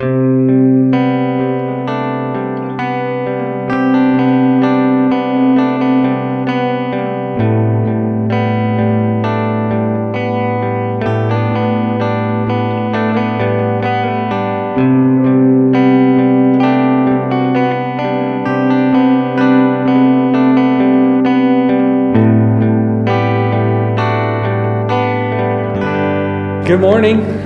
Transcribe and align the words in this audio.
Good 0.00 0.06
morning. 0.06 0.38
Good 26.64 26.80
morning. 26.80 27.38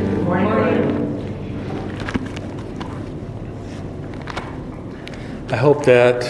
I 5.52 5.56
hope 5.82 5.86
that 5.86 6.22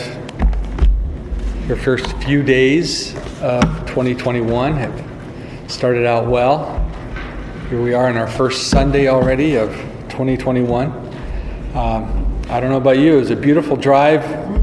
your 1.69 1.77
first 1.77 2.16
few 2.23 2.42
days 2.42 3.15
of 3.42 3.62
2021 3.87 4.73
have 4.75 5.70
started 5.70 6.06
out 6.06 6.27
well. 6.27 6.78
Here 7.69 7.83
we 7.83 7.92
are 7.92 8.09
in 8.09 8.16
our 8.16 8.27
first 8.27 8.69
Sunday 8.69 9.09
already 9.09 9.56
of 9.56 9.69
2021. 10.09 10.91
Um, 11.75 12.42
I 12.48 12.61
don't 12.61 12.70
know 12.70 12.78
about 12.78 12.97
you, 12.97 13.16
it 13.16 13.20
was 13.20 13.30
a 13.30 13.37
beautiful 13.37 13.77
drive 13.77 14.23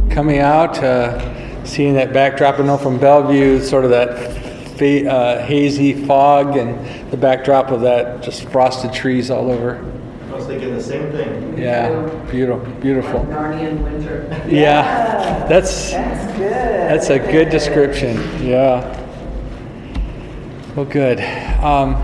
coming 0.10 0.40
out, 0.40 0.80
uh, 0.80 1.66
seeing 1.66 1.94
that 1.94 2.12
backdrop. 2.12 2.60
I 2.60 2.64
know 2.64 2.78
from 2.78 2.98
Bellevue, 2.98 3.62
sort 3.62 3.84
of 3.84 3.92
that 3.92 4.34
fa- 4.80 5.08
uh, 5.08 5.46
hazy 5.46 5.94
fog 6.06 6.58
and 6.58 7.12
the 7.12 7.18
backdrop 7.18 7.70
of 7.70 7.82
that 7.82 8.24
just 8.24 8.50
frosted 8.50 8.92
trees 8.92 9.30
all 9.30 9.52
over. 9.52 9.86
I 10.32 10.34
was 10.34 10.48
thinking 10.48 10.74
the 10.74 10.82
same 10.82 11.12
thing. 11.12 11.60
Yeah, 11.60 12.09
beautiful, 12.32 12.72
beautiful. 12.82 13.20
Narnian 13.26 13.84
winter. 13.84 14.26
Yeah, 14.50 15.46
that's 15.48 15.92
That's 15.92 16.38
good. 16.38 16.52
that's 16.52 17.10
a 17.10 17.20
good 17.20 17.50
description. 17.50 18.18
Yeah. 18.44 18.96
Well, 20.76 20.86
good. 20.86 21.20
Um, 21.64 21.96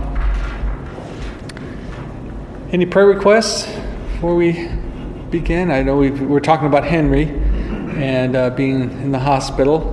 any 2.71 2.85
prayer 2.85 3.07
requests 3.07 3.65
before 4.13 4.35
we 4.35 4.67
begin? 5.31 5.71
I 5.71 5.81
know 5.81 5.97
we 5.97 6.11
we're 6.11 6.39
talking 6.39 6.67
about 6.67 6.83
Henry 6.83 7.25
and 7.95 8.35
uh, 8.35 8.49
being 8.51 8.81
in 8.81 9.11
the 9.11 9.19
hospital. 9.19 9.91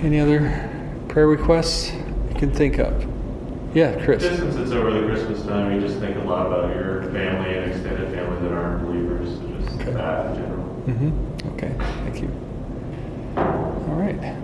Any 0.00 0.18
other 0.18 0.68
prayer 1.08 1.28
requests 1.28 1.92
you 1.92 2.34
can 2.36 2.52
think 2.52 2.78
of? 2.78 3.06
Yeah, 3.74 4.04
Chris. 4.04 4.22
Just 4.22 4.40
since 4.40 4.56
it's 4.56 4.72
over 4.72 4.90
the 4.90 5.06
Christmas 5.06 5.42
time, 5.46 5.72
you 5.72 5.80
just 5.86 5.98
think 6.00 6.16
a 6.16 6.20
lot 6.20 6.46
about 6.46 6.74
your 6.74 7.04
family 7.04 7.56
and 7.56 7.70
extended 7.72 8.08
family 8.08 8.11
that 8.42 8.52
aren't 8.52 8.84
believers, 8.86 9.38
so 9.38 9.46
just 9.60 9.80
Okay. 9.80 9.92
that 9.92 10.26
in 10.26 10.34
general. 10.36 10.64
Mm-hmm. 10.86 11.48
Okay, 11.54 11.74
thank 11.78 12.20
you. 12.20 12.30
All 13.36 13.96
right. 13.96 14.36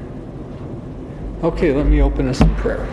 Okay, 1.42 1.72
let 1.72 1.86
me 1.86 2.00
open 2.00 2.28
us 2.28 2.40
in 2.40 2.54
prayer. 2.56 2.84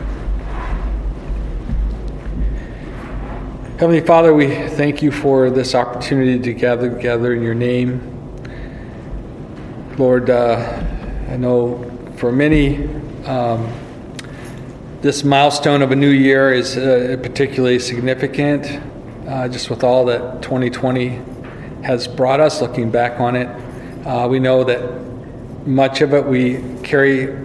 Heavenly 3.79 4.01
Father, 4.01 4.33
we 4.33 4.47
thank 4.69 5.01
you 5.01 5.11
for 5.11 5.49
this 5.49 5.75
opportunity 5.75 6.39
to 6.39 6.53
gather 6.53 6.89
together 6.89 7.33
in 7.33 7.41
your 7.41 7.55
name. 7.55 8.11
Lord, 9.97 10.29
uh, 10.29 10.81
I 11.29 11.37
know 11.37 11.91
for 12.15 12.31
many, 12.31 12.87
um, 13.25 13.69
this 15.01 15.23
milestone 15.23 15.81
of 15.81 15.91
a 15.91 15.95
new 15.95 16.09
year 16.09 16.53
is 16.53 16.77
uh, 16.77 17.17
particularly 17.21 17.79
significant, 17.79 18.81
uh, 19.27 19.47
just 19.47 19.69
with 19.69 19.83
all 19.83 20.05
that 20.05 20.41
2020 20.41 21.19
has 21.83 22.07
brought 22.07 22.39
us, 22.39 22.61
looking 22.61 22.91
back 22.91 23.19
on 23.19 23.35
it. 23.35 23.47
Uh, 24.05 24.27
we 24.27 24.39
know 24.39 24.63
that 24.63 24.81
much 25.67 26.01
of 26.01 26.13
it 26.13 26.25
we 26.25 26.61
carry 26.83 27.35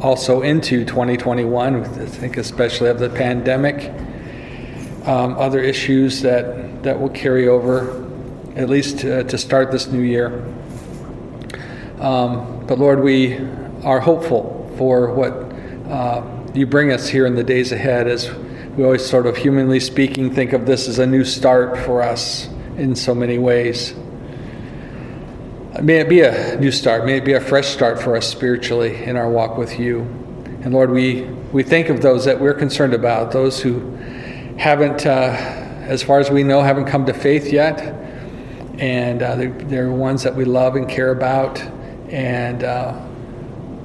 also 0.00 0.42
into 0.42 0.84
2021, 0.84 1.76
I 1.76 2.06
think 2.06 2.36
especially 2.36 2.88
of 2.88 2.98
the 2.98 3.08
pandemic, 3.08 3.90
um, 5.06 5.34
other 5.38 5.60
issues 5.60 6.22
that, 6.22 6.82
that 6.82 7.00
will 7.00 7.10
carry 7.10 7.48
over, 7.48 8.08
at 8.56 8.68
least 8.68 9.04
uh, 9.04 9.24
to 9.24 9.38
start 9.38 9.70
this 9.70 9.88
new 9.88 10.00
year. 10.00 10.44
Um, 12.00 12.64
but 12.66 12.78
Lord, 12.78 13.02
we 13.02 13.38
are 13.84 14.00
hopeful 14.00 14.72
for 14.76 15.12
what 15.12 15.32
uh, 15.90 16.24
you 16.54 16.66
bring 16.66 16.92
us 16.92 17.08
here 17.08 17.26
in 17.26 17.34
the 17.34 17.44
days 17.44 17.72
ahead 17.72 18.08
as 18.08 18.28
we 18.76 18.84
always 18.84 19.04
sort 19.04 19.26
of 19.26 19.36
humanly 19.36 19.78
speaking 19.78 20.34
think 20.34 20.54
of 20.54 20.64
this 20.64 20.88
as 20.88 20.98
a 20.98 21.06
new 21.06 21.24
start 21.24 21.76
for 21.76 22.02
us 22.02 22.48
in 22.78 22.96
so 22.96 23.14
many 23.14 23.36
ways. 23.36 23.94
May 25.82 25.98
it 25.98 26.08
be 26.08 26.22
a 26.22 26.58
new 26.58 26.72
start. 26.72 27.04
May 27.04 27.18
it 27.18 27.24
be 27.24 27.34
a 27.34 27.40
fresh 27.40 27.68
start 27.68 28.00
for 28.00 28.16
us 28.16 28.26
spiritually 28.26 29.04
in 29.04 29.16
our 29.16 29.28
walk 29.28 29.58
with 29.58 29.78
you. 29.78 30.00
And 30.62 30.72
Lord, 30.72 30.90
we, 30.90 31.24
we 31.52 31.62
think 31.62 31.90
of 31.90 32.00
those 32.00 32.24
that 32.24 32.40
we're 32.40 32.54
concerned 32.54 32.94
about, 32.94 33.30
those 33.30 33.60
who 33.60 33.94
haven't, 34.56 35.04
uh, 35.04 35.10
as 35.82 36.02
far 36.02 36.18
as 36.18 36.30
we 36.30 36.42
know, 36.42 36.62
haven't 36.62 36.86
come 36.86 37.04
to 37.04 37.12
faith 37.12 37.52
yet. 37.52 37.78
And 38.78 39.22
uh, 39.22 39.36
they're, 39.36 39.50
they're 39.50 39.90
ones 39.90 40.22
that 40.22 40.34
we 40.34 40.46
love 40.46 40.76
and 40.76 40.88
care 40.88 41.10
about 41.10 41.60
and 42.10 42.64
uh, 42.64 42.98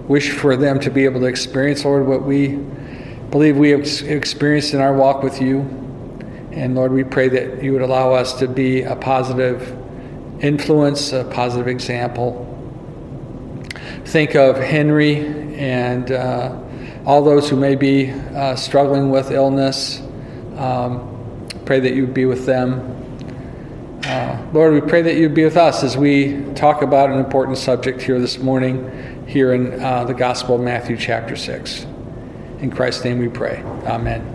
wish 0.07 0.31
for 0.31 0.55
them 0.55 0.79
to 0.79 0.89
be 0.89 1.03
able 1.03 1.19
to 1.19 1.25
experience, 1.25 1.83
Lord, 1.83 2.07
what 2.07 2.23
we 2.23 2.59
believe 3.37 3.55
we 3.55 3.69
have 3.69 3.81
experienced 4.09 4.73
in 4.73 4.81
our 4.81 4.93
walk 4.93 5.21
with 5.21 5.39
you. 5.39 5.59
And 6.53 6.73
Lord, 6.73 6.91
we 6.91 7.03
pray 7.03 7.29
that 7.29 7.61
you 7.61 7.71
would 7.71 7.83
allow 7.83 8.11
us 8.11 8.33
to 8.39 8.47
be 8.47 8.81
a 8.81 8.95
positive 8.95 9.77
influence, 10.39 11.13
a 11.13 11.23
positive 11.25 11.67
example. 11.67 12.43
Think 14.05 14.33
of 14.33 14.57
Henry 14.57 15.55
and 15.55 16.11
uh, 16.11 16.59
all 17.05 17.23
those 17.23 17.47
who 17.47 17.57
may 17.57 17.75
be 17.75 18.09
uh, 18.09 18.55
struggling 18.55 19.11
with 19.11 19.29
illness. 19.29 20.01
Um, 20.55 21.47
pray 21.63 21.79
that 21.79 21.93
you 21.93 22.07
would 22.07 22.15
be 22.15 22.25
with 22.25 22.47
them. 22.47 22.79
Uh, 24.03 24.47
Lord, 24.51 24.73
we 24.73 24.81
pray 24.81 25.03
that 25.03 25.15
you'd 25.15 25.35
be 25.35 25.43
with 25.43 25.57
us 25.57 25.83
as 25.83 25.95
we 25.95 26.43
talk 26.55 26.81
about 26.81 27.11
an 27.11 27.19
important 27.19 27.59
subject 27.59 28.01
here 28.01 28.19
this 28.19 28.39
morning, 28.39 29.27
here 29.27 29.53
in 29.53 29.79
uh, 29.79 30.05
the 30.05 30.15
Gospel 30.15 30.55
of 30.55 30.61
Matthew, 30.61 30.97
chapter 30.97 31.35
6. 31.35 31.85
In 32.59 32.71
Christ's 32.71 33.03
name 33.03 33.19
we 33.19 33.27
pray. 33.27 33.61
Amen. 33.85 34.33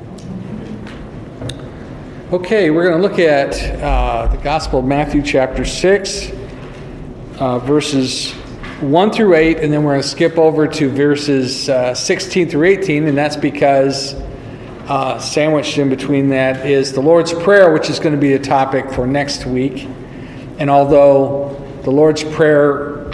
Okay, 2.32 2.70
we're 2.70 2.88
going 2.88 3.02
to 3.02 3.08
look 3.08 3.18
at 3.18 3.60
uh, 3.82 4.28
the 4.28 4.36
Gospel 4.36 4.78
of 4.78 4.84
Matthew, 4.84 5.22
chapter 5.22 5.64
6, 5.64 6.30
uh, 7.40 7.58
verses 7.58 8.30
1 8.80 9.10
through 9.10 9.34
8, 9.34 9.58
and 9.58 9.72
then 9.72 9.82
we're 9.82 9.94
going 9.94 10.02
to 10.02 10.08
skip 10.08 10.38
over 10.38 10.68
to 10.68 10.88
verses 10.88 11.68
uh, 11.68 11.94
16 11.94 12.48
through 12.48 12.68
18, 12.68 13.08
and 13.08 13.18
that's 13.18 13.34
because 13.34 14.14
uh, 14.86 15.18
sandwiched 15.18 15.78
in 15.78 15.88
between 15.88 16.28
that 16.28 16.64
is 16.64 16.92
the 16.92 17.02
Lord's 17.02 17.32
Prayer, 17.32 17.72
which 17.72 17.90
is 17.90 17.98
going 17.98 18.14
to 18.14 18.20
be 18.20 18.34
a 18.34 18.38
topic 18.38 18.88
for 18.92 19.04
next 19.04 19.46
week. 19.46 19.88
And 20.60 20.70
although 20.70 21.60
the 21.82 21.90
Lord's 21.90 22.22
Prayer 22.22 23.10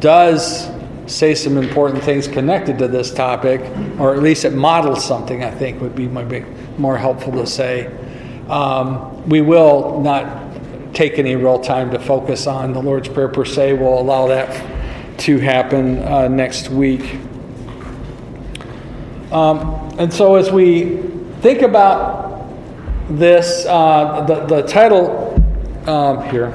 does 0.00 0.69
say 1.10 1.34
some 1.34 1.56
important 1.56 2.02
things 2.02 2.28
connected 2.28 2.78
to 2.78 2.88
this 2.88 3.12
topic, 3.12 3.60
or 3.98 4.14
at 4.14 4.22
least 4.22 4.44
it 4.44 4.52
models 4.52 5.04
something, 5.04 5.44
I 5.44 5.50
think 5.50 5.80
would 5.80 5.94
be 5.94 6.06
maybe 6.06 6.44
more 6.78 6.96
helpful 6.96 7.32
to 7.32 7.46
say. 7.46 7.86
Um, 8.48 9.28
we 9.28 9.40
will 9.40 10.00
not 10.00 10.94
take 10.94 11.18
any 11.18 11.36
real 11.36 11.58
time 11.58 11.90
to 11.90 11.98
focus 11.98 12.46
on 12.46 12.72
the 12.72 12.80
Lord's 12.80 13.08
Prayer 13.08 13.28
per 13.28 13.44
se. 13.44 13.74
We'll 13.74 13.98
allow 13.98 14.26
that 14.28 15.18
to 15.20 15.38
happen 15.38 15.98
uh, 15.98 16.28
next 16.28 16.70
week. 16.70 17.18
Um, 19.30 19.60
and 19.98 20.12
so, 20.12 20.34
as 20.34 20.50
we 20.50 20.96
think 21.40 21.62
about 21.62 22.48
this, 23.08 23.64
uh, 23.66 24.24
the, 24.26 24.46
the 24.46 24.62
title 24.62 25.34
um, 25.86 26.28
here, 26.30 26.48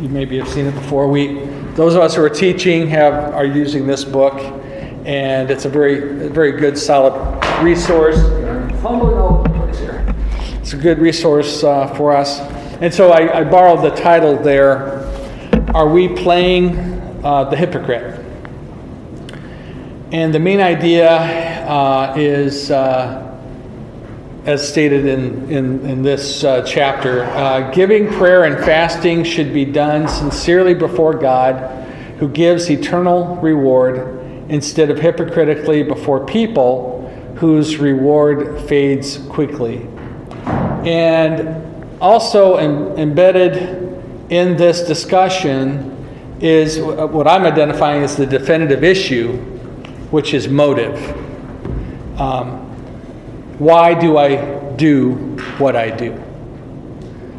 you 0.00 0.08
maybe 0.08 0.38
have 0.38 0.48
seen 0.48 0.66
it 0.66 0.74
before. 0.74 1.08
We, 1.08 1.38
those 1.74 1.94
of 1.94 2.02
us 2.02 2.14
who 2.14 2.22
are 2.22 2.30
teaching, 2.30 2.88
have 2.88 3.34
are 3.34 3.44
using 3.44 3.86
this 3.86 4.04
book, 4.04 4.34
and 5.04 5.50
it's 5.50 5.64
a 5.64 5.68
very, 5.68 6.28
very 6.28 6.52
good, 6.52 6.76
solid 6.78 7.14
resource. 7.62 8.16
It's 10.60 10.72
a 10.72 10.76
good 10.76 10.98
resource 10.98 11.62
uh, 11.62 11.94
for 11.94 12.14
us. 12.16 12.40
And 12.80 12.92
so, 12.92 13.10
I, 13.12 13.40
I 13.40 13.44
borrowed 13.44 13.84
the 13.84 13.94
title 13.94 14.36
there. 14.36 15.04
Are 15.74 15.88
we 15.88 16.08
playing 16.08 16.76
uh, 17.24 17.44
the 17.44 17.56
hypocrite? 17.56 18.20
And 20.12 20.34
the 20.34 20.38
main 20.38 20.60
idea 20.60 21.10
uh, 21.66 22.14
is, 22.16 22.70
uh, 22.70 23.23
as 24.46 24.66
stated 24.66 25.06
in, 25.06 25.50
in, 25.50 25.86
in 25.86 26.02
this 26.02 26.44
uh, 26.44 26.62
chapter, 26.62 27.24
uh, 27.24 27.70
giving 27.70 28.08
prayer 28.12 28.44
and 28.44 28.62
fasting 28.64 29.24
should 29.24 29.54
be 29.54 29.64
done 29.64 30.06
sincerely 30.06 30.74
before 30.74 31.14
God, 31.14 31.82
who 32.18 32.28
gives 32.28 32.70
eternal 32.70 33.36
reward, 33.36 34.20
instead 34.48 34.90
of 34.90 34.98
hypocritically 34.98 35.82
before 35.82 36.24
people 36.26 37.10
whose 37.36 37.78
reward 37.78 38.60
fades 38.68 39.18
quickly. 39.30 39.88
And 40.84 41.62
also 42.00 42.56
em- 42.56 42.98
embedded 42.98 43.92
in 44.30 44.56
this 44.56 44.82
discussion 44.82 45.90
is 46.40 46.78
what 46.78 47.26
I'm 47.26 47.44
identifying 47.44 48.02
as 48.02 48.16
the 48.16 48.26
definitive 48.26 48.84
issue, 48.84 49.38
which 50.10 50.34
is 50.34 50.48
motive. 50.48 50.98
Um, 52.20 52.63
why 53.58 53.94
do 53.94 54.18
I 54.18 54.36
do 54.76 55.12
what 55.58 55.76
I 55.76 55.90
do? 55.90 56.12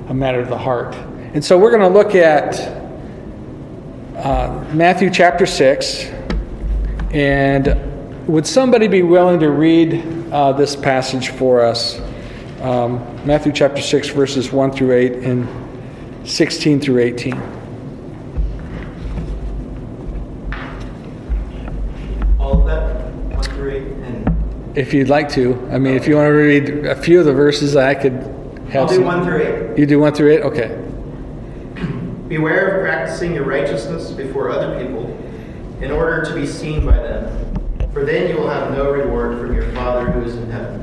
A 0.08 0.14
matter 0.14 0.40
of 0.40 0.50
the 0.50 0.58
heart. 0.58 0.96
And 1.34 1.44
so 1.44 1.58
we're 1.58 1.72
going 1.72 1.82
to 1.82 1.90
look 1.90 2.16
at 2.16 2.60
uh, 4.16 4.66
Matthew 4.74 5.10
chapter 5.10 5.46
6. 5.46 6.06
And 7.12 8.28
would 8.28 8.48
somebody 8.48 8.88
be 8.88 9.04
willing 9.04 9.40
to 9.42 9.50
read 9.50 10.32
uh, 10.32 10.54
this 10.54 10.76
passage 10.76 11.30
for 11.30 11.62
us? 11.62 12.00
Um, 12.62 13.00
Matthew 13.26 13.52
chapter 13.52 13.82
6, 13.82 14.10
verses 14.10 14.52
1 14.52 14.72
through 14.72 14.94
8 14.94 15.14
and 15.16 16.28
16 16.28 16.80
through 16.80 17.00
18. 17.00 17.55
If 24.76 24.94
you'd 24.94 25.08
like 25.08 25.30
to. 25.30 25.70
I 25.72 25.80
mean, 25.80 25.96
if 25.96 26.06
you 26.08 26.16
want 26.16 26.28
to 26.28 26.34
read 26.34 26.86
a 26.86 26.96
few 26.96 27.20
of 27.20 27.26
the 27.26 27.34
verses, 27.34 27.78
I 27.78 27.96
could 27.96 28.14
have 28.70 28.76
I'll 28.84 28.88
do 28.88 28.96
some- 28.96 29.06
one 29.06 29.24
through 29.26 29.42
eight. 29.42 29.78
You 29.78 29.86
do 29.86 30.00
1 30.00 30.14
through 30.14 30.32
8? 30.32 30.42
Okay. 30.42 30.72
Beware 32.28 32.68
of 32.78 32.82
practicing 32.82 33.34
your 33.36 33.46
righteousness 33.46 34.12
before 34.12 34.50
other 34.50 34.78
people 34.80 35.16
in 35.82 35.92
order 35.92 36.24
to 36.26 36.34
be 36.34 36.46
seen 36.46 36.86
by 36.86 36.98
them, 36.98 37.30
for 37.94 38.04
then 38.04 38.30
you 38.30 38.36
will 38.36 38.50
have 38.50 38.72
no 38.76 38.92
reward 38.92 39.38
from 39.38 39.54
your 39.54 39.64
Father 39.74 40.10
who 40.12 40.24
is 40.24 40.36
in 40.36 40.50
heaven. 40.50 40.82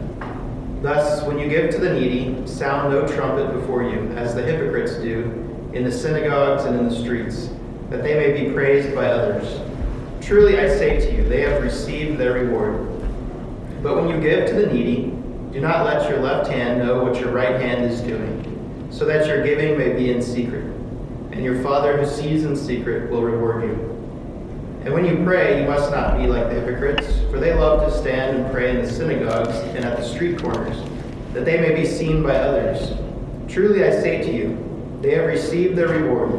Thus, 0.82 1.22
when 1.24 1.38
you 1.38 1.48
give 1.48 1.70
to 1.70 1.78
the 1.78 1.92
needy, 1.92 2.36
sound 2.46 2.92
no 2.92 3.06
trumpet 3.06 3.52
before 3.52 3.82
you, 3.82 4.10
as 4.16 4.34
the 4.34 4.42
hypocrites 4.42 4.94
do 4.96 5.30
in 5.72 5.84
the 5.84 5.92
synagogues 5.92 6.64
and 6.64 6.78
in 6.78 6.88
the 6.88 6.94
streets, 6.94 7.50
that 7.90 8.02
they 8.02 8.14
may 8.14 8.44
be 8.44 8.52
praised 8.52 8.94
by 8.94 9.06
others. 9.06 9.58
Truly 10.20 10.58
I 10.58 10.68
say 10.68 11.00
to 11.00 11.16
you, 11.16 11.28
they 11.28 11.40
have 11.42 11.62
received 11.62 12.18
their 12.18 12.34
reward. 12.34 12.91
But 13.82 13.96
when 13.96 14.08
you 14.08 14.20
give 14.20 14.48
to 14.48 14.54
the 14.54 14.72
needy, 14.72 15.12
do 15.52 15.60
not 15.60 15.84
let 15.84 16.08
your 16.08 16.20
left 16.20 16.48
hand 16.48 16.78
know 16.78 17.02
what 17.02 17.18
your 17.18 17.32
right 17.32 17.60
hand 17.60 17.84
is 17.84 18.00
doing, 18.00 18.88
so 18.90 19.04
that 19.06 19.26
your 19.26 19.42
giving 19.44 19.76
may 19.76 19.92
be 19.92 20.12
in 20.12 20.22
secret. 20.22 20.64
And 21.32 21.42
your 21.42 21.60
Father 21.62 21.96
who 21.96 22.06
sees 22.06 22.44
in 22.44 22.56
secret 22.56 23.10
will 23.10 23.22
reward 23.22 23.64
you. 23.64 23.74
And 24.84 24.94
when 24.94 25.04
you 25.04 25.24
pray, 25.24 25.60
you 25.60 25.68
must 25.68 25.90
not 25.90 26.18
be 26.18 26.26
like 26.26 26.48
the 26.48 26.60
hypocrites, 26.60 27.06
for 27.30 27.38
they 27.38 27.54
love 27.54 27.90
to 27.90 27.98
stand 27.98 28.36
and 28.36 28.52
pray 28.52 28.70
in 28.70 28.84
the 28.84 28.90
synagogues 28.90 29.56
and 29.74 29.84
at 29.84 29.98
the 29.98 30.04
street 30.04 30.40
corners, 30.40 30.76
that 31.32 31.44
they 31.44 31.60
may 31.60 31.74
be 31.74 31.86
seen 31.86 32.22
by 32.22 32.36
others. 32.36 32.92
Truly 33.48 33.84
I 33.84 33.90
say 33.90 34.22
to 34.22 34.32
you, 34.32 34.98
they 35.00 35.14
have 35.14 35.26
received 35.26 35.76
their 35.76 35.88
reward. 35.88 36.30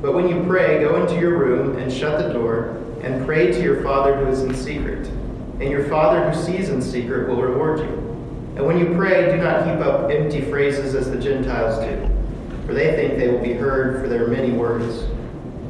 But 0.00 0.14
when 0.14 0.28
you 0.28 0.44
pray, 0.46 0.80
go 0.80 1.02
into 1.02 1.20
your 1.20 1.36
room 1.36 1.76
and 1.76 1.92
shut 1.92 2.18
the 2.18 2.32
door, 2.32 2.82
and 3.02 3.26
pray 3.26 3.52
to 3.52 3.62
your 3.62 3.82
Father 3.82 4.16
who 4.16 4.30
is 4.30 4.42
in 4.42 4.54
secret. 4.54 4.95
And 5.60 5.70
your 5.70 5.88
Father 5.88 6.30
who 6.30 6.42
sees 6.42 6.68
in 6.68 6.82
secret 6.82 7.28
will 7.28 7.40
reward 7.40 7.80
you. 7.80 8.06
And 8.56 8.66
when 8.66 8.78
you 8.78 8.94
pray, 8.94 9.30
do 9.30 9.36
not 9.38 9.66
heap 9.66 9.84
up 9.84 10.10
empty 10.10 10.42
phrases 10.42 10.94
as 10.94 11.10
the 11.10 11.18
Gentiles 11.18 11.78
do, 11.84 12.66
for 12.66 12.74
they 12.74 12.96
think 12.96 13.18
they 13.18 13.28
will 13.28 13.42
be 13.42 13.52
heard 13.52 14.00
for 14.00 14.08
their 14.08 14.26
many 14.28 14.50
words. 14.52 15.04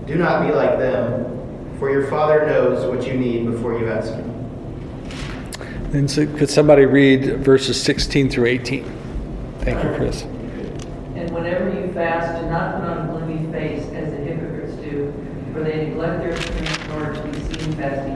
Do 0.07 0.15
not 0.15 0.47
be 0.47 0.53
like 0.53 0.79
them, 0.79 1.77
for 1.79 1.91
your 1.91 2.07
Father 2.07 2.47
knows 2.47 2.85
what 2.87 3.07
you 3.07 3.15
need 3.15 3.47
before 3.47 3.79
you 3.79 3.89
ask 3.89 4.13
Him. 4.13 4.37
And 5.93 6.11
so 6.11 6.27
could 6.27 6.51
somebody 6.51 6.85
read 6.85 7.45
verses 7.45 7.81
16 7.83 8.31
through 8.31 8.47
18? 8.47 8.85
Thank 9.61 9.83
you, 9.83 9.95
Chris. 9.97 10.23
And 10.23 11.31
whenever 11.33 11.73
you 11.73 11.93
fast, 11.93 12.41
do 12.41 12.49
not 12.49 12.81
put 12.81 12.89
on 12.89 13.09
a 13.09 13.13
gloomy 13.13 13.53
face 13.53 13.85
as 13.95 14.11
the 14.11 14.19
hypocrites 14.19 14.75
do, 14.77 15.13
for 15.53 15.63
they 15.63 15.87
neglect 15.87 16.23
their 16.23 16.37
sins 16.41 16.85
in 16.85 16.91
order 16.93 17.15
to 17.15 17.23
be 17.29 17.33
seen 17.33 17.73
fasting 17.73 18.16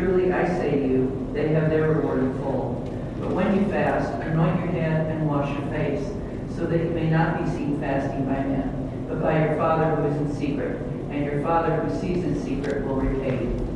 Truly 0.00 0.32
I 0.32 0.48
say 0.48 0.70
to 0.70 0.76
you, 0.78 1.28
they 1.34 1.48
have 1.48 1.68
their 1.68 1.90
reward 1.92 2.20
in 2.20 2.32
full. 2.38 2.82
But 3.20 3.32
when 3.32 3.54
you 3.54 3.70
fast, 3.70 4.10
anoint 4.22 4.58
your 4.60 4.68
head 4.68 5.10
and 5.10 5.28
wash 5.28 5.50
your 5.50 5.68
face, 5.68 6.08
so 6.56 6.64
that 6.64 6.78
you 6.78 6.88
may 6.90 7.10
not 7.10 7.44
be 7.44 7.50
seen 7.50 7.78
fasting 7.78 8.24
by 8.24 8.42
men, 8.42 9.06
but 9.06 9.20
by 9.20 9.44
your 9.44 9.56
Father 9.58 9.96
who 9.96 10.08
is 10.08 10.16
in 10.16 10.34
secret. 10.34 10.80
And 11.10 11.26
your 11.26 11.42
Father 11.42 11.76
who 11.76 12.00
sees 12.00 12.24
in 12.24 12.42
secret 12.42 12.86
will 12.86 12.94
repay 12.94 13.44
you. 13.44 13.66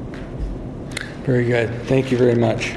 Very 1.24 1.44
good. 1.44 1.68
Thank 1.82 2.10
you 2.10 2.16
very 2.16 2.36
much. 2.36 2.72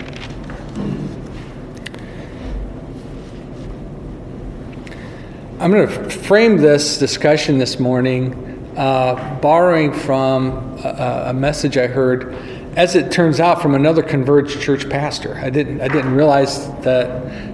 I'm 5.62 5.72
going 5.72 5.88
to 5.88 6.10
frame 6.10 6.58
this 6.58 6.98
discussion 6.98 7.60
this 7.60 7.80
morning 7.80 8.44
uh, 8.76 9.40
borrowing 9.40 9.92
from 9.92 10.78
a, 10.84 11.28
a 11.28 11.34
message 11.34 11.78
I 11.78 11.88
heard, 11.88 12.36
as 12.78 12.96
it 12.96 13.12
turns 13.12 13.40
out, 13.40 13.60
from 13.60 13.74
another 13.74 14.04
Converge 14.04 14.60
church 14.62 14.88
pastor. 14.88 15.34
I 15.36 15.50
didn't 15.50 15.82
I 15.82 15.88
didn't 15.88 16.14
realize 16.14 16.70
that 16.82 17.10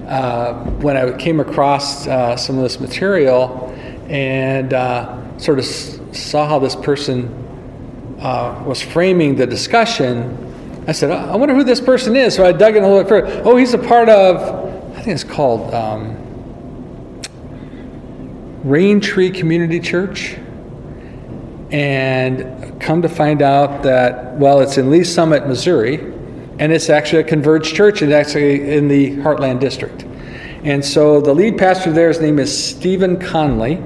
uh, 0.05 0.53
when 0.81 0.97
I 0.97 1.15
came 1.17 1.39
across 1.39 2.05
uh, 2.07 2.35
some 2.35 2.57
of 2.57 2.63
this 2.63 2.81
material 2.81 3.69
and 4.09 4.73
uh, 4.73 5.37
sort 5.39 5.59
of 5.59 5.65
s- 5.65 5.97
saw 6.11 6.45
how 6.45 6.59
this 6.59 6.75
person 6.75 7.29
uh, 8.19 8.61
was 8.67 8.81
framing 8.81 9.35
the 9.37 9.47
discussion, 9.47 10.83
I 10.87 10.91
said, 10.91 11.09
"Oh, 11.09 11.15
I 11.31 11.37
wonder 11.37 11.55
who 11.55 11.63
this 11.63 11.79
person 11.79 12.17
is. 12.17 12.35
So 12.35 12.45
I 12.45 12.51
dug 12.51 12.75
in 12.75 12.83
a 12.83 12.87
little 12.87 13.03
bit 13.03 13.07
further. 13.09 13.41
Oh, 13.45 13.55
he's 13.55 13.73
a 13.73 13.77
part 13.77 14.09
of, 14.09 14.95
I 14.97 15.01
think 15.01 15.15
it's 15.15 15.23
called 15.23 15.73
um, 15.73 16.17
Raintree 18.65 19.33
Community 19.33 19.79
Church. 19.79 20.35
And 21.73 22.79
come 22.79 23.01
to 23.01 23.09
find 23.09 23.41
out 23.41 23.81
that, 23.83 24.37
well, 24.37 24.61
it's 24.61 24.77
in 24.77 24.91
Lee 24.91 25.03
Summit, 25.03 25.47
Missouri, 25.47 25.95
and 26.59 26.71
it's 26.71 26.89
actually 26.89 27.23
a 27.23 27.25
Converge 27.25 27.73
church, 27.73 28.03
and 28.03 28.13
actually 28.13 28.75
in 28.75 28.87
the 28.87 29.17
Heartland 29.17 29.59
District. 29.59 30.05
And 30.63 30.85
so 30.85 31.19
the 31.19 31.33
lead 31.33 31.57
pastor 31.57 31.91
there, 31.91 32.07
his 32.09 32.21
name 32.21 32.39
is 32.39 32.65
Stephen 32.65 33.19
Conley. 33.19 33.81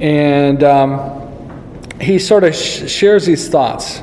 And 0.00 0.62
um, 0.62 1.90
he 2.00 2.18
sort 2.18 2.44
of 2.44 2.54
sh- 2.54 2.90
shares 2.90 3.26
these 3.26 3.48
thoughts. 3.48 4.02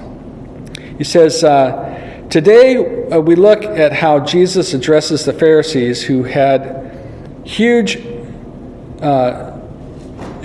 He 0.98 1.04
says, 1.04 1.44
uh, 1.44 2.26
Today 2.30 3.08
uh, 3.10 3.20
we 3.20 3.36
look 3.36 3.64
at 3.64 3.94
how 3.94 4.20
Jesus 4.20 4.74
addresses 4.74 5.24
the 5.24 5.32
Pharisees 5.32 6.04
who 6.04 6.24
had 6.24 6.92
huge 7.46 7.98
uh, 9.02 9.47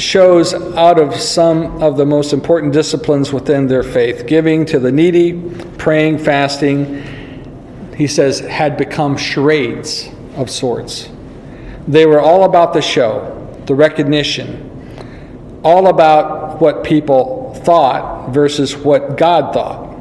shows 0.02 0.52
out 0.52 0.98
of 0.98 1.14
some 1.14 1.80
of 1.82 1.96
the 1.96 2.04
most 2.04 2.32
important 2.32 2.72
disciplines 2.72 3.32
within 3.32 3.66
their 3.68 3.82
faith 3.82 4.26
giving 4.26 4.66
to 4.66 4.78
the 4.78 4.90
needy, 4.90 5.40
praying, 5.78 6.18
fasting. 6.18 7.02
He 7.96 8.06
says, 8.06 8.40
had 8.40 8.76
become 8.76 9.16
charades 9.16 10.08
of 10.36 10.50
sorts. 10.50 11.08
They 11.86 12.06
were 12.06 12.20
all 12.20 12.44
about 12.44 12.72
the 12.72 12.82
show, 12.82 13.48
the 13.66 13.74
recognition, 13.74 15.60
all 15.62 15.86
about 15.86 16.60
what 16.60 16.82
people 16.82 17.54
thought 17.64 18.30
versus 18.30 18.76
what 18.76 19.16
God 19.16 19.54
thought. 19.54 19.96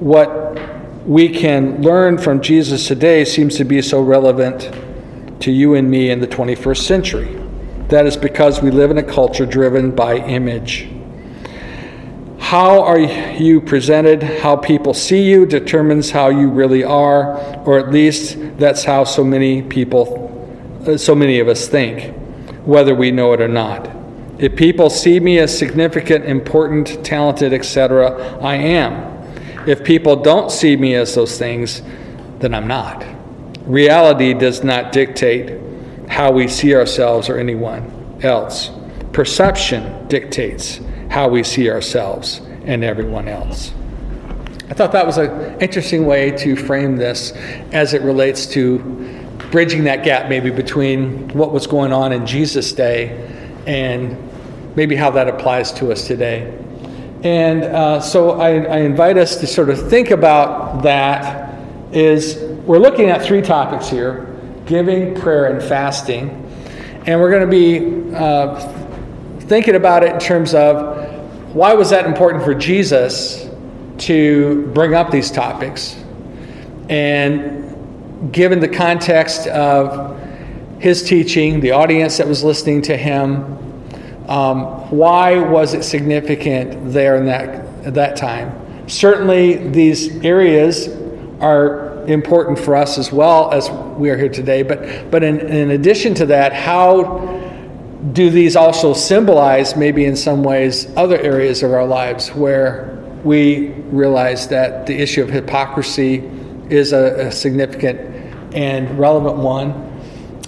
What 0.00 0.58
we 1.06 1.28
can 1.28 1.82
learn 1.82 2.18
from 2.18 2.42
Jesus 2.42 2.86
today 2.86 3.24
seems 3.24 3.56
to 3.56 3.64
be 3.64 3.80
so 3.80 4.02
relevant 4.02 4.70
to 5.40 5.50
you 5.50 5.74
and 5.74 5.90
me 5.90 6.10
in 6.10 6.20
the 6.20 6.28
21st 6.28 6.82
century. 6.82 7.39
That 7.90 8.06
is 8.06 8.16
because 8.16 8.62
we 8.62 8.70
live 8.70 8.92
in 8.92 8.98
a 8.98 9.02
culture 9.02 9.44
driven 9.44 9.90
by 9.90 10.18
image. 10.18 10.88
How 12.38 12.82
are 12.82 13.00
you 13.00 13.60
presented, 13.60 14.22
how 14.22 14.56
people 14.56 14.94
see 14.94 15.28
you, 15.28 15.44
determines 15.44 16.12
how 16.12 16.28
you 16.28 16.48
really 16.50 16.84
are, 16.84 17.36
or 17.66 17.80
at 17.80 17.90
least 17.90 18.36
that's 18.58 18.84
how 18.84 19.02
so 19.02 19.24
many 19.24 19.62
people, 19.62 20.84
uh, 20.86 20.96
so 20.96 21.16
many 21.16 21.40
of 21.40 21.48
us 21.48 21.66
think, 21.66 22.14
whether 22.64 22.94
we 22.94 23.10
know 23.10 23.32
it 23.32 23.40
or 23.40 23.48
not. 23.48 23.90
If 24.38 24.54
people 24.54 24.88
see 24.88 25.18
me 25.18 25.38
as 25.40 25.56
significant, 25.56 26.24
important, 26.26 27.04
talented, 27.04 27.52
etc., 27.52 28.38
I 28.40 28.54
am. 28.54 29.28
If 29.66 29.82
people 29.82 30.14
don't 30.14 30.52
see 30.52 30.76
me 30.76 30.94
as 30.94 31.16
those 31.16 31.36
things, 31.38 31.82
then 32.38 32.54
I'm 32.54 32.68
not. 32.68 33.04
Reality 33.66 34.32
does 34.32 34.62
not 34.62 34.92
dictate 34.92 35.59
how 36.10 36.32
we 36.32 36.48
see 36.48 36.74
ourselves 36.74 37.28
or 37.30 37.38
anyone 37.38 38.18
else. 38.22 38.70
Perception 39.12 40.08
dictates 40.08 40.80
how 41.08 41.28
we 41.28 41.42
see 41.42 41.70
ourselves 41.70 42.40
and 42.64 42.84
everyone 42.84 43.28
else. 43.28 43.72
I 44.68 44.74
thought 44.74 44.92
that 44.92 45.06
was 45.06 45.18
an 45.18 45.60
interesting 45.60 46.06
way 46.06 46.32
to 46.32 46.56
frame 46.56 46.96
this 46.96 47.32
as 47.72 47.94
it 47.94 48.02
relates 48.02 48.46
to 48.48 48.78
bridging 49.50 49.84
that 49.84 50.04
gap 50.04 50.28
maybe 50.28 50.50
between 50.50 51.28
what 51.28 51.52
was 51.52 51.66
going 51.66 51.92
on 51.92 52.12
in 52.12 52.26
Jesus' 52.26 52.72
day 52.72 53.26
and 53.66 54.16
maybe 54.76 54.96
how 54.96 55.10
that 55.10 55.28
applies 55.28 55.72
to 55.72 55.92
us 55.92 56.06
today. 56.06 56.56
And 57.22 57.64
uh, 57.64 58.00
so 58.00 58.40
I, 58.40 58.62
I 58.64 58.78
invite 58.78 59.16
us 59.16 59.36
to 59.36 59.46
sort 59.46 59.70
of 59.70 59.88
think 59.88 60.10
about 60.10 60.82
that 60.82 61.54
is 61.92 62.36
we're 62.64 62.78
looking 62.78 63.10
at 63.10 63.22
three 63.22 63.42
topics 63.42 63.88
here 63.88 64.29
giving, 64.70 65.16
prayer, 65.16 65.46
and 65.46 65.60
fasting. 65.60 66.30
And 67.04 67.20
we're 67.20 67.30
going 67.30 67.44
to 67.44 68.10
be 68.10 68.14
uh, 68.14 68.60
thinking 69.40 69.74
about 69.74 70.04
it 70.04 70.12
in 70.12 70.20
terms 70.20 70.54
of 70.54 70.96
why 71.52 71.74
was 71.74 71.90
that 71.90 72.06
important 72.06 72.44
for 72.44 72.54
Jesus 72.54 73.50
to 73.98 74.70
bring 74.72 74.94
up 74.94 75.10
these 75.10 75.28
topics? 75.28 75.96
And 76.88 78.32
given 78.32 78.60
the 78.60 78.68
context 78.68 79.48
of 79.48 80.16
his 80.78 81.02
teaching, 81.02 81.58
the 81.58 81.72
audience 81.72 82.18
that 82.18 82.28
was 82.28 82.44
listening 82.44 82.80
to 82.82 82.96
him, 82.96 83.58
um, 84.28 84.88
why 84.90 85.40
was 85.40 85.74
it 85.74 85.82
significant 85.82 86.92
there 86.92 87.16
in 87.16 87.26
that, 87.26 87.66
at 87.84 87.94
that 87.94 88.16
time? 88.16 88.88
Certainly, 88.88 89.70
these 89.70 90.24
areas 90.24 90.88
are 91.40 91.89
important 92.12 92.58
for 92.58 92.76
us 92.76 92.98
as 92.98 93.12
well 93.12 93.50
as 93.52 93.70
we 93.70 94.10
are 94.10 94.16
here 94.16 94.28
today, 94.28 94.62
but, 94.62 95.10
but 95.10 95.22
in, 95.22 95.40
in 95.40 95.70
addition 95.70 96.14
to 96.14 96.26
that, 96.26 96.52
how 96.52 97.26
do 98.12 98.30
these 98.30 98.56
also 98.56 98.94
symbolize, 98.94 99.76
maybe 99.76 100.04
in 100.04 100.16
some 100.16 100.42
ways, 100.42 100.86
other 100.96 101.18
areas 101.18 101.62
of 101.62 101.72
our 101.72 101.84
lives 101.84 102.30
where 102.30 102.98
we 103.24 103.68
realize 103.90 104.48
that 104.48 104.86
the 104.86 104.96
issue 104.96 105.22
of 105.22 105.28
hypocrisy 105.28 106.18
is 106.70 106.92
a, 106.92 107.26
a 107.26 107.32
significant 107.32 108.00
and 108.54 108.98
relevant 108.98 109.36
one? 109.36 109.86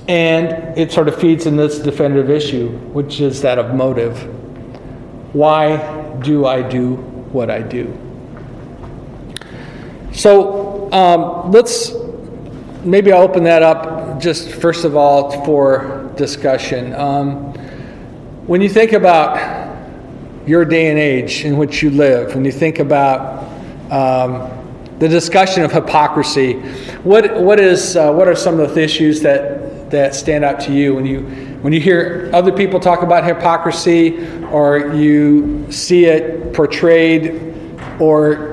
And 0.09 0.77
it 0.77 0.91
sort 0.91 1.09
of 1.09 1.21
feeds 1.21 1.47
in 1.47 1.57
this 1.57 1.79
definitive 1.79 2.31
issue, 2.31 2.71
which 2.93 3.21
is 3.21 3.43
that 3.43 3.59
of 3.59 3.75
motive. 3.75 4.19
Why 5.35 6.17
do 6.21 6.47
I 6.47 6.63
do 6.63 6.97
what 7.33 7.51
I 7.51 7.61
do? 7.61 7.97
So 10.13 10.62
um, 10.93 11.51
let's 11.51 11.93
maybe 12.85 13.13
I'll 13.13 13.23
open 13.23 13.45
that 13.45 13.63
up 13.63 14.21
just 14.21 14.51
first 14.51 14.85
of 14.85 14.97
all 14.97 15.45
for 15.45 16.13
discussion. 16.17 16.95
Um, 16.95 17.55
when 18.47 18.61
you 18.61 18.69
think 18.69 18.93
about 18.93 19.71
your 20.47 20.65
day 20.65 20.91
and 20.91 20.99
age 20.99 21.45
in 21.45 21.57
which 21.57 21.83
you 21.83 21.91
live, 21.91 22.35
when 22.35 22.45
you 22.45 22.53
think 22.53 22.79
about 22.79 23.45
um, 23.91 24.51
the 24.99 25.09
discussion 25.09 25.63
of 25.63 25.73
hypocrisy, 25.73 26.55
what, 27.05 27.41
what, 27.41 27.59
is, 27.59 27.97
uh, 27.97 28.13
what 28.13 28.29
are 28.29 28.37
some 28.37 28.61
of 28.61 28.75
the 28.75 28.83
issues 28.83 29.21
that 29.23 29.63
that 29.93 30.15
stand 30.15 30.43
out 30.43 30.59
to 30.59 30.73
you 30.73 30.95
when 30.95 31.05
you 31.05 31.21
when 31.61 31.73
you 31.73 31.79
hear 31.79 32.31
other 32.33 32.51
people 32.51 32.81
talk 32.81 33.03
about 33.03 33.25
hypocrisy 33.25 34.27
or 34.47 34.95
you 34.95 35.71
see 35.71 36.07
it 36.07 36.53
portrayed 36.55 37.55
or 38.01 38.52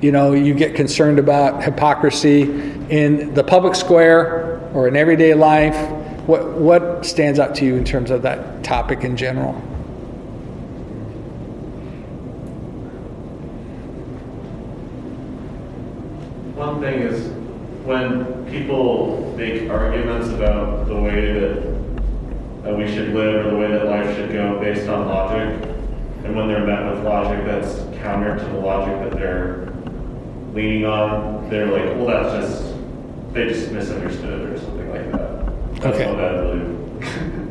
you 0.00 0.12
know 0.12 0.32
you 0.32 0.54
get 0.54 0.74
concerned 0.74 1.18
about 1.18 1.62
hypocrisy 1.62 2.42
in 2.42 3.34
the 3.34 3.42
public 3.42 3.74
square 3.74 4.60
or 4.72 4.88
in 4.88 4.96
everyday 4.96 5.34
life. 5.34 5.76
What 6.26 6.52
what 6.52 7.06
stands 7.06 7.38
out 7.38 7.54
to 7.56 7.64
you 7.64 7.76
in 7.76 7.84
terms 7.84 8.10
of 8.10 8.22
that 8.22 8.62
topic 8.62 9.02
in 9.02 9.16
general? 9.16 9.54
One 16.54 16.80
thing 16.80 17.00
is 17.00 17.28
when 17.86 18.44
people 18.50 19.34
make 19.36 19.70
arguments 19.70 20.28
about 20.28 20.86
the 20.86 20.94
way 20.94 21.32
that, 21.32 22.64
that 22.64 22.76
we 22.76 22.86
should 22.86 23.14
live 23.14 23.46
or 23.46 23.50
the 23.50 23.56
way 23.56 23.70
that 23.70 23.86
life 23.86 24.14
should 24.16 24.32
go 24.32 24.60
based 24.60 24.88
on 24.88 25.06
logic, 25.06 25.64
and 26.24 26.36
when 26.36 26.48
they're 26.48 26.66
met 26.66 26.92
with 26.92 27.04
logic 27.04 27.44
that's 27.46 27.76
counter 28.02 28.36
to 28.36 28.44
the 28.44 28.58
logic 28.58 29.10
that 29.10 29.18
they're 29.18 29.72
leaning 30.58 30.84
on, 30.84 31.48
they're 31.48 31.66
like, 31.66 31.84
well, 31.96 32.06
that's 32.06 32.32
just, 32.50 32.74
they 33.32 33.46
just 33.46 33.70
misunderstood 33.70 34.50
or 34.52 34.58
something 34.58 34.90
like 34.90 35.12
that. 35.12 35.74
That's 35.76 35.86
Okay. 35.86 36.06
what 36.08 36.16
that 36.18 36.32
really 36.42 36.74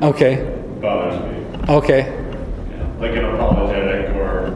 okay 0.02 0.60
bothers 0.82 1.18
me. 1.22 1.74
okay 1.74 2.00
Yeah, 2.02 2.88
Like 3.00 3.12
an 3.16 3.24
apologetic 3.26 4.14
or, 4.18 4.54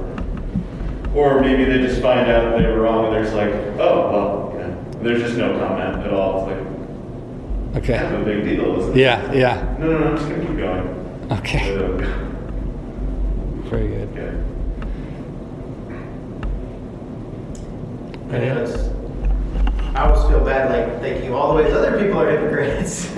or 1.15 1.39
maybe 1.41 1.63
they 1.63 1.77
just 1.77 2.01
find 2.01 2.29
out 2.29 2.57
they 2.59 2.67
were 2.67 2.81
wrong 2.81 3.05
and 3.05 3.13
they're 3.15 3.23
just 3.23 3.35
like, 3.35 3.53
oh, 3.79 4.11
well, 4.11 4.53
yeah. 4.59 4.75
There's 5.01 5.21
just 5.21 5.37
no 5.37 5.57
comment 5.57 6.05
at 6.05 6.13
all. 6.13 6.49
It's 6.49 6.59
like, 6.59 7.83
okay 7.83 7.97
kind 7.99 8.15
of 8.15 8.21
a 8.23 8.25
big 8.25 8.43
deal, 8.43 8.79
isn't 8.81 8.91
it? 8.91 8.97
yeah 8.97 9.31
yeah 9.31 9.77
No, 9.79 9.85
no, 9.93 9.97
no, 9.99 10.05
I'm 10.09 10.17
just 10.17 10.27
gonna 10.29 10.45
keep 10.45 10.57
going. 10.57 11.31
okay 11.39 11.75
very 13.71 13.87
good 13.87 14.10
And 18.33 18.43
it's, 18.43 18.89
I 19.93 20.07
always 20.07 20.25
feel 20.29 20.43
bad, 20.45 20.71
like 20.71 21.01
thinking 21.01 21.33
all 21.33 21.53
the 21.53 21.61
ways 21.61 21.73
other 21.73 22.01
people 22.01 22.19
are 22.21 22.31
hypocrites. 22.31 23.11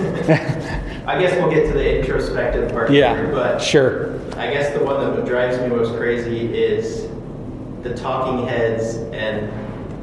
I 1.06 1.20
guess 1.20 1.36
we'll 1.36 1.50
get 1.50 1.68
to 1.68 1.72
the 1.72 2.00
introspective 2.00 2.72
part 2.72 2.90
yeah 2.90 3.12
later, 3.12 3.30
but 3.30 3.58
sure. 3.60 4.20
I 4.36 4.50
guess 4.52 4.76
the 4.76 4.84
one 4.84 5.14
that 5.14 5.24
drives 5.24 5.58
me 5.60 5.68
most 5.68 5.96
crazy 5.96 6.52
is 6.52 7.08
the 7.82 7.94
talking 7.94 8.48
heads, 8.48 8.96
and 9.12 9.52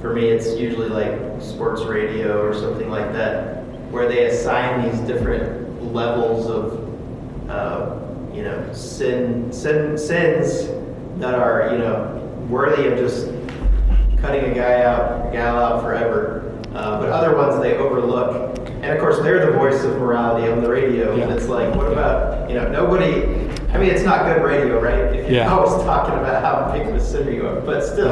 for 0.01 0.13
me, 0.13 0.27
it's 0.29 0.57
usually 0.57 0.87
like 0.87 1.19
sports 1.41 1.81
radio 1.81 2.41
or 2.41 2.53
something 2.53 2.89
like 2.89 3.11
that, 3.11 3.65
where 3.91 4.07
they 4.07 4.27
assign 4.27 4.89
these 4.89 5.01
different 5.01 5.93
levels 5.93 6.47
of, 6.47 7.49
uh, 7.49 7.97
you 8.33 8.43
know, 8.43 8.71
sin, 8.71 9.51
sin, 9.51 9.97
sins 9.97 10.67
that 11.19 11.33
are, 11.33 11.73
you 11.73 11.79
know, 11.79 12.17
worthy 12.49 12.87
of 12.87 12.97
just 12.97 13.30
cutting 14.21 14.45
a 14.51 14.53
guy 14.53 14.83
out, 14.83 15.27
a 15.27 15.31
gal 15.31 15.57
out 15.57 15.81
forever. 15.83 16.47
Uh, 16.73 16.99
but 17.01 17.09
other 17.09 17.35
ones 17.35 17.61
they 17.61 17.75
overlook. 17.77 18.57
And 18.81 18.85
of 18.85 18.99
course, 18.99 19.19
they're 19.19 19.45
the 19.45 19.51
voice 19.57 19.83
of 19.83 19.97
morality 19.97 20.49
on 20.49 20.61
the 20.61 20.69
radio. 20.69 21.15
Yeah. 21.15 21.23
And 21.25 21.33
it's 21.33 21.47
like, 21.47 21.73
what 21.75 21.91
about, 21.91 22.49
you 22.49 22.55
know, 22.55 22.67
nobody, 22.69 23.23
I 23.73 23.77
mean, 23.77 23.89
it's 23.89 24.03
not 24.03 24.25
good 24.25 24.43
radio, 24.43 24.79
right? 24.79 24.99
If 25.15 25.29
you're 25.29 25.39
Yeah. 25.41 25.51
always 25.53 25.73
talking 25.83 26.13
about 26.15 26.41
how 26.43 26.71
big 26.77 26.87
of 26.87 26.95
a 26.95 26.99
sinner 26.99 27.31
you 27.31 27.45
are. 27.47 27.59
But 27.61 27.83
still, 27.83 28.11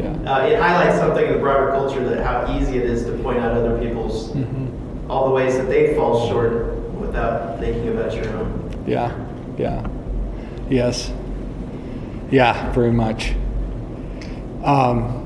Yeah. 0.00 0.16
Uh, 0.34 0.46
it 0.46 0.58
highlights 0.58 0.98
something 0.98 1.26
in 1.26 1.32
the 1.34 1.38
broader 1.38 1.70
culture 1.72 2.02
that 2.08 2.24
how 2.24 2.56
easy 2.58 2.78
it 2.78 2.84
is 2.84 3.04
to 3.04 3.12
point 3.22 3.38
out 3.38 3.52
other 3.52 3.76
people's, 3.78 4.30
Mm-hmm. 4.32 5.10
all 5.10 5.28
the 5.28 5.34
ways 5.34 5.56
that 5.58 5.68
they 5.68 5.94
fall 5.94 6.26
short 6.28 6.74
without 6.98 7.58
thinking 7.58 7.88
about 7.88 8.14
your 8.14 8.28
own. 8.36 8.70
Yeah, 8.86 9.12
yeah, 9.58 9.86
yes, 10.70 11.12
yeah, 12.30 12.70
very 12.72 12.92
much. 12.92 13.34
Um, 14.64 15.19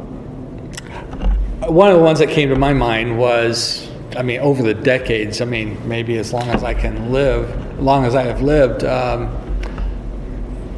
one 1.68 1.90
of 1.90 1.98
the 1.98 2.02
ones 2.02 2.18
that 2.18 2.28
came 2.28 2.48
to 2.50 2.56
my 2.56 2.72
mind 2.72 3.18
was, 3.18 3.88
I 4.16 4.22
mean, 4.22 4.40
over 4.40 4.62
the 4.62 4.74
decades. 4.74 5.40
I 5.40 5.44
mean, 5.44 5.88
maybe 5.88 6.18
as 6.18 6.32
long 6.32 6.48
as 6.48 6.62
I 6.62 6.74
can 6.74 7.12
live, 7.12 7.80
long 7.80 8.04
as 8.04 8.14
I 8.14 8.22
have 8.22 8.42
lived. 8.42 8.84
Um, 8.84 9.40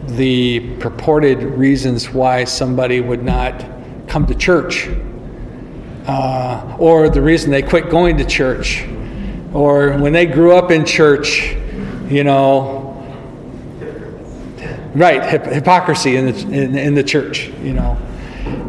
the 0.06 0.60
purported 0.78 1.42
reasons 1.42 2.10
why 2.10 2.44
somebody 2.44 3.00
would 3.00 3.24
not 3.24 3.64
come 4.06 4.26
to 4.26 4.34
church, 4.34 4.88
uh, 6.06 6.76
or 6.78 7.08
the 7.08 7.20
reason 7.20 7.50
they 7.50 7.62
quit 7.62 7.90
going 7.90 8.16
to 8.18 8.24
church, 8.24 8.84
or 9.52 9.98
when 9.98 10.12
they 10.12 10.26
grew 10.26 10.54
up 10.54 10.70
in 10.70 10.84
church, 10.84 11.56
you 12.08 12.22
know, 12.22 12.84
right, 14.94 15.24
hip- 15.24 15.46
hypocrisy 15.46 16.16
in 16.16 16.26
the, 16.26 16.40
in, 16.56 16.78
in 16.78 16.94
the 16.94 17.02
church, 17.02 17.48
you 17.62 17.72
know, 17.72 17.96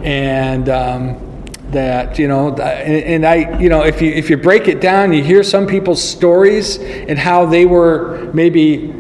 and 0.03 0.69
um, 0.69 1.26
that 1.71 2.17
you 2.17 2.27
know, 2.27 2.55
and, 2.55 3.25
I, 3.25 3.59
you 3.59 3.69
know, 3.69 3.83
if 3.83 4.01
you 4.01 4.12
if 4.12 4.29
you 4.29 4.38
break 4.38 4.67
it 4.67 4.79
down, 4.79 5.13
you 5.13 5.24
hear 5.24 5.43
some 5.43 5.67
people's 5.67 6.01
stories 6.01 6.77
and 6.77 7.19
how 7.19 7.45
they 7.45 7.65
were 7.65 8.31
maybe 8.33 8.93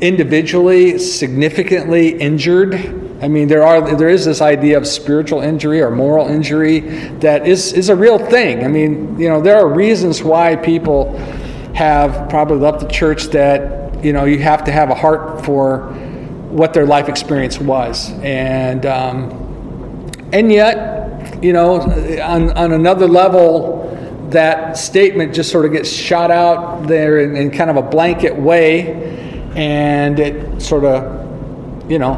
individually 0.00 0.98
significantly 0.98 2.18
injured. 2.18 2.74
I 3.22 3.28
mean, 3.28 3.48
there 3.48 3.66
are 3.66 3.96
there 3.96 4.08
is 4.08 4.24
this 4.24 4.40
idea 4.40 4.78
of 4.78 4.86
spiritual 4.86 5.40
injury 5.40 5.80
or 5.80 5.90
moral 5.90 6.28
injury 6.28 6.80
that 7.20 7.46
is 7.46 7.72
is 7.72 7.88
a 7.88 7.96
real 7.96 8.18
thing. 8.18 8.64
I 8.64 8.68
mean, 8.68 9.18
you 9.18 9.28
know, 9.28 9.40
there 9.40 9.58
are 9.58 9.68
reasons 9.68 10.22
why 10.22 10.56
people 10.56 11.16
have 11.74 12.28
probably 12.30 12.58
left 12.58 12.80
the 12.80 12.88
church 12.88 13.26
that 13.26 14.04
you 14.04 14.12
know 14.12 14.24
you 14.24 14.38
have 14.40 14.64
to 14.64 14.72
have 14.72 14.90
a 14.90 14.94
heart 14.94 15.44
for 15.44 15.92
what 16.50 16.74
their 16.74 16.86
life 16.86 17.08
experience 17.08 17.60
was, 17.60 18.10
and 18.22 18.86
um, 18.86 19.30
and 20.32 20.50
yet, 20.50 20.99
you 21.42 21.52
know, 21.52 21.80
on 22.20 22.50
on 22.56 22.72
another 22.72 23.06
level. 23.08 23.86
That 24.30 24.76
statement 24.76 25.34
just 25.34 25.50
sort 25.50 25.64
of 25.64 25.72
gets 25.72 25.90
shot 25.90 26.30
out 26.30 26.86
there 26.86 27.18
in, 27.18 27.34
in 27.34 27.50
kind 27.50 27.68
of 27.68 27.76
a 27.76 27.82
blanket 27.82 28.36
way, 28.36 28.92
and 29.56 30.20
it 30.20 30.62
sort 30.62 30.84
of, 30.84 31.90
you 31.90 31.98
know, 31.98 32.14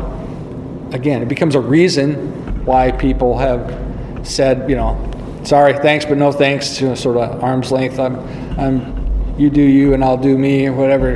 again, 0.92 1.22
it 1.22 1.28
becomes 1.28 1.54
a 1.54 1.60
reason 1.60 2.64
why 2.66 2.92
people 2.92 3.38
have 3.38 3.78
said, 4.24 4.68
you 4.68 4.76
know, 4.76 5.10
sorry, 5.42 5.72
thanks, 5.72 6.04
but 6.04 6.18
no 6.18 6.30
thanks, 6.32 6.76
to 6.76 6.94
sort 6.94 7.16
of 7.16 7.42
arm's 7.42 7.72
length. 7.72 7.98
I'm, 7.98 8.18
I'm, 8.60 9.34
you 9.38 9.48
do 9.48 9.62
you, 9.62 9.94
and 9.94 10.04
I'll 10.04 10.18
do 10.18 10.36
me, 10.36 10.66
or 10.66 10.74
whatever 10.74 11.12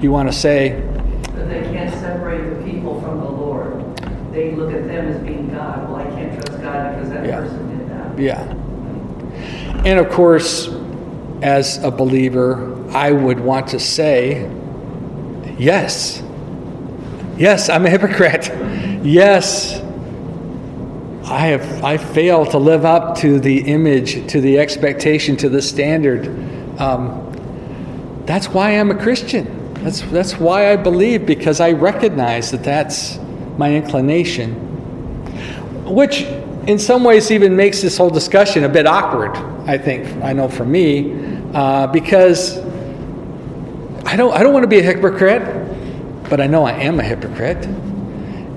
you 0.00 0.10
want 0.10 0.30
to 0.30 0.32
say. 0.32 0.80
But 1.34 1.48
they 1.50 1.60
can't 1.60 1.92
separate 1.92 2.56
the 2.56 2.64
people 2.64 3.00
from 3.02 3.20
the 3.20 3.28
Lord. 3.28 3.96
They 4.32 4.52
look 4.52 4.72
at 4.72 4.86
them 4.86 5.08
as 5.08 5.22
being 5.22 5.50
God. 5.50 5.90
Well, 5.90 5.96
I 5.96 6.04
can't 6.04 6.32
trust 6.34 6.62
God 6.62 6.94
because 6.94 7.10
that 7.10 7.26
Yeah. 7.26 7.40
person 7.40 7.78
did 7.78 7.90
that. 7.90 8.05
Yeah. 8.16 8.42
And 9.84 9.98
of 9.98 10.10
course, 10.10 10.68
as 11.42 11.82
a 11.82 11.90
believer, 11.90 12.74
I 12.90 13.12
would 13.12 13.40
want 13.40 13.68
to 13.68 13.80
say, 13.80 14.50
yes. 15.58 16.22
Yes, 17.36 17.68
I'm 17.68 17.84
a 17.84 17.90
hypocrite. 17.90 18.50
Yes, 19.04 19.80
I 21.28 21.38
have 21.48 21.84
I 21.84 21.96
fail 21.96 22.46
to 22.46 22.58
live 22.58 22.84
up 22.84 23.18
to 23.18 23.40
the 23.40 23.58
image, 23.58 24.30
to 24.30 24.40
the 24.40 24.58
expectation, 24.58 25.36
to 25.38 25.48
the 25.48 25.60
standard. 25.60 26.28
Um, 26.80 27.22
that's 28.26 28.48
why 28.48 28.78
I'm 28.78 28.90
a 28.90 28.94
Christian. 28.94 29.74
That's 29.82 30.02
that's 30.02 30.38
why 30.38 30.72
I 30.72 30.76
believe 30.76 31.26
because 31.26 31.60
I 31.60 31.72
recognize 31.72 32.52
that 32.52 32.62
that's 32.62 33.18
my 33.58 33.74
inclination, 33.74 34.54
which 35.84 36.26
in 36.66 36.78
some 36.78 37.04
ways 37.04 37.30
even 37.30 37.54
makes 37.54 37.80
this 37.80 37.96
whole 37.96 38.10
discussion 38.10 38.64
a 38.64 38.68
bit 38.68 38.86
awkward. 38.86 39.36
I 39.68 39.78
think 39.78 40.22
I 40.22 40.32
know 40.32 40.48
for 40.48 40.64
me 40.64 41.36
uh, 41.54 41.86
because 41.86 42.58
I 44.04 44.16
don't 44.16 44.32
I 44.34 44.42
don't 44.42 44.52
want 44.52 44.64
to 44.64 44.68
be 44.68 44.78
a 44.78 44.82
hypocrite, 44.82 45.42
but 46.28 46.40
I 46.40 46.46
know 46.46 46.64
I 46.64 46.72
am 46.72 46.98
a 46.98 47.02
hypocrite, 47.02 47.66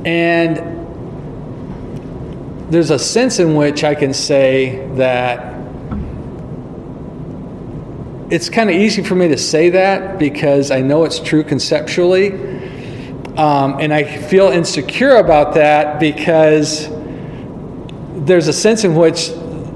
and 0.06 0.78
there's 2.72 2.92
a 2.92 3.00
sense 3.00 3.40
in 3.40 3.56
which 3.56 3.84
I 3.84 3.96
can 3.96 4.14
say 4.14 4.88
that 4.96 5.56
it's 8.32 8.48
kind 8.48 8.70
of 8.70 8.76
easy 8.76 9.04
for 9.04 9.16
me 9.16 9.28
to 9.28 9.38
say 9.38 9.72
that 9.72 10.20
because 10.20 10.70
I 10.70 10.82
know 10.82 11.04
it's 11.04 11.20
true 11.20 11.44
conceptually. 11.44 12.34
Um, 13.38 13.78
and 13.80 13.94
I 13.94 14.04
feel 14.04 14.50
insecure 14.50 15.16
about 15.16 15.56
that 15.56 16.00
because 16.00 16.90
there's 18.30 18.48
a 18.48 18.54
sense 18.54 18.84
in 18.84 18.96
which 18.96 19.32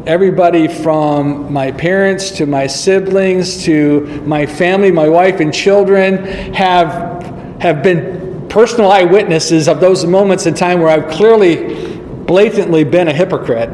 everybody 0.05 0.67
from 0.67 1.51
my 1.51 1.71
parents 1.71 2.31
to 2.31 2.45
my 2.45 2.67
siblings 2.67 3.63
to 3.63 4.01
my 4.25 4.45
family, 4.45 4.91
my 4.91 5.07
wife 5.07 5.39
and 5.39 5.53
children 5.53 6.25
have, 6.53 7.23
have 7.61 7.81
been 7.81 8.47
personal 8.49 8.91
eyewitnesses 8.91 9.67
of 9.67 9.79
those 9.79 10.05
moments 10.05 10.45
in 10.45 10.53
time 10.53 10.79
where 10.79 10.89
I've 10.89 11.09
clearly 11.09 11.95
blatantly 12.25 12.83
been 12.83 13.07
a 13.07 13.13
hypocrite. 13.13 13.69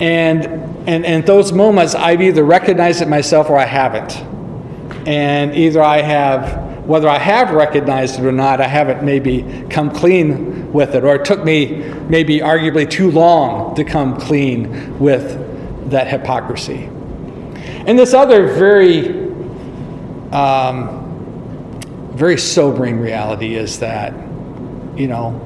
And, 0.00 0.46
and, 0.88 1.04
and 1.04 1.26
those 1.26 1.52
moments, 1.52 1.94
I've 1.94 2.22
either 2.22 2.44
recognized 2.44 3.02
it 3.02 3.08
myself 3.08 3.50
or 3.50 3.58
I 3.58 3.64
haven't. 3.64 4.16
And 5.08 5.54
either 5.54 5.82
I 5.82 6.02
have, 6.02 6.67
whether 6.88 7.06
I 7.06 7.18
have 7.18 7.50
recognized 7.50 8.18
it 8.18 8.24
or 8.24 8.32
not, 8.32 8.62
I 8.62 8.66
haven't 8.66 9.04
maybe 9.04 9.66
come 9.68 9.90
clean 9.90 10.72
with 10.72 10.94
it, 10.94 11.04
or 11.04 11.16
it 11.16 11.24
took 11.26 11.44
me 11.44 11.82
maybe 12.08 12.38
arguably 12.38 12.88
too 12.88 13.10
long 13.10 13.74
to 13.74 13.84
come 13.84 14.18
clean 14.18 14.98
with 14.98 15.90
that 15.90 16.08
hypocrisy. 16.08 16.84
And 17.86 17.98
this 17.98 18.14
other 18.14 18.46
very, 18.54 19.28
um, 20.32 22.10
very 22.14 22.38
sobering 22.38 22.98
reality 23.00 23.54
is 23.54 23.80
that, 23.80 24.14
you 24.96 25.08
know, 25.08 25.38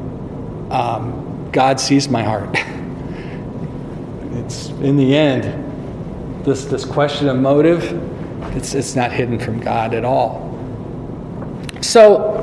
um, 0.70 1.48
God 1.50 1.80
sees 1.80 2.08
my 2.08 2.22
heart. 2.22 2.50
it's 4.46 4.68
in 4.68 4.96
the 4.96 5.16
end, 5.16 6.44
this, 6.44 6.66
this 6.66 6.84
question 6.84 7.28
of 7.28 7.36
motive, 7.36 7.82
it's, 8.56 8.74
it's 8.74 8.94
not 8.94 9.10
hidden 9.10 9.40
from 9.40 9.58
God 9.58 9.92
at 9.92 10.04
all. 10.04 10.51
So, 11.82 12.38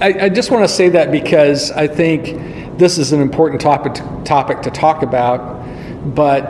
I, 0.00 0.24
I 0.24 0.28
just 0.28 0.50
want 0.50 0.64
to 0.64 0.68
say 0.68 0.88
that 0.90 1.10
because 1.10 1.70
I 1.70 1.86
think 1.86 2.78
this 2.78 2.98
is 2.98 3.12
an 3.12 3.20
important 3.20 3.60
topic 3.60 3.94
to, 3.94 4.22
topic 4.24 4.60
to 4.62 4.70
talk 4.70 5.02
about, 5.02 5.64
but 6.14 6.44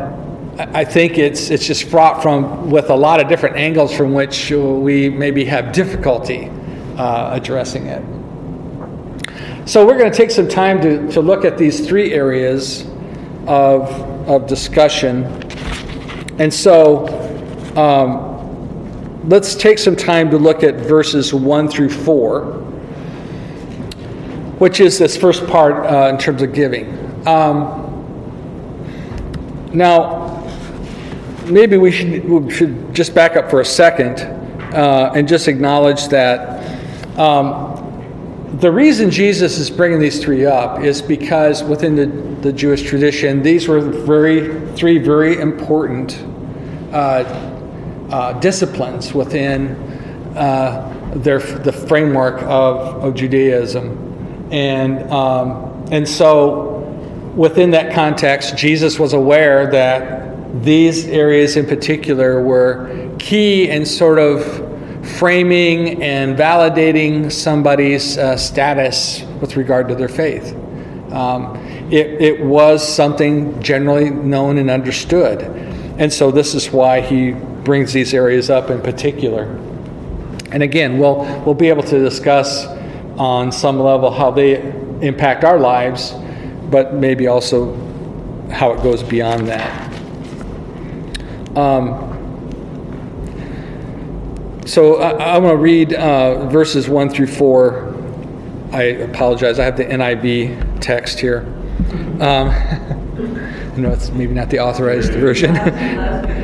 I 0.58 0.84
think 0.84 1.18
it's 1.18 1.50
it's 1.50 1.66
just 1.66 1.84
fraught 1.84 2.22
from 2.22 2.70
with 2.70 2.90
a 2.90 2.94
lot 2.94 3.20
of 3.20 3.28
different 3.28 3.56
angles 3.56 3.94
from 3.94 4.14
which 4.14 4.50
we 4.50 5.10
maybe 5.10 5.44
have 5.44 5.72
difficulty 5.72 6.50
uh, 6.96 7.30
addressing 7.32 7.86
it. 7.86 8.02
So 9.66 9.86
we're 9.86 9.98
going 9.98 10.10
to 10.10 10.16
take 10.16 10.30
some 10.30 10.48
time 10.48 10.80
to, 10.82 11.10
to 11.12 11.20
look 11.20 11.44
at 11.44 11.56
these 11.56 11.86
three 11.86 12.12
areas 12.12 12.86
of, 13.46 13.88
of 14.28 14.46
discussion. 14.46 15.24
And 16.38 16.52
so 16.52 17.08
um, 17.74 18.33
let's 19.26 19.54
take 19.54 19.78
some 19.78 19.96
time 19.96 20.30
to 20.30 20.38
look 20.38 20.62
at 20.62 20.74
verses 20.74 21.32
1 21.32 21.68
through 21.68 21.88
4, 21.88 22.42
which 24.58 24.80
is 24.80 24.98
this 24.98 25.16
first 25.16 25.46
part 25.46 25.86
uh, 25.86 26.08
in 26.10 26.18
terms 26.18 26.42
of 26.42 26.52
giving. 26.52 27.26
Um, 27.26 27.80
now, 29.72 30.46
maybe 31.46 31.78
we 31.78 31.90
should, 31.90 32.28
we 32.28 32.50
should 32.52 32.94
just 32.94 33.14
back 33.14 33.36
up 33.36 33.48
for 33.48 33.60
a 33.60 33.64
second 33.64 34.20
uh, 34.74 35.12
and 35.14 35.26
just 35.26 35.48
acknowledge 35.48 36.08
that 36.08 36.60
um, 37.18 37.70
the 38.60 38.70
reason 38.70 39.10
Jesus 39.10 39.58
is 39.58 39.70
bringing 39.70 39.98
these 39.98 40.22
three 40.22 40.44
up 40.44 40.80
is 40.80 41.00
because 41.00 41.64
within 41.64 41.96
the, 41.96 42.06
the 42.42 42.52
Jewish 42.52 42.82
tradition, 42.82 43.42
these 43.42 43.66
were 43.68 43.80
very 43.80 44.70
three 44.76 44.98
very 44.98 45.40
important 45.40 46.24
uh, 46.92 47.53
uh, 48.14 48.32
disciplines 48.34 49.12
within 49.12 49.70
uh, 50.36 51.12
their 51.16 51.40
the 51.40 51.72
framework 51.72 52.40
of, 52.42 53.02
of 53.02 53.14
Judaism, 53.16 54.48
and 54.52 55.10
um, 55.10 55.84
and 55.90 56.08
so 56.08 56.78
within 57.34 57.72
that 57.72 57.92
context, 57.92 58.56
Jesus 58.56 59.00
was 59.00 59.14
aware 59.14 59.68
that 59.72 60.62
these 60.62 61.06
areas 61.06 61.56
in 61.56 61.66
particular 61.66 62.40
were 62.40 63.10
key 63.18 63.68
in 63.68 63.84
sort 63.84 64.20
of 64.20 64.44
framing 65.18 66.00
and 66.00 66.36
validating 66.36 67.32
somebody's 67.32 68.16
uh, 68.16 68.36
status 68.36 69.22
with 69.40 69.56
regard 69.56 69.88
to 69.88 69.96
their 69.96 70.08
faith. 70.08 70.54
Um, 71.12 71.56
it, 71.90 72.22
it 72.22 72.44
was 72.44 72.86
something 72.86 73.60
generally 73.60 74.10
known 74.10 74.58
and 74.58 74.70
understood. 74.70 75.42
And 75.98 76.12
so 76.12 76.30
this 76.30 76.54
is 76.54 76.70
why 76.70 77.00
he 77.00 77.34
brings 77.64 77.92
these 77.92 78.14
areas 78.14 78.50
up 78.50 78.70
in 78.70 78.80
particular. 78.80 79.44
And 80.50 80.62
again, 80.62 80.98
we'll, 80.98 81.24
we'll 81.44 81.54
be 81.54 81.68
able 81.68 81.82
to 81.84 81.98
discuss 81.98 82.66
on 83.18 83.50
some 83.50 83.80
level 83.80 84.10
how 84.10 84.30
they 84.30 84.60
impact 85.00 85.44
our 85.44 85.58
lives, 85.58 86.14
but 86.70 86.94
maybe 86.94 87.26
also 87.26 87.74
how 88.50 88.72
it 88.72 88.82
goes 88.82 89.02
beyond 89.02 89.48
that. 89.48 89.92
Um, 91.56 92.10
so 94.66 95.00
I, 95.00 95.36
am 95.36 95.42
going 95.42 95.56
to 95.56 95.62
read 95.62 95.92
uh, 95.94 96.46
verses 96.48 96.88
1 96.88 97.10
through 97.10 97.26
4. 97.26 97.94
I 98.72 98.82
apologize. 98.82 99.58
I 99.58 99.64
have 99.64 99.76
the 99.76 99.84
NIV 99.84 100.80
text 100.80 101.20
here. 101.20 101.40
Um, 102.20 102.48
I 103.74 103.76
know 103.76 103.90
it's 103.90 104.10
maybe 104.10 104.34
not 104.34 104.50
the 104.50 104.60
authorized 104.60 105.12
version. 105.12 105.54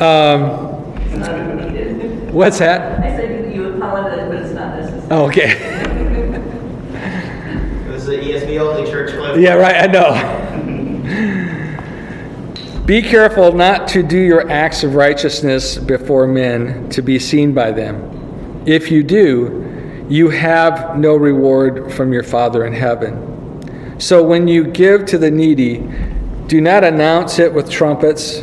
um, 0.00 0.74
what's 2.32 2.58
that? 2.58 3.00
I 3.00 3.16
said 3.16 3.54
you 3.54 3.74
apologize, 3.74 4.28
but 4.28 4.38
it's 4.38 4.54
not 4.54 4.76
necessary. 4.76 5.06
Oh, 5.10 5.26
okay. 5.28 5.54
this 7.88 8.02
is 8.02 8.06
the 8.06 8.16
ESV 8.16 8.60
only 8.60 8.90
church 8.90 9.12
clip. 9.12 9.38
Yeah, 9.38 9.54
right. 9.54 9.76
I 9.76 9.86
know. 9.86 10.44
Be 12.86 13.00
careful 13.00 13.52
not 13.52 13.88
to 13.88 14.02
do 14.02 14.18
your 14.18 14.50
acts 14.50 14.84
of 14.84 14.94
righteousness 14.94 15.78
before 15.78 16.26
men 16.26 16.90
to 16.90 17.00
be 17.00 17.18
seen 17.18 17.54
by 17.54 17.70
them. 17.70 18.62
If 18.66 18.90
you 18.90 19.02
do, 19.02 20.06
you 20.10 20.28
have 20.28 20.98
no 20.98 21.16
reward 21.16 21.90
from 21.92 22.12
your 22.12 22.22
Father 22.22 22.66
in 22.66 22.74
heaven. 22.74 23.98
So 23.98 24.22
when 24.22 24.48
you 24.48 24.64
give 24.64 25.06
to 25.06 25.16
the 25.16 25.30
needy, 25.30 25.88
do 26.46 26.60
not 26.60 26.84
announce 26.84 27.38
it 27.38 27.54
with 27.54 27.70
trumpets, 27.70 28.42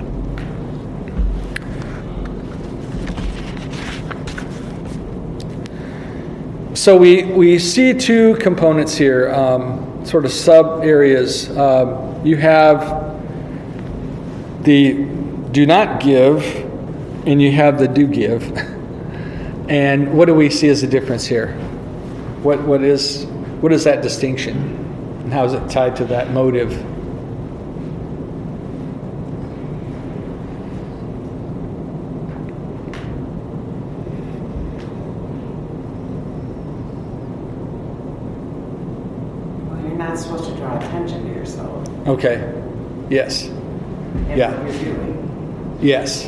So 6.81 6.97
we, 6.97 7.21
we 7.25 7.59
see 7.59 7.93
two 7.93 8.33
components 8.37 8.95
here, 8.95 9.31
um, 9.31 10.03
sort 10.03 10.25
of 10.25 10.31
sub 10.31 10.83
areas. 10.83 11.55
Um, 11.55 12.25
you 12.25 12.37
have 12.37 13.23
the 14.63 14.93
do 15.51 15.67
not 15.67 16.01
give 16.01 16.43
and 17.27 17.39
you 17.39 17.51
have 17.51 17.77
the 17.77 17.87
do 17.87 18.07
give. 18.07 18.41
And 19.69 20.17
what 20.17 20.25
do 20.25 20.35
we 20.35 20.49
see 20.49 20.67
as 20.67 20.83
a 20.83 20.87
difference 20.87 21.25
here? 21.25 21.53
What 22.43 22.61
what 22.63 22.83
is 22.83 23.25
what 23.61 23.71
is 23.71 23.85
that 23.85 24.01
distinction? 24.01 24.57
And 25.23 25.31
how 25.31 25.45
is 25.45 25.53
it 25.53 25.69
tied 25.69 25.95
to 25.97 26.05
that 26.05 26.31
motive? 26.31 26.71
Well, 39.69 39.79
you're 39.79 39.95
not 39.95 40.17
supposed 40.17 40.45
to 40.49 40.55
draw 40.55 40.77
attention 40.77 41.23
to 41.23 41.29
yourself 41.29 41.87
Okay. 42.21 42.53
Yes. 43.09 43.49
Yeah. 44.29 44.51
what 44.61 44.73
you're 44.83 44.93
doing. 44.93 45.79
Yes. 45.81 46.27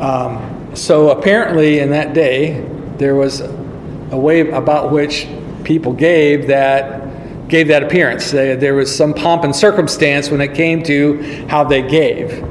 Um, 0.00 0.74
so 0.74 1.10
apparently, 1.10 1.78
in 1.78 1.90
that 1.90 2.14
day, 2.14 2.66
there 2.96 3.14
was 3.14 3.40
a 3.40 4.16
way 4.16 4.48
about 4.50 4.90
which 4.90 5.28
people 5.62 5.92
gave 5.92 6.48
that 6.48 7.48
gave 7.48 7.68
that 7.68 7.82
appearance. 7.82 8.30
They, 8.30 8.56
there 8.56 8.74
was 8.74 8.94
some 8.94 9.14
pomp 9.14 9.44
and 9.44 9.54
circumstance 9.54 10.30
when 10.30 10.40
it 10.40 10.54
came 10.54 10.82
to 10.82 11.46
how 11.46 11.64
they 11.64 11.82
gave. 11.82 12.42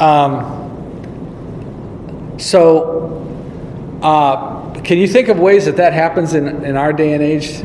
Um, 0.00 0.56
so, 2.38 3.22
uh, 4.02 4.72
can 4.80 4.98
you 4.98 5.06
think 5.06 5.28
of 5.28 5.38
ways 5.38 5.66
that 5.66 5.76
that 5.76 5.92
happens 5.92 6.32
in, 6.34 6.64
in 6.64 6.76
our 6.76 6.92
day 6.92 7.12
and 7.12 7.22
age? 7.22 7.62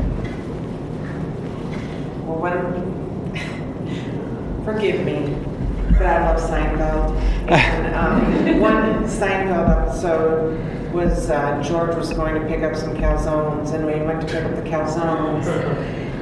Well, 2.26 2.38
when, 2.38 2.86
forgive 4.66 5.06
me, 5.06 5.36
but 6.06 6.14
I 6.14 6.32
love 6.32 6.40
Seinfeld. 6.40 7.20
And, 7.50 7.96
um, 7.96 8.60
one 8.60 9.04
Seinfeld 9.06 9.88
episode 9.88 10.94
was 10.94 11.30
uh, 11.32 11.62
George 11.64 11.96
was 11.96 12.14
going 12.14 12.40
to 12.40 12.48
pick 12.48 12.62
up 12.62 12.76
some 12.76 12.96
calzones, 12.96 13.74
and 13.74 13.86
when 13.86 14.00
he 14.00 14.06
went 14.06 14.22
to 14.22 14.28
pick 14.28 14.44
up 14.44 14.56
the 14.56 14.70
calzones, 14.70 15.46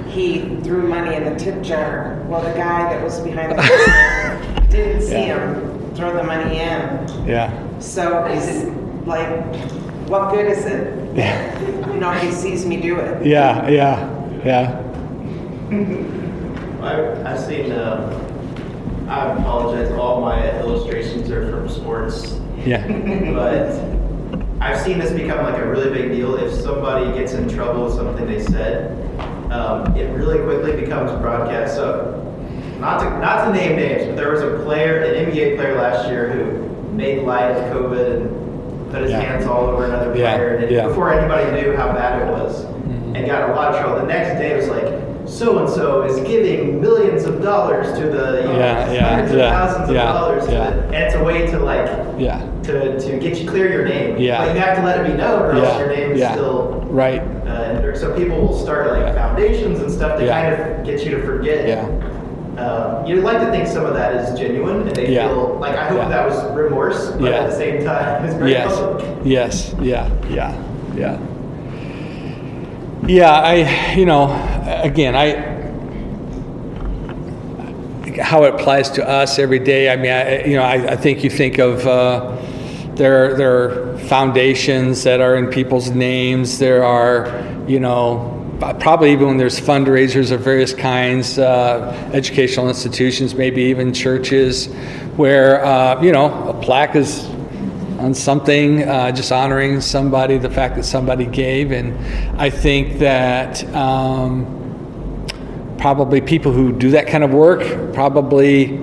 he 0.10 0.56
threw 0.62 0.88
money 0.88 1.16
in 1.18 1.26
the 1.26 1.38
tip 1.38 1.62
jar. 1.62 2.24
Well, 2.28 2.42
the 2.42 2.52
guy 2.58 2.94
that 2.94 3.04
was 3.04 3.20
behind 3.20 3.52
the 3.52 3.56
counter 3.56 4.68
didn't 4.70 5.02
see 5.02 5.12
Yeah. 5.28 5.54
him 5.54 5.96
throw 5.96 6.16
the 6.16 6.24
money 6.24 6.60
in. 6.60 7.28
Yeah. 7.28 7.52
So 7.80 8.24
he's 8.26 8.64
like, 9.06 9.28
what 10.08 10.32
good 10.32 10.50
is 10.50 10.66
it? 10.66 11.16
Yeah. 11.16 11.60
Nobody 12.00 12.32
sees 12.32 12.66
me 12.66 12.78
do 12.80 12.98
it. 13.00 13.26
Yeah. 13.26 13.68
Yeah. 13.68 14.10
Yeah. 14.46 14.80
I, 16.82 17.32
I've 17.34 17.40
seen, 17.40 17.72
um, 17.74 18.33
I 19.08 19.34
apologize, 19.34 19.92
all 19.94 20.22
my 20.22 20.60
illustrations 20.60 21.30
are 21.30 21.50
from 21.52 21.70
sports, 21.70 22.40
Yeah. 22.66 22.86
but 23.34 23.80
I've 24.62 24.80
seen 24.80 25.00
this 25.00 25.12
become 25.12 25.44
like 25.44 25.62
a 25.62 25.68
really 25.68 25.90
big 25.90 26.12
deal. 26.12 26.36
If 26.36 26.54
somebody 26.54 27.12
gets 27.18 27.34
in 27.34 27.50
trouble 27.50 27.86
with 27.86 27.94
something 27.96 28.26
they 28.26 28.42
said, 28.42 28.92
um, 29.52 29.96
it 29.96 30.06
really 30.16 30.40
quickly 30.44 30.80
becomes 30.80 31.12
broadcast. 31.22 31.76
So, 31.76 32.20
not 32.80 33.00
to 33.00 33.10
not 33.20 33.46
to 33.46 33.54
name 33.54 33.76
names, 33.76 34.06
but 34.08 34.16
there 34.16 34.32
was 34.32 34.42
a 34.42 34.64
player, 34.64 35.00
an 35.04 35.26
NBA 35.32 35.56
player 35.58 35.76
last 35.76 36.10
year 36.10 36.32
who 36.32 36.94
made 36.94 37.24
light 37.24 37.52
of 37.52 37.74
COVID 37.76 38.22
and 38.22 38.92
put 38.92 39.02
his 39.04 39.12
Yeah. 39.12 39.20
hands 39.22 39.46
all 39.46 39.66
over 39.68 39.86
another 39.86 40.16
Yeah, 40.18 40.36
player, 40.38 40.56
and 40.56 40.64
it- 40.66 40.72
yeah. 40.72 40.80
Mm-hmm. 40.82 40.90
before 40.90 41.14
anybody 41.14 41.62
knew 41.62 41.76
how 41.76 41.88
bad 41.94 42.22
it 42.22 42.32
was, 42.32 42.64
and 43.16 43.26
got 43.28 43.50
a 43.50 43.54
lot 43.54 43.74
of 43.74 43.80
trouble. 43.82 44.00
The 44.02 44.08
next 44.08 44.40
day 44.40 44.52
it 44.52 44.56
was 44.58 44.70
like. 44.70 45.13
So 45.26 45.60
and 45.60 45.70
so 45.70 46.04
is 46.04 46.20
giving 46.28 46.82
millions 46.82 47.24
of 47.24 47.42
dollars 47.42 47.88
to 47.98 48.06
the 48.08 48.42
you 48.42 48.48
know, 48.48 48.60
Yeah, 48.60 48.92
yeah, 48.92 49.10
hundreds 49.10 49.32
of 49.32 49.38
yeah, 49.38 49.50
thousands 49.52 49.90
of 49.90 49.96
yeah, 49.96 50.04
dollars, 50.14 50.46
the- 50.48 50.54
and 50.62 50.96
it's 50.96 51.16
a 51.16 51.24
way 51.24 51.48
to 51.48 51.60
like 51.60 51.86
Yeah. 52.18 52.42
to, 52.64 53.00
to 53.00 53.18
get 53.20 53.40
you 53.40 53.50
clear 53.50 53.72
your 53.72 53.86
name. 53.86 54.18
Yeah. 54.18 54.46
But 54.46 54.54
you 54.56 54.62
have 54.62 54.78
to 54.78 54.84
let 54.84 55.00
it 55.06 55.12
be 55.12 55.18
known, 55.18 55.42
or 55.42 55.52
else 55.54 55.80
your 55.80 55.88
name 55.88 56.12
is 56.12 56.30
still. 56.32 56.82
Right. 56.90 57.22
Uh, 57.48 57.96
so 57.96 58.16
people 58.16 58.40
will 58.40 58.58
start 58.58 58.92
like 58.92 59.14
foundations 59.16 59.80
and 59.80 59.92
stuff 59.92 60.20
to 60.20 60.28
kind 60.28 60.54
of 60.54 60.86
get 60.86 61.04
you 61.06 61.12
to 61.12 61.24
forget. 61.24 61.68
Yeah. 61.68 61.88
Um, 62.64 63.06
you'd 63.08 63.24
like 63.24 63.40
to 63.40 63.50
think 63.50 63.68
some 63.68 63.86
of 63.86 63.94
that 63.96 64.14
is 64.16 64.38
genuine, 64.40 64.82
and 64.88 64.96
they 64.96 65.10
Yeah. 65.10 65.28
feel 65.30 65.58
like 65.60 65.76
I 65.76 65.86
hope 65.88 66.08
that 66.10 66.28
was 66.30 66.52
remorse, 66.56 67.12
but 67.12 67.32
Yeah. 67.32 67.40
at 67.44 67.50
the 67.50 67.56
same 67.56 67.84
time, 67.84 68.26
it's 68.26 68.36
very 68.36 68.52
Yes. 68.52 68.76
public. 68.80 69.06
Yes. 69.24 69.76
Yeah. 69.82 70.08
Yeah. 70.30 70.54
Yeah. 70.96 71.18
Yeah. 73.08 73.32
I. 73.32 73.94
You 73.96 74.06
know. 74.06 74.32
Again, 74.84 75.16
I. 75.16 75.52
How 78.22 78.44
it 78.44 78.54
applies 78.54 78.92
to 78.92 79.08
us 79.08 79.40
every 79.40 79.60
day. 79.60 79.92
I 79.92 79.96
mean, 79.96 80.12
I, 80.12 80.46
you 80.46 80.56
know, 80.56 80.64
I, 80.64 80.94
I 80.94 80.96
think 80.96 81.24
you 81.24 81.30
think 81.30 81.58
of 81.58 81.86
uh, 81.88 82.38
there. 82.96 83.36
There 83.36 83.94
are 83.94 83.98
foundations 84.00 85.04
that 85.04 85.20
are 85.20 85.36
in 85.36 85.48
people's 85.48 85.90
names. 85.90 86.60
There 86.60 86.84
are, 86.84 87.44
you 87.68 87.80
know, 87.80 88.30
probably 88.80 89.12
even 89.12 89.28
when 89.28 89.38
there's 89.38 89.60
fundraisers 89.60 90.32
of 90.32 90.42
various 90.42 90.74
kinds, 90.74 91.38
uh, 91.40 92.10
educational 92.14 92.70
institutions, 92.70 93.36
maybe 93.36 93.64
even 93.64 93.94
churches, 93.94 94.68
where 95.16 95.64
uh, 95.66 96.02
you 96.02 96.12
know 96.12 96.50
a 96.50 96.54
plaque 96.62 96.96
is 96.96 97.28
on 98.04 98.14
something, 98.14 98.84
uh, 98.84 99.12
just 99.14 99.32
honoring 99.32 99.80
somebody, 99.80 100.38
the 100.38 100.50
fact 100.50 100.76
that 100.76 100.84
somebody 100.84 101.26
gave. 101.26 101.72
And 101.72 101.98
I 102.40 102.50
think 102.50 103.00
that 103.00 103.64
um, 103.74 105.26
probably 105.78 106.20
people 106.20 106.52
who 106.52 106.74
do 106.74 106.92
that 106.92 107.08
kind 107.08 107.24
of 107.24 107.34
work, 107.34 107.94
probably, 107.94 108.78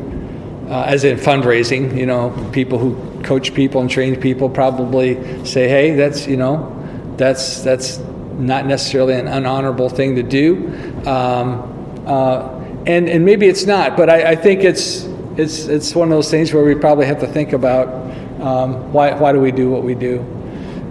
uh, 0.70 0.84
as 0.84 1.04
in 1.04 1.18
fundraising, 1.18 1.94
you 1.98 2.06
know, 2.06 2.30
people 2.52 2.78
who 2.78 2.96
coach 3.22 3.52
people 3.52 3.82
and 3.82 3.90
train 3.90 4.18
people 4.18 4.48
probably 4.48 5.44
say, 5.44 5.68
hey, 5.68 5.94
that's, 5.94 6.26
you 6.26 6.38
know, 6.38 6.74
that's, 7.18 7.62
that's 7.62 7.98
not 8.38 8.64
necessarily 8.64 9.12
an 9.12 9.26
unhonorable 9.26 9.94
thing 9.94 10.16
to 10.16 10.22
do. 10.22 10.66
Um, 11.06 12.04
uh, 12.06 12.58
and, 12.86 13.06
and 13.06 13.26
maybe 13.26 13.48
it's 13.48 13.66
not, 13.66 13.98
but 13.98 14.08
I, 14.08 14.30
I 14.30 14.36
think 14.36 14.64
it's, 14.64 15.04
it's, 15.36 15.66
it's 15.66 15.94
one 15.94 16.08
of 16.08 16.16
those 16.16 16.30
things 16.30 16.54
where 16.54 16.64
we 16.64 16.74
probably 16.74 17.04
have 17.04 17.20
to 17.20 17.26
think 17.26 17.52
about 17.52 17.99
um, 18.42 18.92
why, 18.92 19.12
why 19.14 19.32
do 19.32 19.40
we 19.40 19.50
do 19.52 19.70
what 19.70 19.82
we 19.84 19.94
do? 19.94 20.20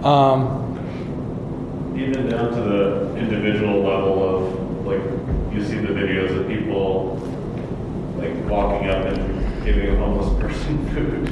Um, 0.04 1.94
Even 1.96 2.28
down 2.28 2.50
to 2.52 2.60
the 2.60 3.16
individual 3.16 3.80
level 3.82 4.36
of, 4.36 4.86
like, 4.86 5.02
you 5.54 5.62
see 5.64 5.78
the 5.78 5.88
videos 5.92 6.38
of 6.38 6.48
people, 6.48 7.16
like, 8.16 8.34
walking 8.50 8.88
up 8.88 9.04
and 9.06 9.64
giving 9.64 9.88
a 9.88 9.96
homeless 9.96 10.40
person 10.42 10.88
food. 10.94 11.28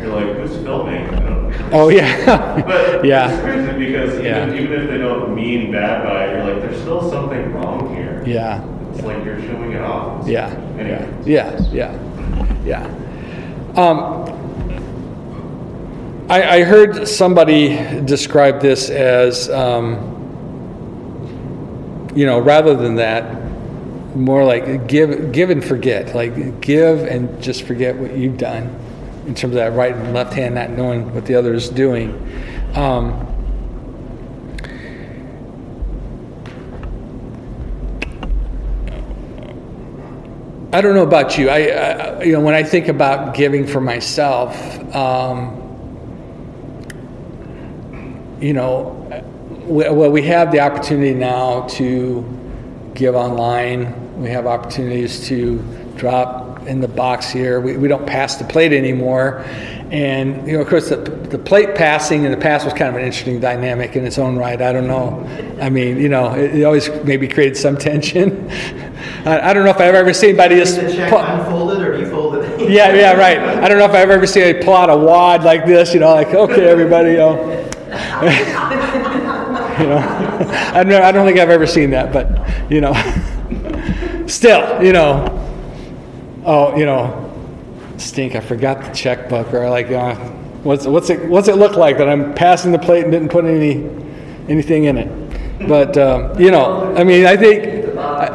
You're 0.00 0.12
like, 0.14 0.36
who's 0.36 0.56
filming? 0.62 1.06
I 1.08 1.20
don't 1.20 1.48
know. 1.50 1.68
oh, 1.72 1.88
yeah. 1.88 2.60
But 2.66 2.94
it's 2.96 3.04
yeah. 3.06 3.40
crazy 3.40 3.72
because 3.86 4.22
Yeah. 4.22 4.44
even, 4.46 4.58
even 4.58 4.82
if 4.82 4.90
they 4.90 4.98
don't 4.98 5.34
mean 5.34 5.72
bad 5.72 6.04
by 6.04 6.24
it, 6.26 6.36
you're 6.36 6.52
like, 6.54 6.62
there's 6.62 6.80
still 6.82 7.08
something 7.10 7.52
wrong 7.54 7.94
here. 7.94 8.22
Yeah. 8.26 8.62
It's 8.92 9.02
like 9.02 9.24
you're 9.24 9.40
showing 9.40 9.72
it 9.72 9.80
off. 9.80 10.28
Yeah. 10.28 10.50
Anyway. 10.78 11.08
Yeah. 11.24 11.58
Yeah. 11.72 11.98
Yeah. 12.66 12.84
Um, 13.76 14.24
I, 16.28 16.60
I 16.60 16.64
heard 16.64 17.06
somebody 17.06 17.76
describe 18.06 18.62
this 18.62 18.88
as, 18.88 19.50
um, 19.50 20.10
you 22.14 22.24
know, 22.24 22.38
rather 22.38 22.74
than 22.74 22.94
that, 22.96 23.42
more 24.16 24.42
like 24.42 24.86
give, 24.86 25.32
give 25.32 25.50
and 25.50 25.62
forget. 25.62 26.14
Like 26.14 26.62
give 26.62 27.02
and 27.02 27.42
just 27.42 27.64
forget 27.64 27.94
what 27.94 28.16
you've 28.16 28.38
done 28.38 28.74
in 29.26 29.34
terms 29.34 29.54
of 29.54 29.60
that 29.60 29.74
right 29.74 29.94
and 29.94 30.14
left 30.14 30.32
hand, 30.32 30.54
not 30.54 30.70
knowing 30.70 31.12
what 31.14 31.26
the 31.26 31.34
other 31.34 31.52
is 31.52 31.68
doing. 31.68 32.10
Um, 32.74 33.30
I 40.72 40.80
don't 40.80 40.94
know 40.94 41.02
about 41.02 41.36
you. 41.36 41.50
I, 41.50 41.58
I, 41.66 42.22
you 42.22 42.32
know, 42.32 42.40
when 42.40 42.54
I 42.54 42.62
think 42.62 42.88
about 42.88 43.34
giving 43.34 43.66
for 43.66 43.82
myself, 43.82 44.56
um, 44.94 45.63
you 48.40 48.52
know, 48.52 48.90
we, 49.66 49.88
well, 49.88 50.10
we 50.10 50.22
have 50.22 50.52
the 50.52 50.60
opportunity 50.60 51.14
now 51.14 51.66
to 51.68 52.22
give 52.94 53.14
online. 53.14 54.20
We 54.20 54.30
have 54.30 54.46
opportunities 54.46 55.26
to 55.28 55.58
drop 55.96 56.66
in 56.66 56.80
the 56.80 56.88
box 56.88 57.30
here. 57.30 57.60
We, 57.60 57.76
we 57.76 57.88
don't 57.88 58.06
pass 58.06 58.36
the 58.36 58.44
plate 58.44 58.72
anymore. 58.72 59.44
And, 59.90 60.46
you 60.46 60.54
know, 60.54 60.62
of 60.62 60.68
course, 60.68 60.88
the, 60.88 60.96
the 60.96 61.38
plate 61.38 61.74
passing 61.74 62.24
in 62.24 62.30
the 62.30 62.36
past 62.36 62.64
was 62.64 62.74
kind 62.74 62.88
of 62.88 62.96
an 62.96 63.02
interesting 63.02 63.38
dynamic 63.38 63.96
in 63.96 64.06
its 64.06 64.18
own 64.18 64.36
right. 64.36 64.60
I 64.60 64.72
don't 64.72 64.86
know. 64.86 65.24
I 65.60 65.68
mean, 65.68 65.98
you 66.00 66.08
know, 66.08 66.34
it, 66.34 66.56
it 66.56 66.64
always 66.64 66.88
maybe 67.04 67.28
created 67.28 67.56
some 67.56 67.76
tension. 67.76 68.50
I, 69.24 69.50
I 69.50 69.52
don't 69.52 69.64
know 69.64 69.70
if 69.70 69.80
I've 69.80 69.94
ever 69.94 70.12
seen 70.14 70.30
anybody 70.30 70.56
just. 70.56 70.78
unfolded 70.78 71.80
or 71.82 71.92
it? 71.94 72.70
yeah, 72.70 72.92
yeah, 72.94 73.12
right. 73.12 73.38
I 73.38 73.68
don't 73.68 73.78
know 73.78 73.84
if 73.84 73.92
I've 73.92 74.10
ever 74.10 74.26
seen 74.26 74.42
a 74.42 74.64
pull 74.64 74.74
out 74.74 74.90
a 74.90 74.96
wad 74.96 75.44
like 75.44 75.66
this, 75.66 75.92
you 75.92 76.00
know, 76.00 76.14
like, 76.14 76.28
okay, 76.28 76.66
everybody, 76.66 77.10
you 77.10 77.18
know. 77.18 77.70
you 79.80 79.86
know, 79.86 79.98
I 80.74 80.84
don't, 80.84 81.02
I 81.02 81.12
don't 81.12 81.26
think 81.26 81.38
I've 81.38 81.50
ever 81.50 81.66
seen 81.66 81.90
that, 81.90 82.12
but, 82.12 82.70
you 82.70 82.80
know, 82.80 82.92
still, 84.26 84.82
you 84.82 84.92
know, 84.92 85.26
oh, 86.44 86.76
you 86.76 86.86
know, 86.86 87.20
stink, 87.96 88.34
I 88.34 88.40
forgot 88.40 88.84
the 88.84 88.90
checkbook, 88.90 89.52
or 89.52 89.68
like, 89.68 89.90
uh, 89.90 90.14
what's, 90.62 90.86
what's, 90.86 91.10
it, 91.10 91.28
what's 91.28 91.48
it 91.48 91.56
look 91.56 91.76
like 91.76 91.98
that 91.98 92.08
I'm 92.08 92.34
passing 92.34 92.72
the 92.72 92.78
plate 92.78 93.04
and 93.04 93.12
didn't 93.12 93.30
put 93.30 93.44
any, 93.44 93.84
anything 94.48 94.84
in 94.84 94.98
it? 94.98 95.68
But, 95.68 95.96
um, 95.96 96.38
you 96.40 96.50
know, 96.50 96.94
I 96.96 97.04
mean, 97.04 97.26
I 97.26 97.36
think, 97.36 97.94
box. 97.94 98.30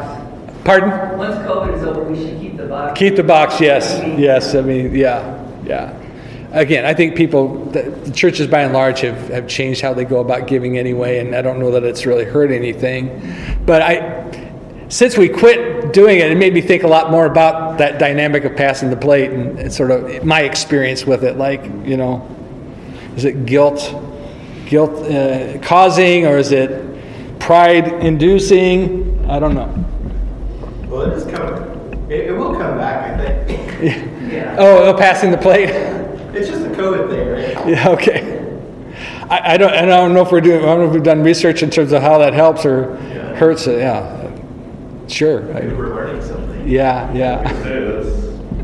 Pardon? 0.64 1.18
Once 1.18 1.36
COVID 1.46 1.74
is 1.74 1.84
over, 1.84 2.02
we 2.04 2.16
should 2.16 2.40
keep 2.40 2.56
the 2.56 2.66
box. 2.66 2.98
Keep 2.98 3.16
the 3.16 3.22
box, 3.22 3.60
yes, 3.60 4.00
yes, 4.18 4.54
I 4.54 4.60
mean, 4.60 4.94
yeah, 4.94 5.46
yeah. 5.64 5.99
Again, 6.52 6.84
I 6.84 6.94
think 6.94 7.14
people, 7.14 7.64
the 7.66 7.82
the 7.82 8.10
churches 8.10 8.48
by 8.48 8.62
and 8.62 8.72
large 8.72 9.00
have, 9.00 9.28
have 9.28 9.46
changed 9.46 9.80
how 9.80 9.94
they 9.94 10.04
go 10.04 10.18
about 10.18 10.48
giving 10.48 10.78
anyway, 10.78 11.18
and 11.18 11.34
I 11.34 11.42
don't 11.42 11.60
know 11.60 11.70
that 11.70 11.84
it's 11.84 12.06
really 12.06 12.24
hurt 12.24 12.50
anything. 12.50 13.20
But 13.64 13.82
I, 13.82 14.86
since 14.88 15.16
we 15.16 15.28
quit 15.28 15.92
doing 15.92 16.18
it, 16.18 16.30
it 16.30 16.36
made 16.36 16.52
me 16.52 16.60
think 16.60 16.82
a 16.82 16.88
lot 16.88 17.12
more 17.12 17.26
about 17.26 17.78
that 17.78 18.00
dynamic 18.00 18.42
of 18.44 18.56
passing 18.56 18.90
the 18.90 18.96
plate 18.96 19.30
and, 19.30 19.58
and 19.60 19.72
sort 19.72 19.92
of 19.92 20.24
my 20.24 20.42
experience 20.42 21.06
with 21.06 21.22
it, 21.22 21.36
like, 21.36 21.64
you 21.84 21.96
know, 21.96 22.28
is 23.16 23.24
it 23.24 23.46
guilt, 23.46 23.94
guilt 24.66 24.90
uh, 25.08 25.58
causing, 25.60 26.26
or 26.26 26.36
is 26.36 26.50
it 26.50 27.38
pride 27.38 27.86
inducing? 28.04 29.24
I 29.30 29.38
don't 29.38 29.54
know. 29.54 29.72
Well, 30.88 31.02
it 31.02 31.12
is 31.12 31.24
coming. 31.32 32.10
It, 32.10 32.26
it 32.26 32.32
will 32.32 32.56
come 32.56 32.76
back, 32.76 33.20
I 33.20 33.44
think. 33.46 34.06
Yeah. 34.30 34.54
Oh, 34.60 34.84
oh, 34.84 34.96
passing 34.96 35.32
the 35.32 35.38
plate? 35.38 35.70
It's 36.34 36.48
just 36.48 36.62
a 36.64 36.68
COVID 36.70 37.10
thing, 37.10 37.28
right? 37.28 37.68
Yeah, 37.68 37.88
okay. 37.90 38.36
I, 39.28 39.54
I 39.54 39.56
don't, 39.56 39.72
and 39.72 39.92
I 39.92 39.96
don't 39.96 40.12
know 40.14 40.22
if 40.22 40.30
we're 40.32 40.40
doing, 40.40 40.60
I 40.62 40.66
don't 40.66 40.80
know 40.80 40.86
if 40.86 40.92
we've 40.92 41.02
done 41.02 41.22
research 41.22 41.62
in 41.62 41.70
terms 41.70 41.92
of 41.92 42.02
how 42.02 42.18
that 42.18 42.34
helps 42.34 42.64
or 42.64 42.98
Yeah. 43.12 43.34
hurts 43.34 43.66
it, 43.66 43.78
yeah. 43.78 44.28
Sure, 45.08 45.40
Maybe 45.42 45.68
I- 45.70 45.74
we're 45.74 45.94
learning 45.94 46.22
something. 46.22 46.68
yeah, 46.68 47.12
yeah, 47.12 47.48
say 47.62 47.84
that's, 47.84 48.06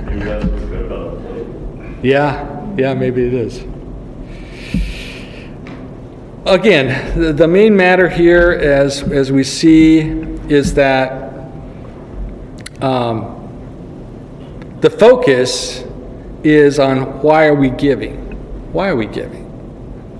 maybe 0.05 0.25
that's 0.25 0.45
what's 0.45 0.65
good 0.67 0.87
about 0.87 1.23
the 1.23 1.29
plate. 1.29 2.05
yeah, 2.05 2.75
yeah, 2.77 2.95
maybe 2.95 3.27
it 3.27 3.35
is. 3.35 3.65
Again, 6.47 7.19
the, 7.21 7.33
the 7.33 7.49
main 7.49 7.75
matter 7.77 8.09
here 8.09 8.53
as, 8.53 9.03
as 9.03 9.33
we 9.33 9.43
see 9.43 9.99
is 10.49 10.75
that 10.75 11.33
um, 12.81 13.33
the 14.81 14.91
focus 14.91 15.83
is 16.47 16.79
on 16.79 17.23
why 17.23 17.47
are 17.47 17.55
we 17.55 17.71
giving? 17.71 18.17
Why 18.73 18.89
are 18.89 18.97
we 18.97 19.07
giving? 19.07 19.45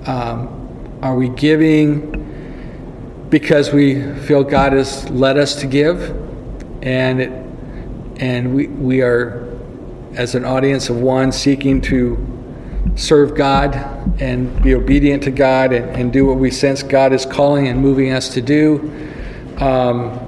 Um, 0.05 0.99
are 1.01 1.15
we 1.15 1.29
giving 1.29 2.17
because 3.29 3.73
we 3.73 4.01
feel 4.21 4.43
God 4.43 4.73
has 4.73 5.09
led 5.09 5.37
us 5.37 5.55
to 5.55 5.67
give, 5.67 6.15
and 6.81 7.21
it, 7.21 7.31
and 8.21 8.55
we 8.55 8.67
we 8.67 9.01
are 9.01 9.47
as 10.15 10.33
an 10.33 10.45
audience 10.45 10.89
of 10.89 10.97
one 10.97 11.31
seeking 11.31 11.81
to 11.81 12.17
serve 12.95 13.35
God 13.35 13.75
and 14.19 14.61
be 14.63 14.73
obedient 14.73 15.23
to 15.23 15.31
God 15.31 15.71
and, 15.71 15.89
and 15.95 16.13
do 16.13 16.25
what 16.25 16.37
we 16.37 16.49
sense 16.49 16.81
God 16.81 17.13
is 17.13 17.25
calling 17.25 17.67
and 17.67 17.79
moving 17.79 18.11
us 18.11 18.29
to 18.29 18.41
do. 18.41 18.91
Um, 19.59 20.23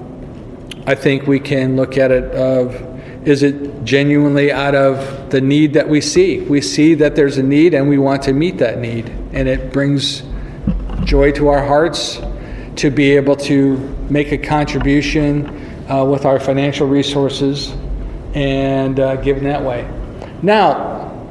I 0.86 0.96
think 0.96 1.26
we 1.28 1.40
can 1.40 1.76
look 1.76 1.98
at 1.98 2.12
it 2.12 2.26
of 2.34 2.89
is 3.26 3.44
it 3.44 3.84
genuinely 3.84 4.52
out 4.52 4.76
of 4.76 5.30
the 5.30 5.42
need 5.42 5.74
that 5.74 5.88
we 5.88 6.00
see? 6.02 6.40
We 6.40 6.62
see 6.62 6.94
that 6.96 7.16
there's 7.16 7.38
a 7.38 7.44
need 7.44 7.74
and 7.74 7.90
we 7.90 7.98
want 7.98 8.24
to 8.24 8.34
meet 8.34 8.58
that 8.60 8.80
need. 8.80 9.10
And 9.34 9.48
it 9.48 9.74
brings 9.74 10.24
joy 11.04 11.32
to 11.34 11.50
our 11.50 11.66
hearts 11.66 12.22
to 12.78 12.90
be 12.90 13.12
able 13.16 13.36
to 13.36 13.78
make 14.10 14.32
a 14.32 14.38
contribution 14.38 15.48
uh, 15.90 16.06
with 16.06 16.26
our 16.26 16.40
financial 16.40 16.88
resources 16.88 17.76
and 18.36 19.00
uh, 19.00 19.18
give 19.18 19.38
in 19.38 19.44
that 19.44 19.64
way. 19.64 19.90
Now, 20.42 21.28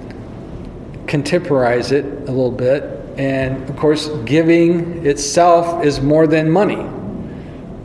contemporize 1.07 1.91
it 1.93 2.05
a 2.05 2.31
little 2.31 2.51
bit. 2.51 2.83
And 3.19 3.69
of 3.69 3.77
course, 3.77 4.09
giving 4.27 5.07
itself 5.07 5.85
is 5.85 6.01
more 6.01 6.27
than 6.27 6.51
money. 6.51 6.81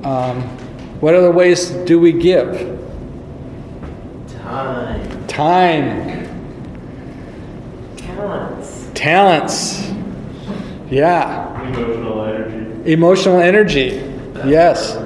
Um, 0.04 0.42
what 1.00 1.16
other 1.16 1.32
ways 1.32 1.70
do 1.70 2.00
we 2.00 2.12
give? 2.12 2.83
Time. 4.44 5.28
Time, 5.28 6.28
Talents. 7.98 8.90
talents, 8.94 9.90
yeah, 10.90 11.62
Emotional 11.70 12.26
energy. 12.26 12.92
emotional 12.94 13.40
energy, 13.40 13.86
yes. 14.46 14.98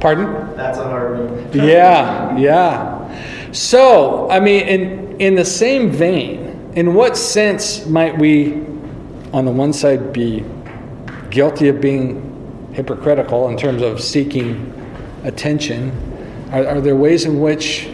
Pardon? 0.00 0.26
That's 0.56 0.78
a 0.78 0.84
hard 0.84 1.30
one. 1.30 1.50
Yeah, 1.52 2.36
yeah. 2.38 3.52
So, 3.52 4.28
I 4.30 4.40
mean, 4.40 4.66
in 4.66 5.20
in 5.20 5.34
the 5.34 5.44
same 5.44 5.90
vein, 5.90 6.72
in 6.74 6.94
what 6.94 7.16
sense 7.18 7.86
might 7.86 8.16
we, 8.18 8.64
on 9.32 9.44
the 9.44 9.52
one 9.52 9.72
side, 9.74 10.12
be 10.12 10.42
guilty 11.30 11.68
of 11.68 11.80
being 11.82 12.22
hypocritical 12.72 13.48
in 13.48 13.56
terms 13.58 13.82
of 13.82 14.00
seeking 14.00 14.72
attention? 15.24 15.92
Are, 16.52 16.66
are 16.66 16.80
there 16.80 16.96
ways 16.96 17.24
in 17.26 17.40
which 17.40 17.88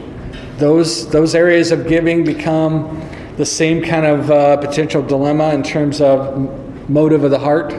those 0.63 1.09
those 1.09 1.35
areas 1.35 1.73
of 1.73 1.89
giving 1.89 2.23
become 2.25 3.03
the 3.37 3.45
same 3.45 3.83
kind 3.83 4.07
of 4.07 4.31
uh, 4.31 4.57
potential 4.59 5.03
dilemma 5.03 5.53
in 5.55 5.63
terms 5.63 6.01
of 6.01 6.89
motive 6.89 7.25
of 7.25 7.33
the 7.33 7.39
heart? 7.39 7.71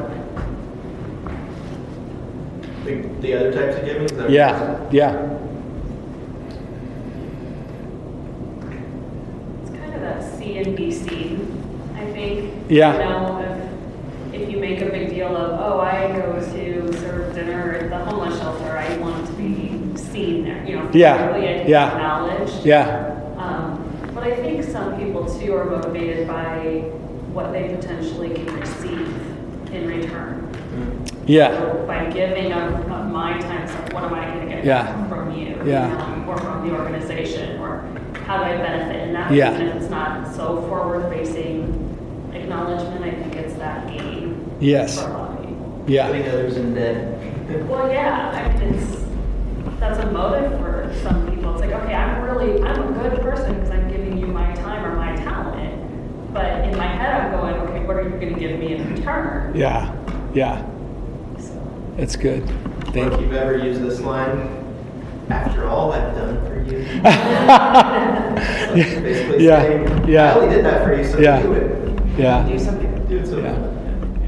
The, 2.84 2.96
the 3.22 3.34
other 3.36 3.54
types 3.54 3.78
of 3.78 3.86
giving? 3.86 4.04
is 4.04 4.12
that 4.12 4.24
what 4.24 4.32
Yeah, 4.32 4.89
yeah, 4.91 5.39
It's 9.62 9.72
kind 9.72 9.93
of 9.93 10.02
that 10.02 10.38
see 10.38 10.58
and 10.58 10.76
be 10.76 10.91
seen, 10.91 11.93
I 11.96 12.06
think. 12.12 12.54
Yeah. 12.67 12.93
You 12.93 13.00
know, 13.00 13.80
if, 14.34 14.41
if 14.41 14.52
you 14.52 14.58
make 14.58 14.82
a 14.82 14.89
big 14.89 15.10
deal 15.10 15.34
of, 15.38 15.58
oh, 15.58 15.80
I 15.80 16.12
go 16.12 16.34
to 16.34 16.93
serve 17.00 17.34
dinner 17.34 17.76
at 17.76 17.89
the 17.89 18.00
homeless 18.00 18.38
shelter, 18.39 18.78
I 18.78 18.98
want 18.98 19.26
to 19.28 19.34
be 19.34 19.63
seen 20.94 21.02
there, 21.02 21.18
you 21.18 21.34
know. 21.34 21.40
Yeah, 21.40 21.50
really, 21.58 21.70
yeah. 21.70 21.92
Acknowledged. 21.92 22.66
yeah, 22.66 23.16
Um, 23.38 24.12
but 24.14 24.24
I 24.24 24.36
think 24.36 24.64
some 24.64 24.98
people 24.98 25.26
too 25.40 25.56
are 25.56 25.66
motivated 25.66 26.28
by 26.28 26.60
what 27.34 27.52
they 27.52 27.76
potentially 27.76 28.30
can 28.34 28.46
receive 28.60 29.08
in 29.72 29.88
return. 29.88 30.48
yeah, 31.26 31.52
So 31.58 31.84
By 31.88 32.06
giving 32.12 32.52
of, 32.54 32.74
of 32.92 33.08
my 33.12 33.40
time, 33.40 33.68
so 33.68 33.74
what 33.96 34.04
am 34.04 34.14
I 34.14 34.26
gonna 34.26 34.46
get 34.48 34.64
Yeah. 34.66 35.08
from 35.08 35.32
you? 35.32 35.48
you 35.48 35.62
Yeah. 35.66 35.88
know, 35.88 36.32
Or 36.32 36.38
from 36.38 36.68
the 36.68 36.76
organization, 36.76 37.60
or 37.60 37.84
how 38.26 38.38
do 38.38 38.44
I 38.44 38.58
benefit 38.58 39.08
in 39.08 39.14
that? 39.14 39.32
Yeah. 39.32 39.54
Even 39.56 39.68
if 39.68 39.76
it's 39.78 39.90
not 39.90 40.28
so 40.36 40.62
forward-facing 40.70 42.32
acknowledgement, 42.34 43.04
I 43.04 43.12
think 43.12 43.36
it's 43.36 43.54
that 43.56 43.88
gain. 43.88 44.36
Yes. 44.60 45.00
For 45.02 45.10
a 45.10 45.14
lot 45.14 45.30
of 45.32 45.38
people. 45.40 45.84
yeah, 45.88 46.08
Putting 46.08 46.28
others 46.28 46.58
in 46.58 46.74
debt. 46.76 47.18
Well, 47.68 47.90
yeah, 47.92 48.32
I 48.34 48.60
mean, 48.60 48.74
it's, 48.76 49.03
that's 49.80 50.00
a 50.00 50.12
motive 50.12 50.52
for 50.60 50.94
some 51.02 51.30
people. 51.30 51.52
It's 51.54 51.62
like, 51.62 51.72
okay, 51.72 51.94
I'm 51.96 52.24
really, 52.24 52.62
I'm 52.64 52.82
a 52.82 52.92
good 53.10 53.22
person 53.22 53.54
because 53.56 53.70
I'm 53.72 53.90
giving 53.90 54.18
you 54.18 54.28
my 54.28 54.54
time 54.56 54.86
or 54.86 54.96
my 54.96 55.16
talent. 55.18 56.34
But 56.34 56.64
in 56.66 56.78
my 56.78 56.88
head, 56.88 57.14
I'm 57.22 57.32
going, 57.32 57.56
okay, 57.56 57.86
what 57.86 57.96
are 57.98 58.04
you 58.04 58.10
gonna 58.12 58.40
give 58.40 58.60
me 58.60 58.74
in 58.76 58.94
return? 58.96 59.56
yeah, 59.56 59.94
yeah. 60.34 60.66
So, 61.40 61.94
That's 61.98 62.16
good. 62.16 62.42
Or 62.44 62.92
Thank 62.92 63.14
if 63.14 63.20
you. 63.20 63.26
you've 63.28 63.34
ever 63.36 63.58
used 63.58 63.82
this 63.82 64.00
line, 64.00 64.60
after 65.30 65.68
all 65.68 65.92
I've 65.94 66.16
done 66.16 66.44
for 66.46 66.60
you. 66.62 66.80
Basically 69.04 69.46
Yeah, 69.46 69.62
saying, 69.62 70.08
yeah. 70.08 70.34
I 70.34 70.36
only 70.40 70.56
did 70.56 70.66
that 70.66 70.84
for 70.84 70.94
you, 70.96 71.04
so 71.06 71.20
Yeah. 71.20 71.42
do 71.42 71.54
it. 71.54 72.00
Yeah, 72.18 72.48
Do 72.48 72.60
something. 72.60 73.06
Do 73.08 73.18
it 73.20 73.28
so 73.28 73.38
Yeah. 73.40 73.52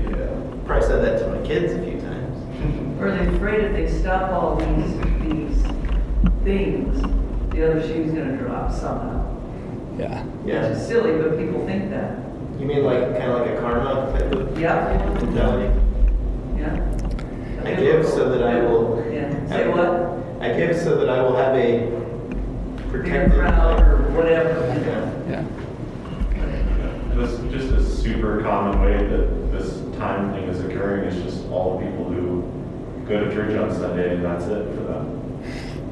yeah. 0.10 0.28
Probably 0.66 0.88
said 0.88 1.04
that 1.04 1.20
to 1.20 1.28
my 1.36 1.46
kids 1.46 1.74
a 1.74 1.80
few 1.84 2.00
times. 2.02 3.00
Or 3.00 3.12
they're 3.12 3.30
afraid 3.36 3.64
if 3.66 3.74
they 3.74 3.88
stop 4.00 4.32
all 4.32 4.56
these, 4.56 4.94
these 4.98 5.15
things, 6.46 7.02
the 7.54 7.70
other 7.72 7.82
shoe's 7.86 8.12
gonna 8.12 8.38
drop 8.38 8.72
somehow. 8.72 9.26
yeah, 9.98 10.24
Yeah. 10.46 10.70
Which 10.70 10.78
is 10.78 10.88
silly, 10.88 11.18
but 11.22 11.38
people 11.38 11.66
think 11.66 11.90
that. 11.90 12.20
You 12.60 12.66
mean 12.68 12.84
like, 12.86 13.18
kind 13.18 13.32
of 13.32 13.42
like 13.42 13.50
a 13.52 13.60
karma 13.60 14.12
type 14.18 14.32
of 14.34 14.58
Yep, 14.58 15.22
mentality? 15.24 15.74
yeah. 16.58 16.80
I 17.66 17.74
give 17.76 18.06
so 18.06 18.30
that 18.30 18.44
I 18.44 18.60
will. 18.62 19.04
Yeah, 19.12 19.48
say 19.48 19.68
what? 19.68 20.14
I 20.40 20.54
give 20.58 20.78
so 20.78 20.96
that 20.98 21.10
I 21.10 21.22
will 21.24 21.36
have 21.36 21.56
a 21.56 21.88
Be 21.90 22.90
protected. 22.92 23.40
proud 23.40 23.82
or 23.82 23.96
whatever. 24.16 24.50
you 24.74 24.86
know. 24.86 25.12
Yeah. 25.28 25.44
yeah, 26.36 27.12
And 27.12 27.20
this 27.20 27.40
just 27.52 27.72
a 27.74 27.84
super 27.84 28.42
common 28.44 28.80
way 28.82 28.98
that 28.98 29.52
this 29.52 29.82
time 29.98 30.32
thing 30.34 30.44
is 30.44 30.60
occurring 30.64 31.06
is 31.06 31.24
just 31.24 31.50
all 31.50 31.80
the 31.80 31.86
people 31.88 32.06
who 32.06 32.44
go 33.08 33.24
to 33.26 33.34
church 33.34 33.58
on 33.58 33.74
Sunday 33.74 34.16
and 34.16 34.24
that's 34.24 34.46
it 34.46 34.66
for 34.76 34.84
them. 34.84 35.22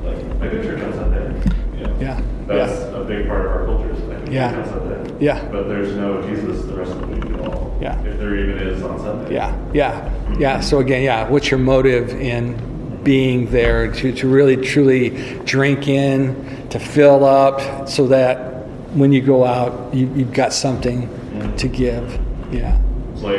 Like, 0.03 0.17
I 0.41 0.47
go 0.47 0.61
to 0.61 0.63
church 0.63 0.83
on 0.83 0.93
Sunday. 0.93 1.49
you 1.77 1.83
know. 1.87 1.97
Yeah, 1.99 2.21
That's 2.47 2.79
yeah. 2.79 2.97
a 2.97 3.03
big 3.03 3.27
part 3.27 3.45
of 3.45 3.51
our 3.51 3.65
culture 3.65 3.91
is 3.91 4.01
I 4.03 4.19
go 4.19 4.25
to 4.25 4.31
Yeah. 4.31 4.57
on 4.57 4.65
Sunday. 4.65 5.15
Yeah. 5.19 5.47
But 5.51 5.67
there's 5.67 5.95
no 5.95 6.21
Jesus 6.27 6.65
the 6.65 6.73
rest 6.73 6.91
of 6.91 7.01
the 7.01 7.07
week 7.07 7.25
at 7.25 7.39
all. 7.47 7.77
Yeah. 7.81 8.01
If 8.03 8.19
there 8.19 8.35
even 8.35 8.57
is 8.59 8.83
on 8.83 8.99
Sunday. 8.99 9.33
yeah, 9.35 9.57
yeah, 9.73 10.09
yeah. 10.39 10.59
So 10.59 10.79
again, 10.79 11.03
yeah, 11.03 11.29
what's 11.29 11.49
your 11.51 11.59
motive 11.59 12.09
in 12.09 12.57
being 13.03 13.49
there 13.51 13.91
to, 13.91 14.11
to 14.13 14.27
really 14.27 14.55
truly 14.57 15.09
drink 15.45 15.87
in, 15.87 16.67
to 16.69 16.79
fill 16.79 17.25
up, 17.25 17.87
so 17.87 18.07
that 18.07 18.65
when 18.95 19.11
you 19.11 19.21
go 19.21 19.43
out, 19.45 19.93
you, 19.93 20.07
you've 20.15 20.33
got 20.33 20.53
something 20.53 21.07
mm-hmm. 21.07 21.55
to 21.57 21.67
give. 21.67 22.19
Yeah, 22.51 22.79
It's 23.13 23.21
like, 23.23 23.37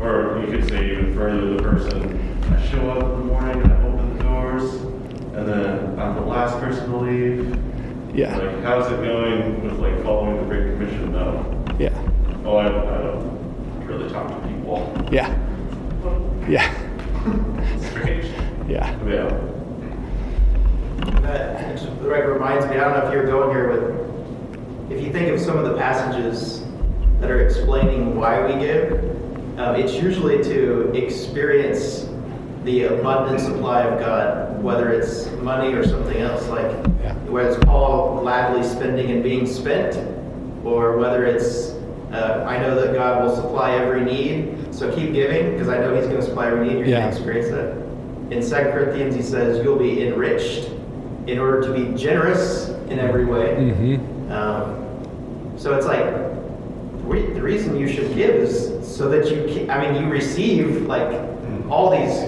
or 0.00 0.42
you 0.44 0.50
could 0.50 0.68
say 0.68 0.90
even 0.90 1.14
further, 1.14 1.54
the 1.54 1.62
person, 1.62 2.42
I 2.52 2.66
show 2.68 2.90
up 2.90 3.09
person 6.58 6.90
to 6.90 6.96
leave? 6.96 8.16
Yeah. 8.16 8.36
Like, 8.36 8.62
how's 8.62 8.90
it 8.90 8.96
going 8.96 9.62
with 9.62 9.78
like 9.78 10.02
following 10.02 10.36
the 10.36 10.42
Great 10.44 10.72
Commission? 10.72 11.12
No. 11.12 11.64
Yeah. 11.78 11.96
Oh, 12.44 12.56
I, 12.56 12.66
I 12.66 12.70
don't 12.70 13.86
really 13.86 14.10
talk 14.10 14.28
to 14.28 14.48
people. 14.48 14.92
Yeah. 15.12 15.36
Yeah. 16.48 16.74
Strange. 17.90 18.26
Yeah. 18.68 18.98
Yeah. 19.06 19.46
That 21.22 21.70
it 21.70 21.78
just 21.78 21.90
reminds 22.00 22.66
me, 22.66 22.72
I 22.72 22.80
don't 22.80 22.98
know 22.98 23.06
if 23.06 23.12
you're 23.12 23.26
going 23.26 23.50
here 23.50 23.70
with, 23.70 24.90
if 24.90 25.04
you 25.04 25.12
think 25.12 25.28
of 25.28 25.40
some 25.40 25.56
of 25.56 25.64
the 25.64 25.76
passages 25.76 26.64
that 27.20 27.30
are 27.30 27.44
explaining 27.46 28.16
why 28.16 28.44
we 28.44 28.58
give, 28.60 28.92
um, 29.58 29.76
it's 29.76 29.94
usually 29.94 30.42
to 30.42 30.90
experience 30.94 32.09
the 32.64 32.84
abundant 32.84 33.40
supply 33.40 33.82
of 33.82 33.98
God, 34.00 34.62
whether 34.62 34.90
it's 34.90 35.30
money 35.42 35.72
or 35.72 35.86
something 35.86 36.18
else, 36.18 36.46
like 36.48 36.70
Yeah. 37.02 37.14
whether 37.28 37.48
it's 37.50 37.64
Paul 37.64 38.20
gladly 38.20 38.62
spending 38.62 39.10
and 39.10 39.22
being 39.22 39.46
spent, 39.46 39.96
or 40.64 40.96
whether 40.98 41.24
it's 41.24 41.74
uh, 42.12 42.44
I 42.46 42.58
know 42.58 42.74
that 42.74 42.92
God 42.92 43.22
will 43.22 43.34
supply 43.36 43.70
every 43.76 44.00
need, 44.00 44.74
so 44.74 44.92
keep 44.92 45.12
giving 45.14 45.52
because 45.52 45.68
I 45.68 45.78
know 45.78 45.94
He's 45.94 46.06
going 46.06 46.16
to 46.18 46.22
supply 46.26 46.48
every 46.48 46.66
need. 46.66 46.78
You're 46.78 46.86
Yeah. 46.88 47.00
going 47.02 47.10
to 47.12 47.16
experience 47.16 47.48
that. 47.50 47.76
In 48.36 48.42
2 48.42 48.72
Corinthians, 48.72 49.14
he 49.14 49.22
says, 49.22 49.62
You'll 49.64 49.78
be 49.78 50.04
enriched 50.06 50.70
in 51.28 51.38
order 51.38 51.60
to 51.62 51.72
be 51.72 51.96
generous 51.96 52.70
in 52.88 52.98
every 52.98 53.24
way. 53.26 53.54
Mm-hmm. 53.58 54.32
Um, 54.32 55.54
so 55.56 55.76
it's 55.76 55.86
like, 55.86 56.04
the 57.34 57.40
reason 57.42 57.76
you 57.78 57.86
should 57.88 58.12
give 58.14 58.34
is 58.34 58.70
so 58.86 59.08
that 59.08 59.30
you, 59.30 59.68
I 59.70 59.80
mean, 59.90 60.02
you 60.02 60.10
receive 60.10 60.82
like 60.86 61.12
all 61.68 61.90
these 61.90 62.18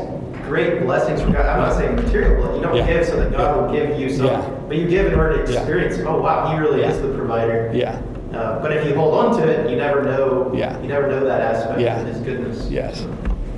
great 0.53 0.83
blessings 0.83 1.23
from 1.23 1.33
God. 1.33 1.47
I'm 1.47 1.61
not 1.61 1.75
saying 1.79 1.97
material, 1.97 2.45
but 2.47 2.55
you 2.57 2.63
don't 2.63 2.77
Yeah. 2.77 2.87
give 2.87 3.07
so 3.07 3.17
that 3.17 3.33
God 3.33 3.57
will 3.57 3.73
give 3.73 3.99
you 3.99 4.11
something. 4.11 4.27
Yeah. 4.27 4.51
But 4.69 4.77
you 4.77 4.87
give 4.87 5.07
in 5.07 5.15
order 5.19 5.47
to 5.47 5.51
Yeah. 5.51 5.61
experience, 5.61 5.99
oh 6.07 6.21
wow, 6.21 6.53
He 6.53 6.61
really 6.61 6.81
Yeah. 6.83 6.91
is 6.91 7.01
the 7.01 7.09
provider. 7.09 7.71
Yeah. 7.73 7.97
Uh, 8.35 8.61
but 8.61 8.71
if 8.73 8.87
you 8.87 8.95
hold 8.95 9.15
on 9.15 9.41
to 9.41 9.49
it, 9.49 9.71
you 9.71 9.77
never 9.77 10.03
know. 10.03 10.51
Yeah. 10.55 10.77
You 10.83 10.89
never 10.89 11.07
know 11.09 11.25
that 11.25 11.41
aspect 11.41 11.81
Yeah. 11.81 12.01
of 12.01 12.07
His 12.07 12.19
goodness. 12.19 12.67
Yes. 12.71 13.07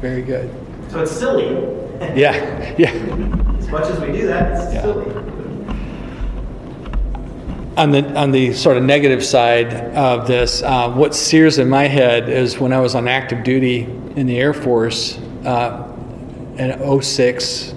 Very 0.00 0.22
good. 0.22 0.48
So 0.88 1.00
it's 1.00 1.11
silly. 1.11 1.57
Yeah. 2.14 2.35
Yeah. 2.76 2.90
As 3.59 3.68
much 3.70 3.88
as 3.90 4.00
we 4.00 4.12
do 4.12 4.26
that, 4.28 4.52
it's 4.52 4.74
Yeah. 4.74 4.83
silly. 4.83 5.04
On 7.76 7.90
the 7.90 8.04
on 8.14 8.30
the 8.30 8.52
sort 8.52 8.76
of 8.76 8.85
negative 8.85 9.24
side 9.24 9.72
of 9.96 10.26
this, 10.28 10.62
uh, 10.62 10.90
what 10.90 11.12
sears 11.14 11.59
in 11.59 11.68
my 11.68 11.88
head 11.88 12.28
is 12.28 12.61
when 12.61 12.72
I 12.72 12.78
was 12.80 12.94
on 12.94 13.09
active 13.09 13.42
duty 13.42 13.88
in 14.14 14.26
the 14.26 14.38
Air 14.38 14.52
Force, 14.52 15.18
uh, 15.44 15.78
an 16.58 17.02
06 17.02 17.74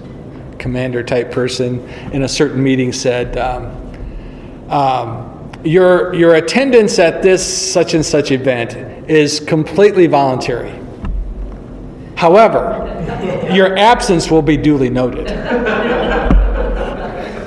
commander 0.58 1.02
type 1.02 1.30
person 1.30 1.86
in 2.12 2.22
a 2.22 2.28
certain 2.28 2.62
meeting 2.62 2.92
said, 2.92 3.36
um, 3.38 4.70
um, 4.70 5.50
"Your 5.64 6.14
your 6.14 6.34
attendance 6.34 6.98
at 6.98 7.22
this 7.22 7.42
such 7.72 7.94
and 7.94 8.04
such 8.04 8.30
event 8.30 8.74
is 9.08 9.40
completely 9.40 10.06
voluntary. 10.06 10.72
However, 12.16 12.84
your 13.52 13.76
absence 13.76 14.30
will 14.30 14.42
be 14.42 14.56
duly 14.56 14.90
noted." 14.90 15.28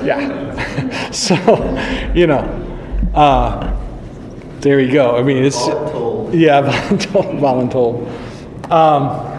Yeah. 0.04 1.12
so, 1.12 1.36
you 2.14 2.28
know, 2.28 2.40
uh, 3.14 3.78
there 4.62 4.80
you 4.80 4.92
go. 4.92 5.16
I 5.16 5.24
mean, 5.24 5.44
it's 5.44 5.58
Voluntold. 5.58 6.40
yeah, 6.40 6.62
voluntold. 6.90 7.40
voluntold. 7.40 8.72
Um, 8.72 9.31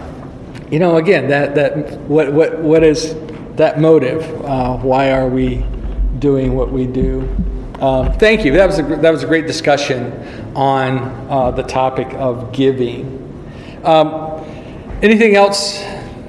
you 0.71 0.79
know, 0.79 0.97
again, 0.97 1.27
that 1.29 1.55
that 1.55 1.99
what 2.01 2.33
what 2.33 2.59
what 2.59 2.83
is 2.83 3.15
that 3.55 3.79
motive? 3.79 4.23
Uh, 4.43 4.77
why 4.77 5.11
are 5.11 5.27
we 5.27 5.65
doing 6.19 6.55
what 6.55 6.71
we 6.71 6.87
do? 6.87 7.21
Um, 7.79 8.13
thank 8.13 8.45
you. 8.45 8.53
That 8.53 8.67
was 8.67 8.79
a 8.79 8.83
that 8.83 9.11
was 9.11 9.23
a 9.23 9.27
great 9.27 9.47
discussion 9.47 10.11
on 10.55 10.99
uh, 11.29 11.51
the 11.51 11.63
topic 11.63 12.13
of 12.13 12.51
giving. 12.51 13.19
Um, 13.83 14.43
anything 15.01 15.35
else? 15.35 15.81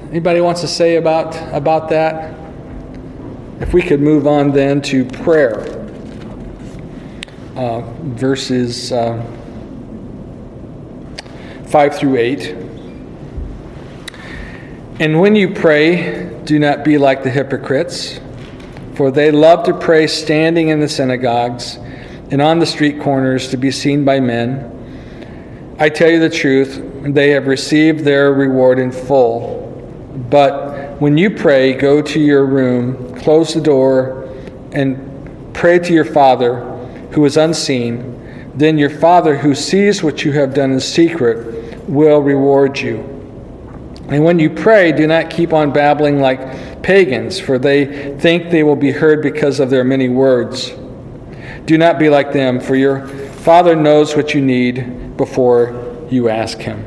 Anybody 0.09 0.41
wants 0.41 0.61
to 0.61 0.67
say 0.67 0.97
about 0.97 1.35
about 1.53 1.89
that? 1.89 2.35
If 3.61 3.73
we 3.73 3.81
could 3.81 4.01
move 4.01 4.27
on 4.27 4.51
then 4.51 4.81
to 4.83 5.05
prayer, 5.05 5.61
uh, 7.55 7.81
verses 8.01 8.91
uh, 8.91 9.23
5 11.67 11.97
through 11.97 12.17
8. 12.17 12.64
And 14.97 15.19
when 15.19 15.35
you 15.35 15.53
pray, 15.53 16.29
do 16.45 16.57
not 16.57 16.85
be 16.85 16.97
like 16.97 17.21
the 17.21 17.29
hypocrites, 17.29 18.17
for 18.93 19.11
they 19.11 19.29
love 19.29 19.65
to 19.65 19.73
pray 19.77 20.07
standing 20.07 20.69
in 20.69 20.79
the 20.79 20.87
synagogues 20.87 21.75
and 22.31 22.41
on 22.41 22.59
the 22.59 22.65
street 22.65 23.01
corners 23.01 23.49
to 23.49 23.57
be 23.57 23.71
seen 23.71 24.05
by 24.05 24.21
men. 24.21 25.75
I 25.79 25.89
tell 25.89 26.09
you 26.09 26.19
the 26.19 26.29
truth, 26.29 26.81
they 27.13 27.31
have 27.31 27.45
received 27.47 28.05
their 28.05 28.33
reward 28.33 28.79
in 28.79 28.93
full. 28.93 29.65
But 30.29 31.01
when 31.01 31.17
you 31.17 31.29
pray, 31.29 31.73
go 31.73 32.01
to 32.01 32.19
your 32.19 32.45
room, 32.45 33.19
close 33.19 33.53
the 33.53 33.59
door, 33.59 34.33
and 34.71 35.53
pray 35.53 35.77
to 35.77 35.93
your 35.93 36.05
Father 36.05 36.61
who 37.11 37.25
is 37.25 37.35
unseen. 37.35 38.53
Then 38.55 38.77
your 38.77 38.89
Father 38.89 39.35
who 39.35 39.55
sees 39.55 40.01
what 40.01 40.23
you 40.23 40.31
have 40.31 40.53
done 40.53 40.71
in 40.71 40.79
secret 40.79 41.83
will 41.89 42.19
reward 42.19 42.79
you. 42.79 43.14
And 44.07 44.23
when 44.23 44.37
you 44.37 44.51
pray, 44.51 44.91
do 44.91 45.07
not 45.07 45.31
keep 45.31 45.51
on 45.51 45.73
babbling 45.73 46.19
like 46.19 46.83
pagans, 46.83 47.39
for 47.39 47.57
they 47.57 48.15
think 48.19 48.51
they 48.51 48.61
will 48.61 48.75
be 48.75 48.91
heard 48.91 49.23
because 49.23 49.59
of 49.59 49.71
their 49.71 49.83
many 49.83 50.09
words. 50.09 50.71
Do 51.65 51.77
not 51.79 51.97
be 51.97 52.09
like 52.09 52.31
them, 52.31 52.59
for 52.59 52.75
your 52.75 53.07
Father 53.07 53.75
knows 53.75 54.15
what 54.15 54.35
you 54.35 54.41
need 54.41 55.17
before 55.17 56.05
you 56.11 56.29
ask 56.29 56.59
Him. 56.59 56.85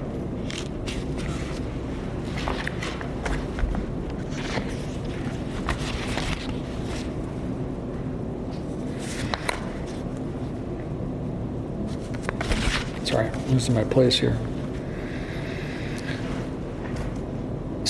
Sorry, 13.04 13.26
I'm 13.26 13.50
losing 13.50 13.74
my 13.74 13.83
place 13.83 14.18
here. 14.18 14.38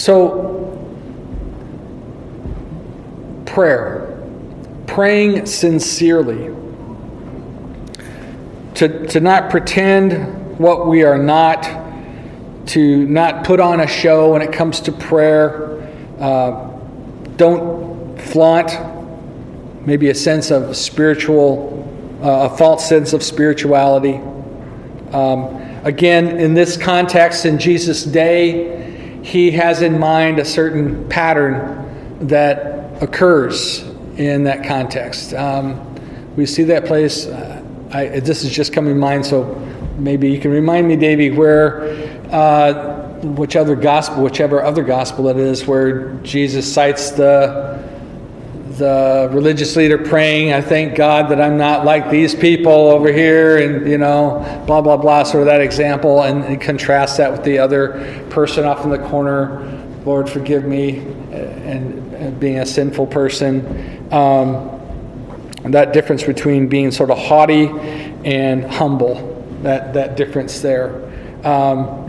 So, 0.08 0.80
prayer, 3.44 4.26
praying 4.86 5.44
sincerely, 5.44 6.50
to, 8.76 9.06
to 9.08 9.20
not 9.20 9.50
pretend 9.50 10.58
what 10.58 10.88
we 10.88 11.02
are 11.02 11.18
not, 11.18 11.64
to 12.68 13.04
not 13.04 13.44
put 13.44 13.60
on 13.60 13.80
a 13.80 13.86
show 13.86 14.32
when 14.32 14.40
it 14.40 14.50
comes 14.50 14.80
to 14.80 14.92
prayer, 14.92 15.86
uh, 16.18 16.70
don't 17.36 18.18
flaunt 18.18 18.72
maybe 19.86 20.08
a 20.08 20.14
sense 20.14 20.50
of 20.50 20.74
spiritual, 20.74 21.86
uh, 22.22 22.48
a 22.50 22.56
false 22.56 22.88
sense 22.88 23.12
of 23.12 23.22
spirituality. 23.22 24.22
Um, 25.12 25.54
again, 25.84 26.38
in 26.38 26.54
this 26.54 26.78
context, 26.78 27.44
in 27.44 27.58
Jesus' 27.58 28.04
day, 28.04 28.87
he 29.28 29.50
has 29.50 29.82
in 29.82 29.98
mind 29.98 30.38
a 30.38 30.44
certain 30.44 31.06
pattern 31.10 32.26
that 32.28 33.02
occurs 33.02 33.82
in 34.16 34.44
that 34.44 34.64
context. 34.64 35.34
Um, 35.34 35.84
we 36.34 36.46
see 36.46 36.62
that 36.64 36.86
place. 36.86 37.26
Uh, 37.26 37.62
I, 37.92 38.20
this 38.20 38.42
is 38.42 38.50
just 38.50 38.72
coming 38.72 38.94
to 38.94 38.98
mind, 38.98 39.26
so 39.26 39.54
maybe 39.98 40.30
you 40.30 40.40
can 40.40 40.50
remind 40.50 40.88
me, 40.88 40.96
Davey, 40.96 41.30
where, 41.30 41.82
uh, 42.32 43.20
which 43.20 43.54
other 43.54 43.76
gospel, 43.76 44.22
whichever 44.22 44.64
other 44.64 44.82
gospel 44.82 45.28
it 45.28 45.36
is, 45.36 45.66
where 45.66 46.14
Jesus 46.22 46.72
cites 46.72 47.10
the 47.10 47.86
the 48.78 49.28
religious 49.32 49.76
leader 49.76 49.98
praying, 49.98 50.52
I 50.52 50.60
thank 50.60 50.96
God 50.96 51.30
that 51.30 51.40
I'm 51.40 51.56
not 51.56 51.84
like 51.84 52.10
these 52.10 52.34
people 52.34 52.72
over 52.72 53.12
here, 53.12 53.58
and 53.58 53.86
you 53.86 53.98
know, 53.98 54.62
blah 54.66 54.80
blah 54.80 54.96
blah, 54.96 55.24
sort 55.24 55.42
of 55.42 55.46
that 55.46 55.60
example, 55.60 56.22
and, 56.22 56.44
and 56.44 56.60
contrast 56.60 57.16
that 57.18 57.30
with 57.30 57.42
the 57.44 57.58
other 57.58 58.24
person 58.30 58.64
off 58.64 58.84
in 58.84 58.90
the 58.90 58.98
corner. 58.98 59.64
Lord, 60.04 60.30
forgive 60.30 60.64
me, 60.64 60.98
and, 60.98 62.14
and 62.14 62.40
being 62.40 62.60
a 62.60 62.66
sinful 62.66 63.08
person. 63.08 64.12
Um, 64.12 64.74
that 65.64 65.92
difference 65.92 66.22
between 66.22 66.68
being 66.68 66.90
sort 66.90 67.10
of 67.10 67.18
haughty 67.18 67.66
and 68.24 68.64
humble, 68.64 69.44
that 69.62 69.92
that 69.94 70.16
difference 70.16 70.60
there. 70.60 71.04
Um, 71.44 72.06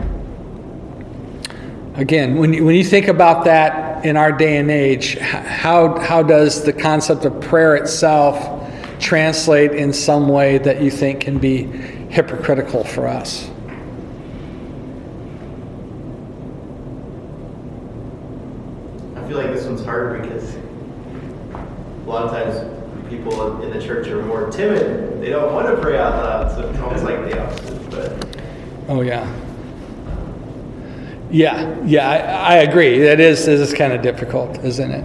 again, 1.96 2.36
when 2.36 2.52
you, 2.54 2.64
when 2.64 2.74
you 2.74 2.84
think 2.84 3.08
about 3.08 3.44
that 3.44 3.89
in 4.04 4.16
our 4.16 4.32
day 4.32 4.56
and 4.56 4.70
age, 4.70 5.18
how, 5.18 5.98
how 6.00 6.22
does 6.22 6.64
the 6.64 6.72
concept 6.72 7.24
of 7.24 7.40
prayer 7.40 7.76
itself 7.76 8.68
translate 8.98 9.72
in 9.72 9.92
some 9.92 10.28
way 10.28 10.58
that 10.58 10.82
you 10.82 10.90
think 10.90 11.20
can 11.20 11.38
be 11.38 11.64
hypocritical 11.64 12.84
for 12.84 13.06
us? 13.06 13.48
I 19.16 19.28
feel 19.28 19.38
like 19.38 19.52
this 19.52 19.64
one's 19.66 19.84
harder 19.84 20.18
because 20.18 20.54
a 20.54 22.08
lot 22.08 22.24
of 22.24 22.30
times 22.30 23.08
people 23.08 23.62
in 23.62 23.70
the 23.70 23.84
church 23.84 24.08
are 24.08 24.22
more 24.22 24.50
timid. 24.50 25.20
They 25.20 25.30
don't 25.30 25.52
want 25.52 25.66
to 25.68 25.80
pray 25.80 25.98
out 25.98 26.14
loud, 26.22 26.52
so 26.52 26.68
it's 26.68 26.78
almost 26.78 27.04
like 27.04 27.20
the 27.30 27.42
opposite. 27.42 27.90
But 27.90 28.30
Oh, 28.88 29.02
yeah. 29.02 29.32
Yeah, 31.30 31.80
yeah, 31.84 32.08
I, 32.08 32.16
I 32.16 32.56
agree. 32.56 32.98
That 32.98 33.20
is, 33.20 33.46
this 33.46 33.60
is 33.60 33.72
kind 33.72 33.92
of 33.92 34.02
difficult, 34.02 34.58
isn't 34.64 34.90
it? 34.90 35.04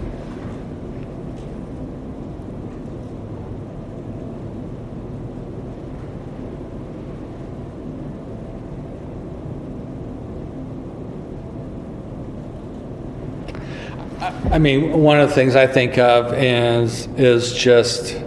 I 14.50 14.58
mean, 14.58 15.02
one 15.02 15.20
of 15.20 15.28
the 15.28 15.34
things 15.34 15.54
I 15.54 15.66
think 15.66 15.98
of 15.98 16.32
is 16.32 17.06
is 17.16 17.52
just 17.52 18.20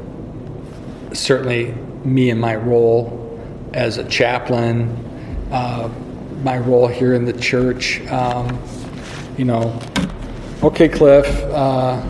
certainly 1.11 1.73
me 2.05 2.29
and 2.29 2.39
my 2.39 2.55
role 2.55 3.39
as 3.73 3.97
a 3.97 4.03
chaplain, 4.07 4.89
uh, 5.51 5.89
my 6.43 6.57
role 6.57 6.87
here 6.87 7.13
in 7.13 7.25
the 7.25 7.33
church. 7.33 8.01
Um, 8.07 8.59
you 9.37 9.45
know, 9.45 9.79
okay, 10.63 10.89
Cliff. 10.89 11.25
Uh, 11.53 12.01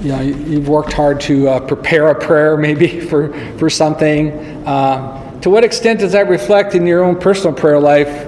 you 0.00 0.12
know, 0.12 0.20
you- 0.20 0.34
you've 0.46 0.68
worked 0.68 0.92
hard 0.92 1.20
to 1.22 1.48
uh, 1.48 1.60
prepare 1.60 2.08
a 2.08 2.14
prayer, 2.14 2.56
maybe 2.56 3.00
for 3.08 3.32
for 3.58 3.70
something. 3.70 4.30
Uh, 4.66 5.22
to 5.40 5.50
what 5.50 5.64
extent 5.64 6.00
does 6.00 6.12
that 6.12 6.28
reflect 6.28 6.74
in 6.74 6.86
your 6.86 7.02
own 7.04 7.16
personal 7.16 7.54
prayer 7.54 7.78
life? 7.80 8.26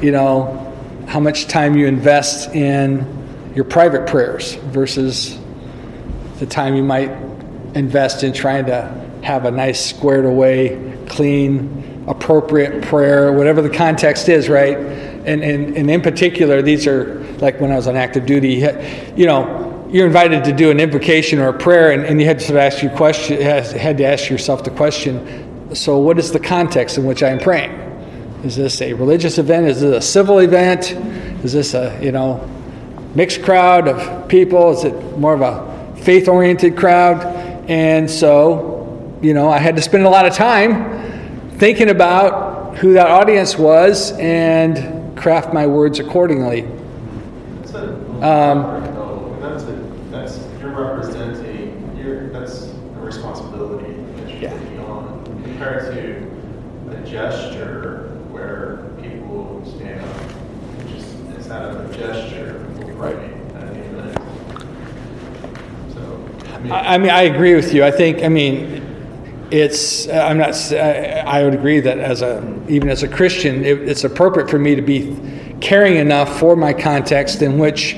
You 0.00 0.10
know, 0.12 0.72
how 1.06 1.20
much 1.20 1.46
time 1.48 1.76
you 1.76 1.86
invest 1.86 2.54
in 2.54 3.06
your 3.54 3.64
private 3.64 4.06
prayers 4.06 4.54
versus 4.54 5.38
the 6.40 6.46
time 6.46 6.74
you 6.74 6.82
might 6.82 7.10
invest 7.74 8.24
in 8.24 8.32
trying 8.32 8.66
to 8.66 8.92
have 9.22 9.44
a 9.44 9.50
nice 9.50 9.84
squared 9.84 10.24
away 10.26 10.96
clean 11.08 11.93
appropriate 12.06 12.82
prayer 12.82 13.32
whatever 13.32 13.62
the 13.62 13.70
context 13.70 14.28
is 14.28 14.48
right 14.48 14.76
and, 14.76 15.42
and, 15.42 15.76
and 15.76 15.90
in 15.90 16.02
particular 16.02 16.60
these 16.60 16.86
are 16.86 17.24
like 17.38 17.60
when 17.60 17.72
i 17.72 17.76
was 17.76 17.86
on 17.86 17.96
active 17.96 18.26
duty 18.26 18.66
you 19.16 19.26
know 19.26 19.88
you're 19.90 20.06
invited 20.06 20.44
to 20.44 20.52
do 20.52 20.70
an 20.70 20.80
invocation 20.80 21.38
or 21.38 21.48
a 21.48 21.58
prayer 21.58 21.92
and, 21.92 22.04
and 22.04 22.20
you 22.20 22.26
had 22.26 22.38
to 22.38 22.44
sort 22.44 22.56
of 22.56 22.62
ask 22.62 22.82
you 22.82 22.90
question 22.90 23.40
had 23.40 23.96
to 23.96 24.04
ask 24.04 24.28
yourself 24.28 24.64
the 24.64 24.70
question 24.70 25.74
so 25.74 25.98
what 25.98 26.18
is 26.18 26.30
the 26.32 26.40
context 26.40 26.98
in 26.98 27.04
which 27.04 27.22
i 27.22 27.28
am 27.28 27.38
praying 27.38 27.70
is 28.44 28.56
this 28.56 28.82
a 28.82 28.92
religious 28.92 29.38
event 29.38 29.66
is 29.66 29.80
this 29.80 30.04
a 30.04 30.06
civil 30.06 30.40
event 30.40 30.92
is 31.42 31.52
this 31.52 31.74
a 31.74 31.98
you 32.02 32.12
know 32.12 32.46
mixed 33.14 33.42
crowd 33.42 33.88
of 33.88 34.28
people? 34.28 34.72
Is 34.72 34.84
it 34.84 35.18
more 35.18 35.34
of 35.34 35.40
a 35.40 35.96
faith 36.02 36.28
oriented 36.28 36.76
crowd? 36.76 37.22
And 37.68 38.10
so, 38.10 39.18
you 39.22 39.34
know, 39.34 39.48
I 39.48 39.58
had 39.58 39.76
to 39.76 39.82
spend 39.82 40.04
a 40.04 40.10
lot 40.10 40.26
of 40.26 40.34
time 40.34 41.03
thinking 41.64 41.88
about 41.88 42.76
who 42.76 42.92
that 42.92 43.06
audience 43.06 43.56
was 43.56 44.12
and 44.18 45.16
craft 45.16 45.54
my 45.54 45.66
words 45.66 45.98
accordingly. 45.98 46.60
That's 47.62 47.72
a, 47.72 47.94
Um, 48.22 49.40
that's 49.40 49.62
a, 49.62 49.72
that's, 50.10 50.40
you're 50.60 50.72
representing, 50.72 51.96
you're, 51.96 52.28
that's 52.28 52.64
a 52.66 53.00
responsibility 53.00 53.94
that 53.94 54.28
you're 54.28 54.42
Yeah. 54.42 54.58
taking 54.58 54.80
on 54.80 55.24
compared 55.24 55.90
to 55.94 56.30
a 56.98 57.00
gesture 57.06 58.10
where 58.30 58.80
people 59.00 59.62
stand 59.64 60.02
up. 60.02 60.16
It's 60.80 60.92
just, 60.92 61.16
it's 61.38 61.46
not 61.48 61.62
a 61.70 61.88
gesture 61.96 62.62
for 62.76 62.92
praying 62.92 63.40
at 63.54 63.72
the 63.72 63.80
event. 63.80 64.18
So, 65.94 66.28
I 66.52 66.58
mean. 66.58 66.72
I 66.72 66.94
I 66.94 66.98
mean, 66.98 67.10
I 67.10 67.22
agree 67.22 67.54
with 67.54 67.72
you. 67.72 67.82
I 67.84 67.90
think, 67.90 68.22
I 68.22 68.28
mean, 68.28 68.73
it's, 69.54 70.08
I'm 70.08 70.38
not, 70.38 70.72
I 70.72 71.44
would 71.44 71.54
agree 71.54 71.78
that 71.78 71.98
as 71.98 72.22
a, 72.22 72.42
even 72.68 72.88
as 72.88 73.04
a 73.04 73.08
Christian, 73.08 73.64
it, 73.64 73.88
it's 73.88 74.02
appropriate 74.02 74.50
for 74.50 74.58
me 74.58 74.74
to 74.74 74.82
be 74.82 75.16
caring 75.60 75.96
enough 75.96 76.40
for 76.40 76.56
my 76.56 76.72
context 76.72 77.40
in 77.40 77.56
which, 77.56 77.96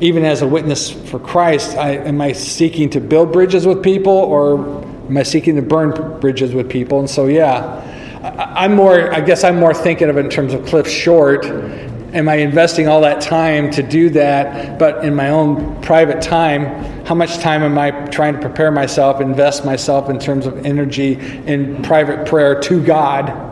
even 0.00 0.24
as 0.24 0.40
a 0.40 0.48
witness 0.48 0.90
for 0.90 1.18
Christ, 1.18 1.76
I, 1.76 1.90
am 1.90 2.22
I 2.22 2.32
seeking 2.32 2.88
to 2.90 3.00
build 3.00 3.34
bridges 3.34 3.66
with 3.66 3.82
people 3.82 4.12
or 4.12 4.82
am 5.06 5.16
I 5.18 5.24
seeking 5.24 5.56
to 5.56 5.62
burn 5.62 6.20
bridges 6.20 6.54
with 6.54 6.70
people? 6.70 7.00
And 7.00 7.10
so, 7.10 7.26
yeah, 7.26 7.82
I, 8.22 8.64
I'm 8.64 8.74
more, 8.74 9.12
I 9.12 9.20
guess 9.20 9.44
I'm 9.44 9.60
more 9.60 9.74
thinking 9.74 10.08
of 10.08 10.16
it 10.16 10.24
in 10.24 10.30
terms 10.30 10.54
of 10.54 10.64
Cliff 10.64 10.88
Short. 10.88 11.44
Am 11.44 12.30
I 12.30 12.36
investing 12.36 12.88
all 12.88 13.02
that 13.02 13.20
time 13.20 13.70
to 13.72 13.82
do 13.82 14.08
that? 14.10 14.78
But 14.78 15.04
in 15.04 15.14
my 15.14 15.28
own 15.28 15.82
private 15.82 16.22
time, 16.22 16.93
how 17.04 17.14
much 17.14 17.38
time 17.38 17.62
am 17.62 17.76
I 17.76 17.90
trying 18.08 18.34
to 18.34 18.40
prepare 18.40 18.70
myself, 18.70 19.20
invest 19.20 19.64
myself 19.64 20.08
in 20.08 20.18
terms 20.18 20.46
of 20.46 20.64
energy 20.64 21.14
in 21.46 21.82
private 21.82 22.26
prayer 22.26 22.58
to 22.62 22.82
God 22.82 23.50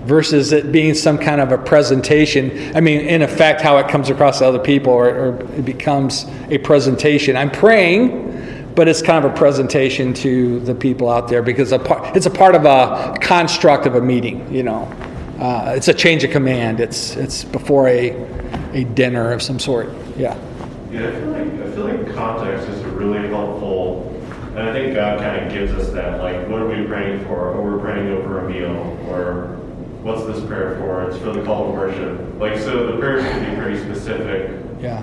versus 0.00 0.52
it 0.52 0.72
being 0.72 0.94
some 0.94 1.16
kind 1.16 1.40
of 1.40 1.52
a 1.52 1.58
presentation? 1.58 2.76
I 2.76 2.80
mean, 2.80 3.00
in 3.00 3.22
effect, 3.22 3.62
how 3.62 3.78
it 3.78 3.88
comes 3.88 4.10
across 4.10 4.40
to 4.40 4.46
other 4.46 4.58
people 4.58 4.92
or, 4.92 5.08
or 5.08 5.40
it 5.54 5.64
becomes 5.64 6.26
a 6.50 6.58
presentation. 6.58 7.34
I'm 7.34 7.50
praying, 7.50 8.72
but 8.74 8.88
it's 8.88 9.00
kind 9.00 9.24
of 9.24 9.32
a 9.32 9.34
presentation 9.34 10.12
to 10.14 10.60
the 10.60 10.74
people 10.74 11.08
out 11.08 11.28
there 11.28 11.42
because 11.42 11.72
a 11.72 11.78
part, 11.78 12.14
it's 12.14 12.26
a 12.26 12.30
part 12.30 12.54
of 12.54 12.66
a 12.66 13.16
construct 13.22 13.86
of 13.86 13.94
a 13.94 14.00
meeting, 14.02 14.52
you 14.52 14.62
know. 14.62 14.82
Uh, 15.38 15.72
it's 15.74 15.88
a 15.88 15.94
change 15.94 16.24
of 16.24 16.30
command. 16.30 16.78
It's 16.78 17.16
it's 17.16 17.42
before 17.42 17.88
a 17.88 18.10
a 18.74 18.84
dinner 18.84 19.32
of 19.32 19.42
some 19.42 19.58
sort. 19.58 19.88
Yeah. 20.16 20.36
Yeah, 20.92 21.08
I 21.08 21.12
feel 21.12 21.28
like 21.30 21.46
I 21.46 21.70
feel 21.70 21.84
like 21.86 22.14
context 22.14 22.68
is 22.68 22.80
a 22.82 22.88
really 22.88 23.26
helpful, 23.28 24.12
and 24.54 24.60
I 24.68 24.72
think 24.74 24.94
God 24.94 25.20
kind 25.20 25.42
of 25.46 25.50
gives 25.50 25.72
us 25.72 25.88
that. 25.92 26.20
Like, 26.20 26.46
what 26.48 26.60
are 26.60 26.68
we 26.68 26.86
praying 26.86 27.24
for? 27.24 27.48
Or 27.52 27.62
we're 27.62 27.78
praying 27.80 28.10
over 28.10 28.44
a 28.44 28.50
meal, 28.50 28.76
or 29.08 29.56
what's 30.02 30.26
this 30.26 30.44
prayer 30.44 30.76
for? 30.76 31.08
It's 31.08 31.16
for 31.16 31.32
the 31.32 31.42
call 31.44 31.68
to 31.68 31.72
worship. 31.72 32.38
Like, 32.38 32.58
so 32.58 32.88
the 32.92 32.98
prayers 32.98 33.22
can 33.22 33.54
be 33.54 33.60
pretty 33.62 33.78
specific. 33.82 34.50
Yeah. 34.80 35.02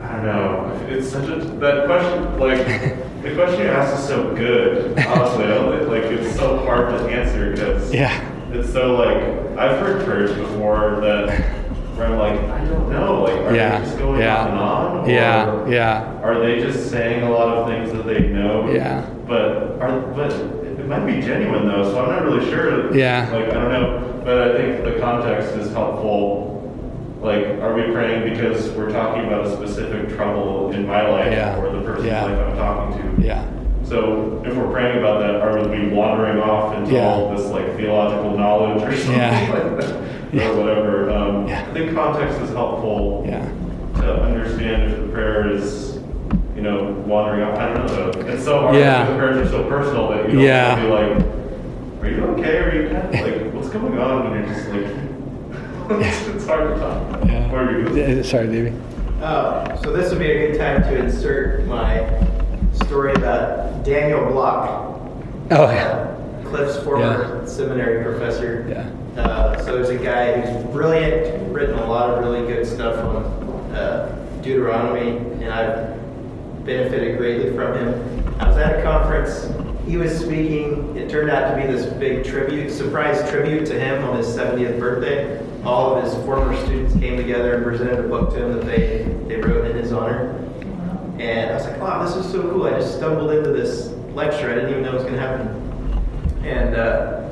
I 0.00 0.12
don't 0.12 0.26
know. 0.26 0.86
It's 0.88 1.10
such 1.10 1.28
a 1.28 1.36
that 1.58 1.86
question. 1.86 2.38
Like, 2.38 2.64
the 3.22 3.34
question 3.34 3.62
you 3.62 3.66
asked 3.66 3.98
is 4.00 4.06
so 4.08 4.32
good. 4.32 4.96
Honestly, 5.00 5.46
like 5.86 6.04
it's 6.04 6.36
so 6.36 6.58
hard 6.64 6.90
to 6.90 7.08
answer 7.08 7.50
because 7.50 7.92
Yeah. 7.92 8.12
it's 8.52 8.72
so 8.72 8.94
like 8.94 9.58
I've 9.58 9.80
heard 9.80 10.04
prayers 10.04 10.32
before 10.32 11.00
that 11.00 11.65
where 11.96 12.06
I'm 12.08 12.18
like 12.18 12.38
I 12.50 12.64
don't 12.64 12.90
know. 12.90 13.22
Like, 13.22 13.40
are 13.46 13.54
Yeah. 13.54 13.78
they 13.78 13.84
just 13.84 13.98
going 13.98 14.20
Yeah. 14.20 14.36
on 14.42 14.48
and 14.50 14.58
on? 14.58 14.96
Or 15.04 15.10
Yeah. 15.10 15.66
Yeah. 15.68 16.04
Are 16.22 16.38
they 16.38 16.60
just 16.60 16.90
saying 16.90 17.22
a 17.22 17.30
lot 17.30 17.48
of 17.48 17.68
things 17.68 17.92
that 17.92 18.06
they 18.06 18.20
know? 18.28 18.68
Yeah. 18.70 19.02
But 19.26 19.78
are 19.80 20.00
but 20.14 20.32
it 20.32 20.86
might 20.88 21.06
be 21.06 21.20
genuine 21.20 21.66
though, 21.66 21.84
so 21.84 22.00
I'm 22.04 22.10
not 22.10 22.24
really 22.24 22.44
sure. 22.50 22.94
Yeah. 22.94 23.26
Like 23.32 23.48
I 23.50 23.54
don't 23.54 23.72
know, 23.72 24.22
but 24.24 24.38
I 24.40 24.56
think 24.56 24.84
the 24.84 25.00
context 25.00 25.56
is 25.56 25.72
helpful. 25.72 26.52
Like, 27.22 27.44
are 27.60 27.74
we 27.74 27.82
praying 27.92 28.30
because 28.30 28.70
we're 28.72 28.90
talking 28.92 29.24
about 29.26 29.46
a 29.46 29.50
specific 29.56 30.14
trouble 30.14 30.70
in 30.72 30.86
my 30.86 31.08
life 31.08 31.32
Yeah. 31.32 31.58
or 31.58 31.70
the 31.70 31.80
person's 31.80 32.06
Yeah. 32.06 32.24
life 32.24 32.38
I'm 32.50 32.56
talking 32.56 33.16
to? 33.16 33.26
Yeah. 33.26 33.42
So 33.88 34.42
if 34.44 34.54
we're 34.56 34.70
praying 34.72 34.98
about 34.98 35.20
that, 35.20 35.36
are 35.36 35.68
we 35.68 35.88
wandering 35.88 36.40
off 36.40 36.76
into 36.76 36.92
Yeah. 36.94 37.06
all 37.08 37.34
this 37.34 37.46
like 37.46 37.76
theological 37.76 38.36
knowledge 38.36 38.82
or 38.82 38.96
something 38.96 39.16
Yeah. 39.16 39.50
like 39.52 39.80
that, 39.80 39.94
Yeah. 40.32 40.50
or 40.50 40.56
whatever? 40.60 41.10
Um, 41.10 41.46
Yeah. 41.46 41.60
I 41.68 41.72
think 41.72 41.94
context 41.94 42.40
is 42.40 42.50
helpful 42.52 43.24
Yeah. 43.28 43.46
to 44.00 44.22
understand 44.22 44.92
if 44.92 45.00
the 45.02 45.06
prayer 45.08 45.48
is, 45.50 46.00
you 46.56 46.62
know, 46.62 46.96
wandering 47.06 47.42
off. 47.44 47.56
I 47.58 47.72
don't 47.74 47.86
know. 47.86 48.10
Though. 48.10 48.28
It's 48.28 48.44
so 48.44 48.58
hard 48.60 48.74
Yeah. 48.74 49.02
because 49.04 49.12
the 49.14 49.18
prayers 49.18 49.36
are 49.46 49.50
so 49.50 49.62
personal 49.68 50.08
that 50.10 50.28
you 50.28 50.32
don't 50.34 50.42
Yeah. 50.44 50.68
want 50.68 50.80
to 50.80 50.86
be 50.86 50.92
like, 50.92 52.02
"Are 52.02 52.08
you 52.16 52.24
okay? 52.32 52.58
Are 52.58 52.74
you 52.74 52.88
kind 52.88 53.14
of 53.14 53.20
like, 53.20 53.52
what's 53.54 53.68
going 53.68 53.98
on?" 53.98 54.26
And 54.26 54.34
you're 54.46 54.54
just 54.54 54.68
like, 54.68 56.00
it's, 56.00 56.28
it's 56.28 56.46
hard 56.48 56.74
to 56.74 56.80
talk. 56.80 57.00
Yeah. 57.24 57.52
What 57.52 57.60
are 57.62 57.78
you 57.96 58.22
Sorry, 58.24 58.48
Davey. 58.48 58.72
Oh, 59.22 59.64
so 59.82 59.92
this 59.92 60.10
would 60.10 60.18
be 60.18 60.30
a 60.30 60.48
good 60.50 60.58
time 60.58 60.82
to 60.82 60.96
insert 61.04 61.64
my 61.66 62.02
story 62.76 63.12
about 63.14 63.84
Daniel 63.84 64.24
Block. 64.26 65.00
Oh 65.50 65.70
yeah. 65.70 66.14
Cliff's 66.44 66.82
former 66.82 67.46
seminary 67.46 68.04
professor. 68.04 68.66
Yeah. 68.68 69.20
Uh, 69.20 69.56
so 69.64 69.72
there's 69.72 69.88
a 69.88 69.98
guy 69.98 70.40
who's 70.40 70.64
brilliant, 70.72 71.52
written 71.52 71.78
a 71.78 71.86
lot 71.86 72.10
of 72.10 72.24
really 72.24 72.46
good 72.46 72.66
stuff 72.66 72.98
on 72.98 73.24
uh, 73.74 74.40
Deuteronomy, 74.42 75.16
and 75.42 75.52
I've 75.52 75.96
benefited 76.64 77.16
greatly 77.16 77.54
from 77.54 77.76
him. 77.78 78.34
I 78.40 78.48
was 78.48 78.56
at 78.58 78.78
a 78.78 78.82
conference. 78.82 79.48
He 79.86 79.96
was 79.96 80.18
speaking. 80.18 80.96
It 80.96 81.08
turned 81.08 81.30
out 81.30 81.54
to 81.54 81.60
be 81.60 81.72
this 81.72 81.86
big 81.94 82.24
tribute, 82.24 82.70
surprise 82.70 83.28
tribute 83.30 83.66
to 83.66 83.78
him 83.78 84.04
on 84.04 84.16
his 84.16 84.26
70th 84.26 84.78
birthday. 84.78 85.40
All 85.64 85.94
of 85.94 86.04
his 86.04 86.14
former 86.24 86.56
students 86.64 86.94
came 86.94 87.16
together 87.16 87.54
and 87.54 87.64
presented 87.64 88.04
a 88.04 88.08
book 88.08 88.30
to 88.34 88.44
him 88.44 88.52
that 88.52 88.66
they, 88.66 89.04
they 89.28 89.36
wrote 89.36 89.64
in 89.64 89.76
his 89.76 89.92
honor. 89.92 90.45
And 91.18 91.50
I 91.50 91.54
was 91.54 91.64
like, 91.64 91.80
wow, 91.80 92.04
this 92.04 92.14
is 92.16 92.30
so 92.30 92.42
cool. 92.50 92.64
I 92.64 92.72
just 92.72 92.96
stumbled 92.96 93.30
into 93.30 93.50
this 93.50 93.88
lecture. 94.14 94.50
I 94.50 94.54
didn't 94.54 94.70
even 94.70 94.82
know 94.82 94.90
it 94.90 94.94
was 94.94 95.04
going 95.04 95.14
to 95.14 95.20
happen. 95.20 95.48
And 96.44 96.76
uh, 96.76 97.28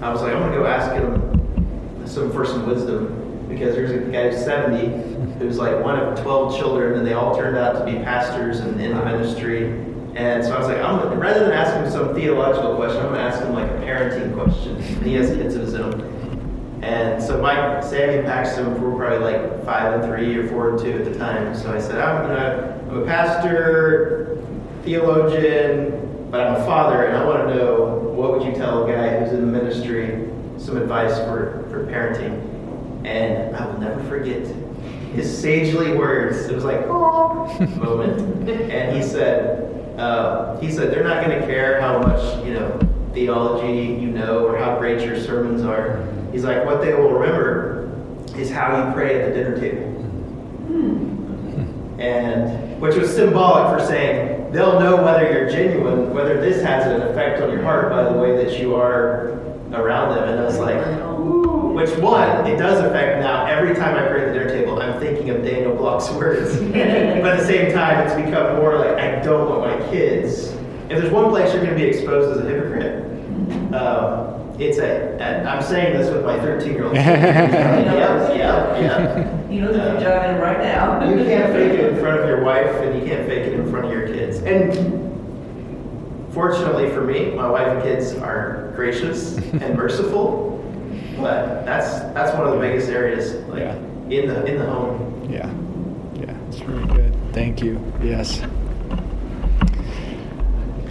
I 0.00 0.10
was 0.10 0.22
like, 0.22 0.32
I'm 0.32 0.40
going 0.40 0.52
to 0.52 0.58
go 0.58 0.66
ask 0.66 0.92
him 0.92 2.06
some 2.06 2.32
for 2.32 2.46
some 2.46 2.66
wisdom. 2.66 3.46
Because 3.46 3.74
there's 3.74 3.90
a 3.90 4.10
guy 4.10 4.30
who's 4.30 4.42
70 4.44 5.10
who's 5.38 5.58
like 5.58 5.82
one 5.82 5.98
of 5.98 6.20
12 6.20 6.56
children, 6.56 6.98
and 6.98 7.06
they 7.06 7.14
all 7.14 7.36
turned 7.36 7.56
out 7.56 7.72
to 7.78 7.84
be 7.84 7.98
pastors 8.04 8.60
and 8.60 8.80
in 8.80 8.96
the 8.96 9.04
ministry. 9.04 9.70
And 10.14 10.44
so 10.44 10.54
I 10.54 10.58
was 10.58 10.68
like, 10.68 10.78
I'm 10.78 10.98
gonna, 10.98 11.16
rather 11.16 11.40
than 11.40 11.52
ask 11.52 11.74
him 11.74 11.90
some 11.90 12.14
theological 12.14 12.76
question, 12.76 12.98
I'm 13.00 13.12
gonna 13.12 13.20
ask 13.20 13.42
him 13.42 13.54
like 13.54 13.70
a 13.70 13.74
parenting 13.74 14.34
question. 14.34 14.76
And 14.76 15.06
he 15.06 15.14
has 15.14 15.30
kids 15.30 15.54
of 15.54 15.62
his 15.62 15.74
own. 15.74 16.09
And 16.82 17.22
so 17.22 17.40
Mike, 17.40 17.82
Sammy 17.82 18.18
and 18.18 18.26
Paxton 18.26 18.80
were 18.80 18.96
probably 18.96 19.18
like 19.18 19.64
five 19.64 20.00
and 20.00 20.04
three 20.04 20.36
or 20.36 20.48
four 20.48 20.70
and 20.70 20.78
two 20.78 20.92
at 20.92 21.04
the 21.04 21.18
time. 21.18 21.54
So 21.54 21.72
I 21.72 21.80
said, 21.80 21.98
I'm, 22.00 22.26
gonna, 22.26 22.82
I'm 22.88 23.02
a 23.02 23.04
pastor, 23.04 24.42
theologian, 24.82 26.28
but 26.30 26.40
I'm 26.40 26.60
a 26.60 26.64
father, 26.64 27.04
and 27.04 27.16
I 27.16 27.24
want 27.24 27.48
to 27.48 27.54
know 27.54 27.84
what 28.14 28.32
would 28.32 28.42
you 28.44 28.52
tell 28.52 28.86
a 28.86 28.92
guy 28.92 29.18
who's 29.18 29.32
in 29.32 29.40
the 29.40 29.46
ministry 29.46 30.30
some 30.58 30.76
advice 30.76 31.18
for, 31.18 31.66
for 31.70 31.86
parenting. 31.86 32.46
And 33.06 33.56
I 33.56 33.66
will 33.66 33.80
never 33.80 34.02
forget 34.04 34.46
his 35.14 35.38
sagely 35.38 35.96
words. 35.96 36.46
It 36.46 36.54
was 36.54 36.64
like, 36.64 36.80
oh, 36.86 37.46
moment. 37.76 38.48
And 38.50 38.96
he 38.96 39.02
said, 39.02 39.98
uh, 39.98 40.58
he 40.60 40.70
said, 40.72 40.92
they're 40.92 41.04
not 41.04 41.24
going 41.24 41.38
to 41.38 41.46
care 41.46 41.80
how 41.80 41.98
much, 41.98 42.44
you 42.44 42.54
know, 42.54 42.78
theology 43.12 44.00
you 44.00 44.10
know 44.10 44.46
or 44.46 44.56
how 44.56 44.78
great 44.78 45.00
your 45.04 45.18
sermons 45.20 45.62
are. 45.62 46.06
He's 46.32 46.44
like, 46.44 46.64
what 46.64 46.80
they 46.80 46.94
will 46.94 47.12
remember 47.12 47.90
is 48.36 48.50
how 48.50 48.86
you 48.86 48.92
pray 48.94 49.20
at 49.20 49.28
the 49.28 49.34
dinner 49.34 49.58
table. 49.58 49.86
And 52.00 52.80
which 52.80 52.96
was 52.96 53.14
symbolic 53.14 53.78
for 53.78 53.86
saying 53.86 54.52
they'll 54.52 54.80
know 54.80 55.02
whether 55.02 55.30
you're 55.30 55.50
genuine, 55.50 56.14
whether 56.14 56.40
this 56.40 56.62
has 56.62 56.86
an 56.86 57.02
effect 57.02 57.42
on 57.42 57.50
your 57.50 57.62
heart 57.62 57.90
by 57.90 58.04
the 58.04 58.18
way 58.18 58.42
that 58.42 58.58
you 58.58 58.74
are 58.74 59.38
around 59.72 60.14
them. 60.14 60.28
And 60.28 60.40
I 60.40 60.44
was 60.44 60.58
like, 60.58 60.78
ooh, 61.18 61.72
which 61.74 61.90
one, 61.98 62.46
it 62.46 62.56
does 62.56 62.82
affect 62.84 63.20
now. 63.20 63.46
Every 63.46 63.74
time 63.74 63.96
I 63.96 64.08
pray 64.08 64.22
at 64.22 64.32
the 64.32 64.38
dinner 64.38 64.50
table, 64.50 64.80
I'm 64.80 64.98
thinking 64.98 65.30
of 65.30 65.44
Daniel 65.44 65.74
Block's 65.74 66.10
words. 66.12 66.56
but 66.58 66.76
at 66.76 67.38
the 67.38 67.46
same 67.46 67.72
time, 67.72 68.06
it's 68.06 68.14
become 68.14 68.56
more 68.56 68.78
like 68.78 68.98
I 68.98 69.22
don't 69.22 69.48
want 69.48 69.60
my 69.80 69.90
kids. 69.90 70.48
If 70.88 70.98
there's 70.98 71.12
one 71.12 71.30
place 71.30 71.52
you're 71.52 71.62
going 71.62 71.76
to 71.76 71.80
be 71.80 71.88
exposed 71.88 72.36
as 72.36 72.44
a 72.44 72.48
hypocrite, 72.48 73.04
um, 73.74 74.09
it's 74.60 74.78
a, 74.78 75.16
and 75.20 75.48
I'm 75.48 75.62
saying 75.62 75.96
this 75.96 76.10
with 76.12 76.24
my 76.24 76.38
13 76.38 76.72
year 76.72 76.84
old. 76.84 76.94
yeah, 76.94 78.32
yeah, 78.34 78.78
yeah. 78.78 79.48
He 79.48 79.58
knows 79.58 79.76
what 79.76 79.86
you're 79.86 80.00
jogging 80.00 80.40
right 80.40 80.58
now. 80.58 81.08
You 81.08 81.24
can't 81.24 81.52
fake 81.52 81.72
it 81.78 81.92
in 81.92 81.98
front 82.00 82.20
of 82.20 82.28
your 82.28 82.42
wife, 82.44 82.66
and 82.76 83.00
you 83.00 83.08
can't 83.08 83.26
fake 83.26 83.46
it 83.46 83.54
in 83.54 83.70
front 83.70 83.86
of 83.86 83.92
your 83.92 84.06
kids. 84.06 84.38
And 84.40 84.72
fortunately 86.32 86.90
for 86.90 87.00
me, 87.00 87.30
my 87.30 87.48
wife 87.50 87.68
and 87.68 87.82
kids 87.82 88.14
are 88.16 88.72
gracious 88.76 89.36
and 89.38 89.76
merciful. 89.76 90.48
But 91.18 91.64
that's 91.66 92.00
that's 92.14 92.36
one 92.36 92.46
of 92.46 92.54
the 92.54 92.60
biggest 92.60 92.88
areas, 92.88 93.34
like 93.48 93.60
Yeah. 93.60 93.74
in 94.10 94.28
the 94.28 94.44
in 94.46 94.58
the 94.58 94.66
home. 94.66 95.28
Yeah, 95.30 95.50
yeah, 96.14 96.34
it's 96.48 96.58
very 96.58 96.86
good. 96.86 97.14
Thank 97.32 97.62
you. 97.62 97.80
Yes. 98.02 98.42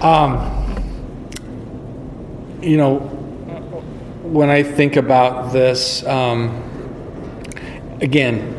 Um, 0.02 0.40
you 2.62 2.78
know, 2.78 3.00
when 4.32 4.50
I 4.50 4.62
think 4.62 4.96
about 4.96 5.52
this, 5.52 6.06
um, 6.06 6.64
again, 8.00 8.56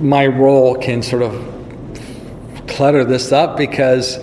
my 0.00 0.26
role 0.26 0.74
can 0.74 1.00
sort 1.00 1.22
of 1.22 1.32
clutter 2.66 3.04
this 3.04 3.30
up 3.30 3.56
because, 3.56 4.18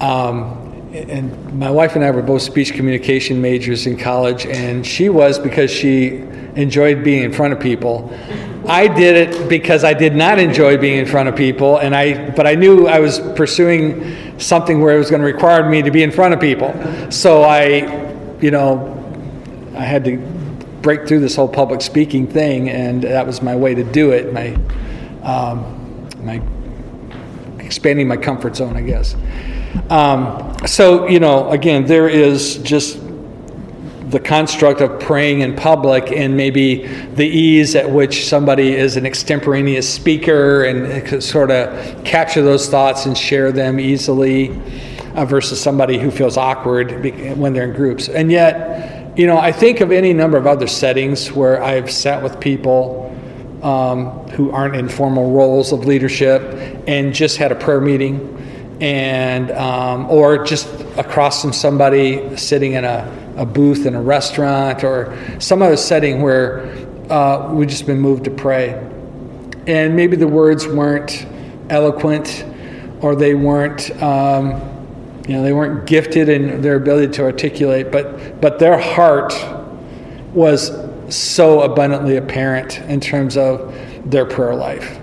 um, 0.00 0.62
and 0.94 1.58
my 1.58 1.70
wife 1.70 1.96
and 1.96 2.04
I 2.04 2.10
were 2.10 2.22
both 2.22 2.40
speech 2.40 2.72
communication 2.72 3.42
majors 3.42 3.86
in 3.86 3.98
college, 3.98 4.46
and 4.46 4.86
she 4.86 5.10
was 5.10 5.38
because 5.38 5.70
she 5.70 6.24
enjoyed 6.54 7.04
being 7.04 7.22
in 7.22 7.32
front 7.32 7.52
of 7.52 7.60
people. 7.60 8.10
I 8.66 8.88
did 8.88 9.28
it 9.28 9.48
because 9.50 9.84
I 9.84 9.92
did 9.92 10.16
not 10.16 10.38
enjoy 10.38 10.78
being 10.78 10.98
in 10.98 11.06
front 11.06 11.28
of 11.28 11.36
people, 11.36 11.76
and 11.76 11.94
I 11.94 12.30
but 12.30 12.46
I 12.46 12.54
knew 12.54 12.86
I 12.86 13.00
was 13.00 13.20
pursuing 13.20 14.40
something 14.40 14.80
where 14.80 14.94
it 14.94 14.98
was 14.98 15.10
going 15.10 15.20
to 15.20 15.26
require 15.26 15.68
me 15.68 15.82
to 15.82 15.90
be 15.90 16.02
in 16.02 16.10
front 16.10 16.32
of 16.32 16.40
people. 16.40 16.72
So 17.10 17.42
I, 17.42 18.38
you 18.40 18.50
know, 18.50 18.95
I 19.76 19.82
had 19.82 20.04
to 20.06 20.16
break 20.82 21.06
through 21.06 21.20
this 21.20 21.36
whole 21.36 21.48
public 21.48 21.82
speaking 21.82 22.26
thing, 22.26 22.70
and 22.70 23.02
that 23.02 23.26
was 23.26 23.42
my 23.42 23.54
way 23.54 23.74
to 23.74 23.84
do 23.84 24.12
it. 24.12 24.32
My, 24.32 24.54
um, 25.22 26.08
my 26.24 26.42
expanding 27.58 28.08
my 28.08 28.16
comfort 28.16 28.56
zone, 28.56 28.76
I 28.76 28.82
guess. 28.82 29.14
Um, 29.90 30.56
so 30.66 31.06
you 31.06 31.20
know, 31.20 31.50
again, 31.50 31.84
there 31.84 32.08
is 32.08 32.58
just 32.58 33.00
the 34.08 34.20
construct 34.20 34.80
of 34.80 35.00
praying 35.00 35.40
in 35.40 35.56
public 35.56 36.12
and 36.12 36.36
maybe 36.36 36.86
the 37.14 37.26
ease 37.26 37.74
at 37.74 37.90
which 37.90 38.26
somebody 38.26 38.72
is 38.72 38.96
an 38.96 39.04
extemporaneous 39.04 39.92
speaker 39.92 40.64
and 40.64 41.04
can 41.04 41.20
sort 41.20 41.50
of 41.50 42.04
capture 42.04 42.40
those 42.40 42.68
thoughts 42.68 43.06
and 43.06 43.18
share 43.18 43.50
them 43.50 43.80
easily 43.80 44.50
uh, 45.16 45.24
versus 45.24 45.60
somebody 45.60 45.98
who 45.98 46.10
feels 46.10 46.36
awkward 46.36 47.04
when 47.36 47.52
they're 47.52 47.68
in 47.68 47.74
groups. 47.74 48.08
And 48.08 48.30
yet, 48.30 48.95
you 49.16 49.26
know, 49.26 49.38
I 49.38 49.50
think 49.50 49.80
of 49.80 49.92
any 49.92 50.12
number 50.12 50.36
of 50.36 50.46
other 50.46 50.66
settings 50.66 51.32
where 51.32 51.62
I've 51.62 51.90
sat 51.90 52.22
with 52.22 52.38
people 52.38 53.06
um, 53.62 54.10
who 54.28 54.50
aren't 54.50 54.76
in 54.76 54.90
formal 54.90 55.32
roles 55.32 55.72
of 55.72 55.86
leadership 55.86 56.42
and 56.86 57.14
just 57.14 57.38
had 57.38 57.50
a 57.50 57.54
prayer 57.54 57.80
meeting 57.80 58.34
and 58.78 59.50
um, 59.52 60.10
or 60.10 60.44
just 60.44 60.68
across 60.98 61.40
from 61.40 61.54
somebody 61.54 62.36
sitting 62.36 62.74
in 62.74 62.84
a, 62.84 63.34
a 63.38 63.46
booth 63.46 63.86
in 63.86 63.94
a 63.94 64.02
restaurant 64.02 64.84
or 64.84 65.16
some 65.40 65.62
other 65.62 65.78
setting 65.78 66.20
where 66.20 66.66
uh, 67.10 67.50
we've 67.54 67.70
just 67.70 67.86
been 67.86 67.98
moved 67.98 68.24
to 68.24 68.30
pray. 68.30 68.72
And 69.66 69.96
maybe 69.96 70.16
the 70.16 70.28
words 70.28 70.66
weren't 70.66 71.26
eloquent 71.70 72.44
or 73.00 73.16
they 73.16 73.34
weren't 73.34 73.90
um, 74.02 74.60
you 75.26 75.34
know 75.34 75.42
they 75.42 75.52
weren't 75.52 75.86
gifted 75.86 76.28
in 76.28 76.60
their 76.62 76.76
ability 76.76 77.12
to 77.12 77.22
articulate 77.22 77.90
but 77.90 78.40
but 78.40 78.58
their 78.58 78.78
heart 78.78 79.32
was 80.32 80.70
so 81.08 81.62
abundantly 81.62 82.16
apparent 82.16 82.78
in 82.80 83.00
terms 83.00 83.36
of 83.36 83.74
their 84.04 84.26
prayer 84.26 84.54
life. 84.54 85.00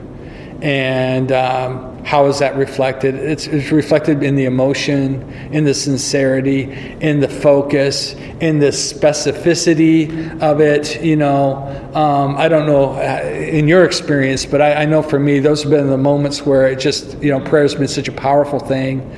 And 0.61 1.31
um, 1.31 1.92
how 2.03 2.25
is 2.25 2.39
that 2.39 2.55
reflected? 2.57 3.15
It's, 3.15 3.47
it's, 3.47 3.71
reflected 3.71 4.23
in 4.23 4.35
the 4.35 4.45
emotion, 4.45 5.21
in 5.51 5.63
the 5.63 5.73
sincerity, 5.73 6.63
in 6.99 7.21
the 7.21 7.29
focus, 7.29 8.13
in 8.41 8.59
the 8.59 8.67
specificity 8.67 10.41
of 10.41 10.59
it. 10.59 11.01
You 11.01 11.15
know, 11.15 11.91
um, 11.93 12.35
I 12.35 12.49
don't 12.49 12.65
know 12.65 12.91
uh, 12.93 13.23
in 13.23 13.67
your 13.67 13.85
experience, 13.85 14.45
but 14.45 14.61
I, 14.61 14.83
I, 14.83 14.85
know 14.85 15.01
for 15.01 15.19
me, 15.19 15.39
those 15.39 15.63
have 15.63 15.71
been 15.71 15.87
the 15.87 15.97
moments 15.97 16.45
where 16.45 16.67
it 16.67 16.79
just, 16.79 17.17
you 17.19 17.31
know, 17.31 17.39
prayer 17.39 17.63
has 17.63 17.75
been 17.75 17.87
such 17.87 18.09
a 18.09 18.13
powerful 18.13 18.59
thing 18.59 19.09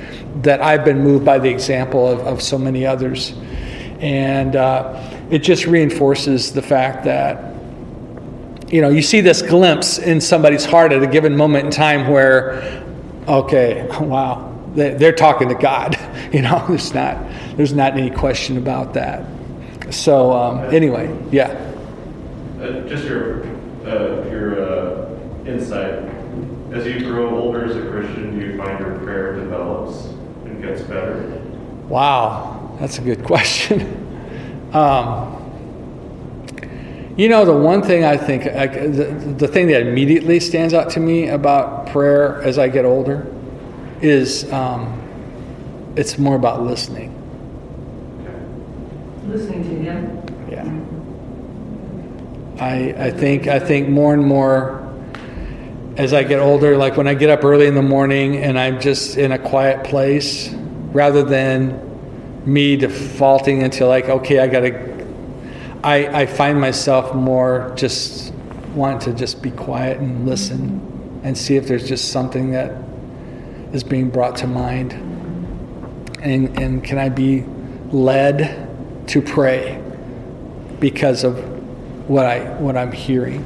that 0.42 0.62
I've 0.62 0.84
been 0.84 1.02
moved 1.02 1.24
by 1.24 1.38
the 1.38 1.50
example 1.50 2.06
of, 2.06 2.20
of 2.20 2.42
so 2.42 2.56
many 2.56 2.86
others. 2.86 3.34
And 4.00 4.54
uh, 4.54 5.26
it 5.30 5.40
just 5.40 5.66
reinforces 5.66 6.52
the 6.52 6.62
fact 6.62 7.04
that 7.04 7.55
you 8.68 8.80
know, 8.80 8.88
you 8.88 9.02
see 9.02 9.20
this 9.20 9.42
glimpse 9.42 9.98
in 9.98 10.20
somebody's 10.20 10.64
heart 10.64 10.92
at 10.92 11.02
a 11.02 11.06
given 11.06 11.36
moment 11.36 11.66
in 11.66 11.70
time 11.70 12.08
where, 12.08 12.84
okay, 13.28 13.86
wow, 14.00 14.52
they're 14.74 15.12
talking 15.12 15.48
to 15.48 15.54
God. 15.54 15.96
You 16.32 16.42
know, 16.42 16.62
there's 16.68 16.92
not 16.92 17.24
there's 17.56 17.72
not 17.72 17.96
any 17.96 18.10
question 18.10 18.58
about 18.58 18.92
that. 18.94 19.24
So 19.90 20.32
um, 20.32 20.74
anyway, 20.74 21.16
yeah. 21.30 21.52
Uh, 22.60 22.80
just 22.88 23.04
your 23.04 23.44
uh, 23.86 24.28
your 24.28 24.60
uh, 24.60 25.46
insight 25.46 26.02
as 26.72 26.86
you 26.86 26.98
grow 27.00 27.38
older 27.38 27.64
as 27.64 27.76
a 27.76 27.88
Christian, 27.90 28.38
do 28.38 28.44
you 28.44 28.58
find 28.58 28.78
your 28.80 28.98
prayer 28.98 29.36
develops 29.36 30.06
and 30.44 30.60
gets 30.62 30.82
better? 30.82 31.40
Wow, 31.88 32.76
that's 32.80 32.98
a 32.98 33.02
good 33.02 33.24
question. 33.32 33.80
um, 34.72 35.45
you 37.16 37.28
know, 37.28 37.44
the 37.44 37.56
one 37.56 37.82
thing 37.82 38.04
I 38.04 38.16
think, 38.16 38.46
I, 38.46 38.66
the, 38.66 39.04
the 39.38 39.48
thing 39.48 39.66
that 39.68 39.82
immediately 39.82 40.38
stands 40.38 40.74
out 40.74 40.90
to 40.90 41.00
me 41.00 41.28
about 41.28 41.88
prayer 41.88 42.42
as 42.42 42.58
I 42.58 42.68
get 42.68 42.84
older 42.84 43.26
is 44.02 44.50
um, 44.52 45.02
it's 45.96 46.18
more 46.18 46.36
about 46.36 46.62
listening. 46.62 47.14
Listening 49.26 49.64
to 49.64 49.70
him. 49.70 50.22
Yeah. 50.50 50.62
I, 52.62 53.06
I 53.06 53.10
think 53.10 53.48
I 53.48 53.58
think 53.58 53.88
more 53.88 54.14
and 54.14 54.24
more 54.24 54.82
as 55.96 56.12
I 56.12 56.22
get 56.22 56.38
older, 56.38 56.76
like 56.76 56.96
when 56.96 57.08
I 57.08 57.14
get 57.14 57.30
up 57.30 57.44
early 57.44 57.66
in 57.66 57.74
the 57.74 57.82
morning 57.82 58.36
and 58.36 58.58
I'm 58.58 58.78
just 58.78 59.16
in 59.16 59.32
a 59.32 59.38
quiet 59.38 59.84
place, 59.84 60.50
rather 60.92 61.22
than 61.22 61.82
me 62.44 62.76
defaulting 62.76 63.62
into 63.62 63.86
like, 63.86 64.08
okay, 64.08 64.38
I 64.38 64.46
gotta 64.46 64.70
I, 65.86 66.22
I 66.22 66.26
find 66.26 66.60
myself 66.60 67.14
more 67.14 67.72
just 67.76 68.34
wanting 68.74 68.98
to 69.12 69.14
just 69.14 69.40
be 69.40 69.52
quiet 69.52 69.98
and 69.98 70.26
listen 70.26 71.20
and 71.22 71.38
see 71.38 71.54
if 71.54 71.68
there's 71.68 71.88
just 71.88 72.10
something 72.10 72.50
that 72.50 72.72
is 73.72 73.84
being 73.84 74.10
brought 74.10 74.34
to 74.38 74.48
mind. 74.48 74.94
And, 76.20 76.58
and 76.58 76.82
can 76.82 76.98
I 76.98 77.08
be 77.08 77.44
led 77.92 78.68
to 79.06 79.22
pray 79.22 79.80
because 80.80 81.22
of 81.22 81.38
what, 82.08 82.26
I, 82.26 82.40
what 82.58 82.76
I'm 82.76 82.90
hearing? 82.90 83.44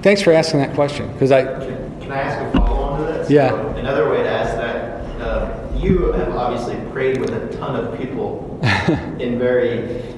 Thanks 0.00 0.22
for 0.22 0.32
asking 0.32 0.60
that 0.60 0.76
question 0.76 1.12
because 1.12 1.32
I. 1.32 1.42
Can, 1.42 2.00
can, 2.02 2.12
I 2.12 2.20
ask 2.20 2.54
a 2.54 2.56
follow 2.56 2.82
on 2.82 3.00
to 3.00 3.12
that? 3.12 3.28
Yeah. 3.28 3.52
another 3.78 4.08
way 4.08 4.22
to 4.22 4.30
ask 4.30 4.54
that, 4.58 5.20
uh, 5.20 5.76
you 5.76 6.12
have 6.12 6.36
obviously 6.36 6.76
prayed 6.92 7.18
with 7.18 7.30
a 7.30 7.56
ton 7.56 7.74
of 7.74 7.98
people 7.98 8.60
in 9.18 9.40
very 9.40 10.11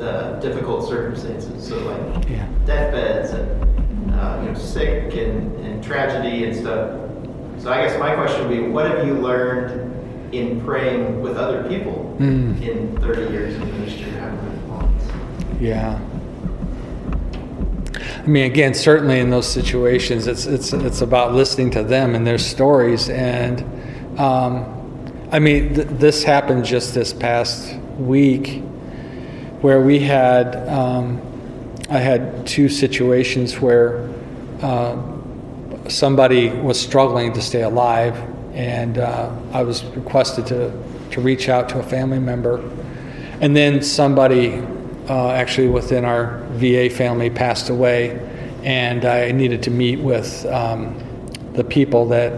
uh, 0.00 0.38
difficult 0.40 0.88
circumstances. 0.88 1.66
So 1.68 1.76
like 1.78 2.28
Yeah. 2.28 2.46
deathbeds 2.66 3.30
and 3.30 4.12
uh, 4.14 4.40
you 4.42 4.48
know 4.50 4.54
sick 4.58 5.14
and, 5.14 5.54
and 5.64 5.82
tragedy 5.82 6.44
and 6.44 6.54
stuff. 6.56 7.00
So 7.58 7.70
I 7.72 7.82
guess 7.82 7.98
my 7.98 8.14
question 8.14 8.46
would 8.48 8.50
be, 8.56 8.68
what 8.68 8.86
have 8.90 9.06
you 9.06 9.14
learned 9.14 9.92
in 10.34 10.60
praying 10.60 11.20
with 11.22 11.36
other 11.36 11.62
people 11.68 12.02
Mm. 12.18 12.60
in 12.62 12.96
30 13.00 13.32
years 13.32 13.54
of 13.56 13.66
ministry? 13.72 14.10
however 14.12 14.36
long 14.68 14.94
it's- 14.96 15.60
Yeah. 15.60 15.98
I 18.24 18.26
mean, 18.28 18.44
again, 18.44 18.74
certainly 18.74 19.20
in 19.20 19.30
those 19.30 19.46
situations, 19.46 20.26
it's 20.26 20.46
it's 20.46 20.72
it's 20.72 21.00
about 21.00 21.32
listening 21.34 21.70
to 21.72 21.82
them 21.84 22.14
and 22.14 22.26
their 22.26 22.38
stories. 22.38 23.08
And 23.08 23.60
um, 24.18 24.64
I 25.30 25.38
mean, 25.38 25.74
th- 25.74 25.88
this 25.90 26.24
happened 26.24 26.64
just 26.64 26.92
this 26.94 27.12
past 27.12 27.76
week, 27.98 28.62
where 29.60 29.80
we 29.80 29.98
had 29.98 30.56
um, 30.68 31.20
I 31.88 31.98
had 31.98 32.46
two 32.46 32.68
situations 32.68 33.60
where 33.60 34.08
uh, 34.60 35.00
somebody 35.88 36.50
was 36.50 36.80
struggling 36.80 37.32
to 37.34 37.40
stay 37.40 37.62
alive, 37.62 38.16
and 38.54 38.98
uh, 38.98 39.30
I 39.52 39.62
was 39.62 39.84
requested 39.84 40.46
to 40.48 40.72
to 41.12 41.20
reach 41.20 41.48
out 41.48 41.68
to 41.70 41.78
a 41.78 41.82
family 41.82 42.18
member, 42.18 42.58
and 43.40 43.56
then 43.56 43.82
somebody 43.82 44.62
uh, 45.08 45.30
actually 45.30 45.68
within 45.68 46.04
our 46.04 46.44
VA 46.52 46.90
family 46.90 47.30
passed 47.30 47.70
away, 47.70 48.18
and 48.64 49.04
I 49.04 49.30
needed 49.30 49.62
to 49.64 49.70
meet 49.70 50.00
with 50.00 50.44
um, 50.46 50.98
the 51.52 51.62
people 51.62 52.06
that 52.08 52.32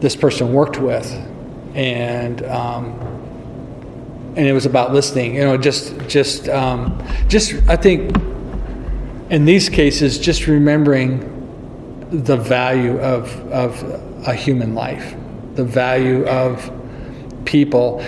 this 0.00 0.14
person 0.14 0.52
worked 0.52 0.78
with, 0.78 1.10
and 1.74 2.44
um, 2.44 3.03
and 4.36 4.46
it 4.46 4.52
was 4.52 4.66
about 4.66 4.92
listening. 4.92 5.36
You 5.36 5.42
know, 5.42 5.56
just 5.56 5.96
just 6.08 6.48
um, 6.48 7.02
just 7.28 7.54
I 7.68 7.76
think 7.76 8.14
in 9.30 9.44
these 9.44 9.68
cases, 9.68 10.18
just 10.18 10.46
remembering 10.46 11.30
the 12.10 12.36
value 12.36 12.98
of 12.98 13.28
of 13.52 13.82
a 14.26 14.34
human 14.34 14.74
life, 14.74 15.14
the 15.54 15.64
value 15.64 16.26
of 16.26 16.70
people, 17.44 18.00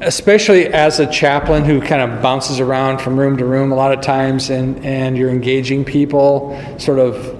especially 0.00 0.66
as 0.68 1.00
a 1.00 1.06
chaplain 1.06 1.64
who 1.64 1.80
kind 1.80 2.02
of 2.02 2.22
bounces 2.22 2.60
around 2.60 2.98
from 2.98 3.18
room 3.18 3.36
to 3.36 3.44
room 3.44 3.72
a 3.72 3.74
lot 3.74 3.92
of 3.92 4.00
times, 4.00 4.50
and 4.50 4.84
and 4.84 5.16
you're 5.16 5.30
engaging 5.30 5.84
people, 5.84 6.58
sort 6.78 6.98
of. 6.98 7.34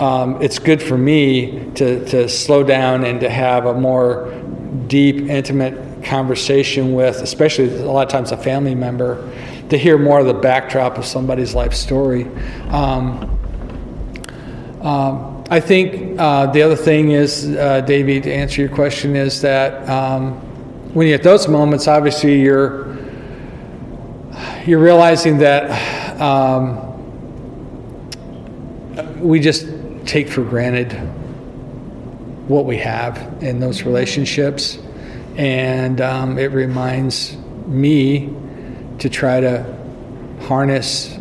Um, 0.00 0.40
it's 0.40 0.60
good 0.60 0.80
for 0.80 0.96
me 0.96 1.72
to, 1.74 2.04
to 2.10 2.28
slow 2.28 2.62
down 2.62 3.02
and 3.02 3.18
to 3.18 3.28
have 3.28 3.66
a 3.66 3.74
more 3.74 4.32
deep, 4.86 5.28
intimate 5.28 5.87
conversation 6.08 6.94
with, 6.94 7.16
especially 7.22 7.68
a 7.80 7.90
lot 7.90 8.06
of 8.06 8.12
times 8.12 8.32
a 8.32 8.36
family 8.36 8.74
member, 8.74 9.30
to 9.68 9.76
hear 9.76 9.98
more 9.98 10.20
of 10.20 10.26
the 10.26 10.34
backdrop 10.34 10.98
of 10.98 11.04
somebody's 11.04 11.54
life 11.54 11.74
story. 11.74 12.24
Um, 12.70 13.38
um, 14.82 15.44
I 15.50 15.60
think 15.60 16.18
uh, 16.18 16.46
the 16.46 16.62
other 16.62 16.76
thing 16.76 17.10
is, 17.10 17.46
uh, 17.46 17.82
to 17.82 18.32
answer 18.32 18.60
your 18.60 18.70
question, 18.70 19.16
is 19.16 19.40
that 19.42 19.88
um, 19.88 20.34
when 20.94 21.06
you're 21.06 21.16
at 21.16 21.22
those 21.22 21.48
moments, 21.48 21.86
obviously 21.88 22.40
you're 22.40 22.96
you're 24.66 24.78
realizing 24.78 25.38
that 25.38 26.20
um, 26.20 26.84
we 29.20 29.40
just 29.40 29.66
take 30.04 30.28
for 30.28 30.44
granted 30.44 30.92
what 32.48 32.64
we 32.64 32.76
have 32.78 33.42
in 33.42 33.60
those 33.60 33.82
relationships, 33.82 34.78
and 35.38 36.00
um, 36.00 36.36
it 36.36 36.50
reminds 36.50 37.36
me 37.66 38.34
to 38.98 39.08
try 39.08 39.40
to 39.40 39.64
harness 40.42 41.16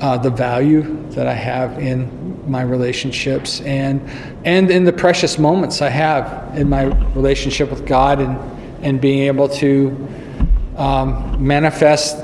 uh, 0.00 0.18
the 0.18 0.30
value 0.30 0.82
that 1.10 1.28
I 1.28 1.32
have 1.32 1.78
in 1.78 2.50
my 2.50 2.62
relationships 2.62 3.60
and 3.62 4.00
and 4.44 4.70
in 4.70 4.84
the 4.84 4.92
precious 4.92 5.38
moments 5.38 5.80
I 5.80 5.88
have 5.88 6.56
in 6.56 6.68
my 6.68 6.84
relationship 7.14 7.70
with 7.70 7.86
God 7.86 8.20
and 8.20 8.36
and 8.84 9.00
being 9.00 9.20
able 9.20 9.48
to 9.48 10.08
um, 10.76 11.44
manifest 11.44 12.16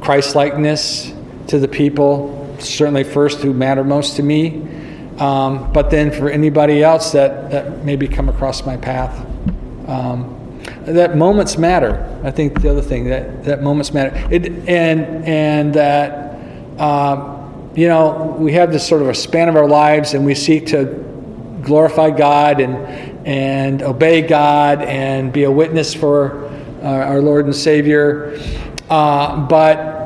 Christ 0.00 0.34
likeness 0.34 1.12
to 1.48 1.58
the 1.58 1.68
people 1.68 2.56
certainly 2.58 3.04
first 3.04 3.38
who 3.38 3.54
matter 3.54 3.84
most 3.84 4.16
to 4.16 4.22
me 4.22 4.62
um, 5.18 5.72
but 5.72 5.90
then 5.90 6.10
for 6.10 6.28
anybody 6.28 6.82
else 6.82 7.12
that 7.12 7.50
that 7.50 7.84
maybe 7.84 8.08
come 8.08 8.28
across 8.28 8.66
my 8.66 8.76
path 8.76 9.24
um, 9.88 10.35
that 10.86 11.16
moments 11.16 11.58
matter. 11.58 12.20
I 12.22 12.30
think 12.30 12.60
the 12.60 12.70
other 12.70 12.82
thing 12.82 13.04
that 13.08 13.44
that 13.44 13.62
moments 13.62 13.92
matter. 13.92 14.16
It 14.30 14.46
and 14.68 15.24
and 15.24 15.74
that 15.74 16.80
um, 16.80 17.72
you 17.74 17.88
know 17.88 18.36
we 18.38 18.52
have 18.52 18.72
this 18.72 18.86
sort 18.86 19.02
of 19.02 19.08
a 19.08 19.14
span 19.14 19.48
of 19.48 19.56
our 19.56 19.68
lives, 19.68 20.14
and 20.14 20.24
we 20.24 20.34
seek 20.34 20.66
to 20.68 20.84
glorify 21.62 22.10
God 22.10 22.60
and 22.60 22.76
and 23.26 23.82
obey 23.82 24.22
God 24.22 24.82
and 24.82 25.32
be 25.32 25.42
a 25.42 25.50
witness 25.50 25.92
for 25.92 26.44
uh, 26.82 26.86
our 26.86 27.20
Lord 27.20 27.46
and 27.46 27.54
Savior. 27.54 28.40
Uh, 28.88 29.44
but 29.48 29.96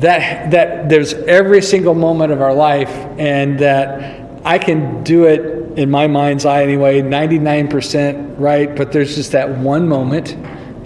that 0.00 0.50
that 0.52 0.88
there's 0.88 1.12
every 1.12 1.60
single 1.60 1.94
moment 1.94 2.32
of 2.32 2.40
our 2.40 2.54
life, 2.54 2.90
and 3.18 3.58
that 3.58 4.25
I 4.46 4.58
can 4.58 5.02
do 5.02 5.24
it 5.24 5.76
in 5.76 5.90
my 5.90 6.06
mind's 6.06 6.46
eye 6.46 6.62
anyway, 6.62 7.02
99% 7.02 8.36
right, 8.38 8.74
but 8.76 8.92
there's 8.92 9.16
just 9.16 9.32
that 9.32 9.50
one 9.58 9.88
moment, 9.88 10.34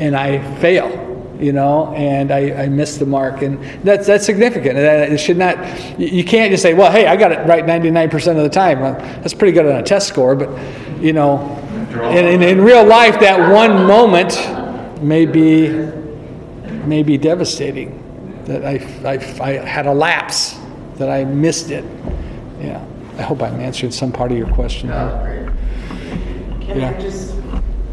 and 0.00 0.16
I 0.16 0.38
fail, 0.60 1.36
you 1.38 1.52
know, 1.52 1.92
and 1.94 2.32
I, 2.32 2.62
I 2.62 2.68
miss 2.70 2.96
the 2.96 3.04
mark, 3.04 3.42
and 3.42 3.62
that's 3.84 4.06
that's 4.06 4.24
significant. 4.24 4.78
It 4.78 5.18
should 5.18 5.36
not. 5.36 5.58
You 6.00 6.24
can't 6.24 6.50
just 6.50 6.62
say, 6.62 6.72
well, 6.72 6.90
hey, 6.90 7.06
I 7.06 7.16
got 7.16 7.32
it 7.32 7.46
right 7.46 7.62
99% 7.62 8.36
of 8.36 8.42
the 8.42 8.48
time. 8.48 8.80
Well, 8.80 8.94
that's 8.94 9.34
pretty 9.34 9.52
good 9.52 9.66
on 9.66 9.76
a 9.76 9.82
test 9.82 10.08
score, 10.08 10.34
but 10.34 10.48
you 10.98 11.12
know, 11.12 11.38
in, 12.10 12.26
in, 12.26 12.42
in 12.42 12.60
real 12.62 12.84
life, 12.84 13.20
that 13.20 13.52
one 13.52 13.86
moment 13.86 15.02
may 15.02 15.26
be 15.26 15.68
may 16.86 17.02
be 17.02 17.18
devastating. 17.18 17.98
That 18.46 18.64
I, 18.64 18.76
I, 19.04 19.46
I 19.46 19.52
had 19.66 19.86
a 19.86 19.92
lapse, 19.92 20.58
that 20.94 21.10
I 21.10 21.24
missed 21.24 21.70
it. 21.70 21.84
Yeah. 22.58 22.82
I 23.20 23.22
hope 23.22 23.42
I'm 23.42 23.60
answering 23.60 23.92
some 23.92 24.12
part 24.12 24.32
of 24.32 24.38
your 24.38 24.48
question. 24.48 24.88
That 24.88 25.12
was. 25.12 25.50
Can 26.64 26.80
Yeah. 26.80 26.88
I 26.88 27.00
just, 27.02 27.34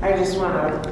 I 0.02 0.14
just 0.14 0.38
want 0.38 0.84
to 0.84 0.90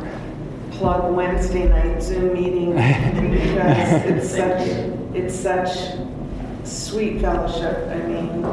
plug 0.71 1.15
Wednesday 1.15 1.69
night 1.69 2.03
Zoom 2.03 2.33
meeting 2.33 2.71
because 2.75 4.03
it's 4.11 4.29
such, 4.29 4.67
it's 5.15 5.33
such 5.33 5.95
sweet 6.65 7.21
fellowship. 7.21 7.87
I 7.87 7.95
mean, 8.05 8.43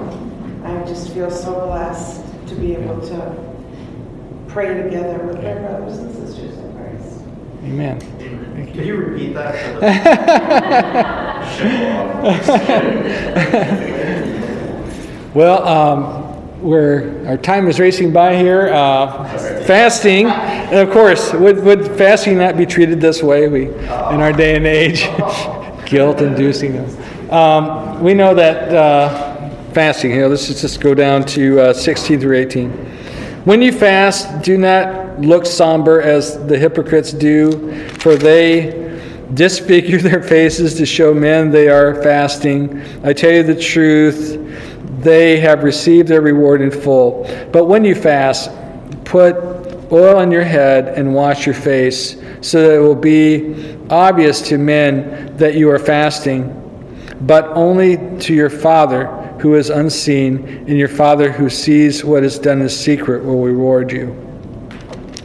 I 0.65 0.85
just 0.85 1.13
feel 1.13 1.33
so 1.33 1.67
blessed 1.67 2.23
to 2.47 2.55
be 2.55 2.75
able 2.77 3.01
to 3.09 3.35
pray 4.47 4.81
together 4.85 5.19
with 5.27 5.43
my 5.43 5.55
brothers 5.55 5.99
and 5.99 6.15
sisters 6.15 6.59
in 6.59 6.77
Christ. 6.77 7.23
Amen. 7.65 8.01
Could 8.73 8.87
you 8.87 8.95
repeat 8.99 9.35
that? 9.35 9.59
Well, 15.35 15.67
um, 15.67 16.61
we're, 16.61 17.27
our 17.27 17.39
time 17.39 17.67
is 17.67 17.81
racing 17.81 18.13
by 18.13 18.37
here. 18.37 18.69
Uh, 18.69 19.27
fasting, 19.65 20.27
and 20.27 20.87
of 20.87 20.93
course, 20.93 21.33
would, 21.33 21.65
would 21.65 21.87
fasting 21.97 22.37
not 22.37 22.59
be 22.59 22.67
treated 22.67 23.01
this 23.01 23.23
way? 23.23 23.49
We, 23.49 23.69
in 23.69 23.81
our 23.87 24.35
day 24.35 24.57
and 24.57 24.67
age, 24.67 25.05
guilt-inducing. 25.87 27.31
Um, 27.31 28.03
we 28.03 28.13
know 28.13 28.35
that 28.35 28.75
uh, 28.75 29.73
fasting. 29.73 30.11
Here, 30.11 30.29
let's 30.29 30.49
just, 30.49 30.61
just 30.61 30.83
go 30.83 30.93
down 30.93 31.25
to 31.29 31.61
uh, 31.61 31.73
16 31.73 32.21
through 32.21 32.37
18. 32.37 32.71
When 33.47 33.63
you 33.63 33.73
fast, 33.73 34.43
do 34.43 34.59
not 34.59 35.19
look 35.19 35.47
somber 35.47 36.03
as 36.03 36.47
the 36.47 36.59
hypocrites 36.59 37.11
do, 37.11 37.89
for 38.01 38.17
they 38.17 39.01
disfigure 39.33 39.99
their 40.03 40.23
faces 40.23 40.75
to 40.75 40.85
show 40.85 41.15
men 41.15 41.51
they 41.51 41.71
are 41.71 42.03
fasting. 42.03 42.83
I 43.03 43.15
tell 43.15 43.33
you 43.33 43.43
the 43.43 43.59
truth, 43.59 44.42
they 45.03 45.41
have 45.41 45.65
received 45.65 46.09
their 46.09 46.21
reward 46.21 46.61
in 46.63 46.71
full. 46.71 47.25
But 47.53 47.67
when 47.67 47.85
you 47.85 47.95
fast, 47.95 48.51
put 49.05 49.35
oil 49.93 50.17
on 50.17 50.31
your 50.31 50.45
head 50.45 50.89
and 50.99 51.13
wash 51.15 51.45
your 51.45 51.55
face, 51.55 52.17
so 52.41 52.63
that 52.63 52.77
it 52.77 52.81
will 52.81 52.95
be 52.95 53.77
obvious 53.91 54.41
to 54.49 54.59
men 54.59 55.37
that 55.37 55.55
you 55.55 55.71
are 55.71 55.79
fasting, 55.79 56.59
but 57.23 57.47
only 57.49 58.19
to 58.21 58.35
your 58.35 58.51
Father 58.51 59.07
who 59.41 59.55
is 59.57 59.71
unseen, 59.71 60.47
and 60.47 60.79
your 60.79 60.89
Father 60.89 61.31
who 61.31 61.51
sees 61.51 62.05
what 62.05 62.23
is 62.23 62.39
done 62.39 62.63
in 62.63 62.69
secret 62.69 63.25
will 63.25 63.43
reward 63.43 63.91
you. 63.93 64.17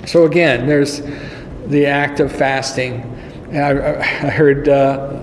So 0.05 0.25
again, 0.25 0.67
there's 0.67 1.01
the 1.67 1.85
act 1.85 2.19
of 2.19 2.31
fasting. 2.31 3.03
And 3.51 3.79
I, 3.79 3.99
I 3.99 4.29
heard 4.29 4.67
uh, 4.69 5.16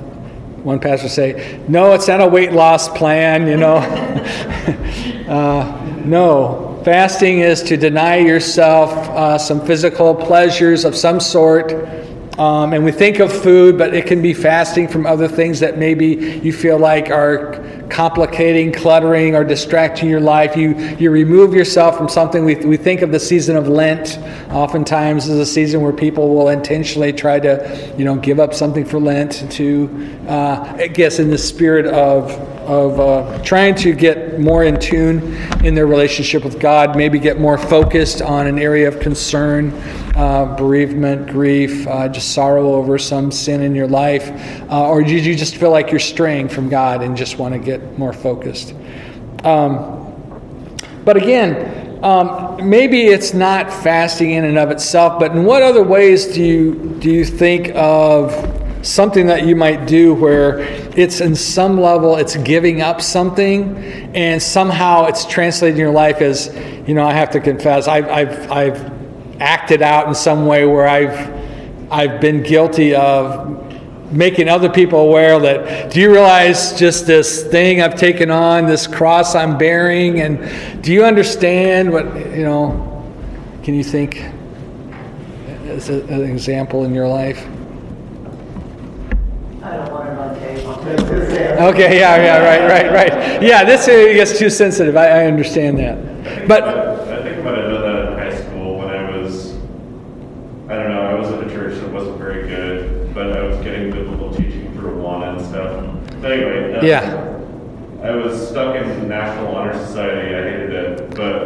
one 0.64 0.80
pastor 0.80 1.08
say, 1.08 1.60
"No, 1.68 1.92
it's 1.92 2.08
not 2.08 2.20
a 2.20 2.26
weight 2.26 2.52
loss 2.52 2.88
plan." 2.88 3.46
You 3.46 3.56
know, 3.56 3.76
uh, 5.28 6.00
no. 6.04 6.80
Fasting 6.84 7.38
is 7.40 7.62
to 7.62 7.78
deny 7.78 8.16
yourself 8.16 8.92
uh, 9.10 9.38
some 9.38 9.64
physical 9.64 10.14
pleasures 10.14 10.84
of 10.84 10.94
some 10.94 11.18
sort. 11.18 11.72
Um, 12.38 12.72
and 12.72 12.84
we 12.84 12.92
think 12.92 13.20
of 13.20 13.32
food, 13.32 13.78
but 13.78 13.94
it 13.94 14.06
can 14.06 14.20
be 14.20 14.34
fasting 14.34 14.88
from 14.88 15.06
other 15.06 15.28
things 15.28 15.60
that 15.60 15.78
maybe 15.78 16.40
you 16.42 16.52
feel 16.52 16.78
like 16.78 17.10
are 17.10 17.62
complicating, 17.88 18.72
cluttering, 18.72 19.34
or 19.34 19.44
distracting 19.44 20.08
your 20.08 20.20
life. 20.20 20.56
You, 20.56 20.74
you 20.98 21.10
remove 21.10 21.54
yourself 21.54 21.96
from 21.96 22.08
something. 22.08 22.44
We, 22.44 22.56
we 22.56 22.76
think 22.76 23.02
of 23.02 23.12
the 23.12 23.20
season 23.20 23.56
of 23.56 23.68
Lent 23.68 24.18
oftentimes 24.50 25.28
as 25.28 25.38
a 25.38 25.46
season 25.46 25.80
where 25.80 25.92
people 25.92 26.34
will 26.34 26.48
intentionally 26.48 27.12
try 27.12 27.40
to, 27.40 27.94
you 27.96 28.04
know, 28.04 28.16
give 28.16 28.40
up 28.40 28.54
something 28.54 28.84
for 28.84 28.98
Lent 28.98 29.50
to, 29.52 30.18
uh, 30.28 30.74
I 30.78 30.88
guess, 30.88 31.18
in 31.18 31.30
the 31.30 31.38
spirit 31.38 31.86
of, 31.86 32.30
of 32.68 33.00
uh, 33.00 33.42
trying 33.42 33.74
to 33.76 33.92
get 33.92 34.40
more 34.40 34.64
in 34.64 34.80
tune 34.80 35.34
in 35.64 35.74
their 35.74 35.86
relationship 35.86 36.44
with 36.44 36.58
God, 36.58 36.96
maybe 36.96 37.18
get 37.18 37.40
more 37.40 37.58
focused 37.58 38.22
on 38.22 38.46
an 38.46 38.58
area 38.58 38.88
of 38.88 39.00
concern, 39.00 39.72
uh, 40.16 40.56
bereavement, 40.56 41.30
grief, 41.30 41.86
uh, 41.88 42.08
just 42.08 42.32
sorrow 42.32 42.74
over 42.74 42.98
some 42.98 43.30
sin 43.30 43.62
in 43.62 43.74
your 43.74 43.88
life, 43.88 44.30
uh, 44.70 44.88
or 44.88 45.02
did 45.02 45.24
you 45.24 45.34
just 45.34 45.56
feel 45.56 45.70
like 45.70 45.90
you're 45.90 46.00
straying 46.00 46.48
from 46.48 46.68
God 46.68 47.02
and 47.02 47.16
just 47.16 47.38
want 47.38 47.52
to 47.54 47.58
get 47.58 47.98
more 47.98 48.12
focused? 48.12 48.74
Um, 49.42 50.00
but 51.04 51.16
again, 51.16 52.02
um, 52.04 52.68
maybe 52.68 53.02
it's 53.02 53.34
not 53.34 53.72
fasting 53.72 54.32
in 54.32 54.44
and 54.44 54.58
of 54.58 54.70
itself, 54.70 55.18
but 55.18 55.32
in 55.32 55.44
what 55.44 55.62
other 55.62 55.82
ways 55.82 56.26
do 56.26 56.42
you 56.42 56.74
do 57.00 57.10
you 57.10 57.24
think 57.24 57.72
of 57.74 58.30
something 58.84 59.26
that 59.26 59.46
you 59.46 59.56
might 59.56 59.86
do 59.86 60.12
where 60.12 60.60
it's 60.94 61.22
in 61.22 61.34
some 61.34 61.80
level 61.80 62.16
it's 62.16 62.36
giving 62.36 62.82
up 62.82 63.00
something 63.00 63.74
and 64.14 64.42
somehow 64.42 65.06
it's 65.06 65.24
translating 65.24 65.78
your 65.78 65.90
life 65.90 66.20
as 66.20 66.54
you 66.86 66.92
know 66.92 67.06
i 67.06 67.12
have 67.12 67.30
to 67.30 67.40
confess 67.40 67.88
i've, 67.88 68.06
I've, 68.08 68.52
I've 68.52 68.93
acted 69.40 69.82
out 69.82 70.08
in 70.08 70.14
some 70.14 70.46
way 70.46 70.64
where 70.64 70.86
i've 70.86 71.32
i've 71.90 72.20
been 72.20 72.42
guilty 72.42 72.94
of 72.94 73.50
making 74.12 74.48
other 74.48 74.68
people 74.68 75.00
aware 75.00 75.38
that 75.40 75.90
do 75.90 76.00
you 76.00 76.10
realize 76.10 76.78
just 76.78 77.06
this 77.06 77.42
thing 77.44 77.82
i've 77.82 77.96
taken 77.96 78.30
on 78.30 78.66
this 78.66 78.86
cross 78.86 79.34
i'm 79.34 79.58
bearing 79.58 80.20
and 80.20 80.82
do 80.82 80.92
you 80.92 81.04
understand 81.04 81.90
what 81.90 82.04
you 82.14 82.44
know 82.44 82.90
can 83.62 83.74
you 83.74 83.82
think 83.82 84.24
as 85.74 85.90
a, 85.90 86.04
an 86.04 86.22
example 86.22 86.84
in 86.84 86.94
your 86.94 87.08
life. 87.08 87.46
Okay, 91.54 91.98
yeah, 91.98 92.16
yeah, 92.16 92.38
right, 92.38 92.68
right, 92.68 92.92
right. 92.92 93.42
Yeah, 93.42 93.64
this 93.64 93.86
gets 93.86 94.38
too 94.38 94.50
sensitive. 94.50 94.96
I, 94.96 95.06
I 95.06 95.26
understand 95.26 95.78
that. 95.78 96.46
But, 96.46 96.93
Yeah. 106.84 107.30
I 108.02 108.10
was 108.14 108.48
stuck 108.50 108.76
in 108.76 108.88
the 108.88 109.06
National 109.06 109.54
Honor 109.56 109.72
Society. 109.86 110.34
I 110.34 110.42
hated 110.42 110.70
it, 110.72 111.10
but 111.14 111.44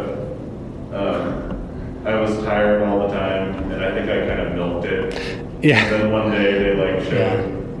um, 0.93 2.03
I 2.05 2.19
was 2.19 2.37
tired 2.43 2.81
all 2.83 3.07
the 3.07 3.13
time, 3.13 3.71
and 3.71 3.83
I 3.83 3.91
think 3.93 4.09
I 4.09 4.27
kind 4.27 4.41
of 4.47 4.53
milked 4.55 4.85
it. 4.85 5.45
Yeah. 5.63 5.83
And 5.85 5.93
then 6.03 6.11
one 6.11 6.31
day 6.31 6.51
they 6.63 6.73
like 6.75 7.03
showed 7.05 7.13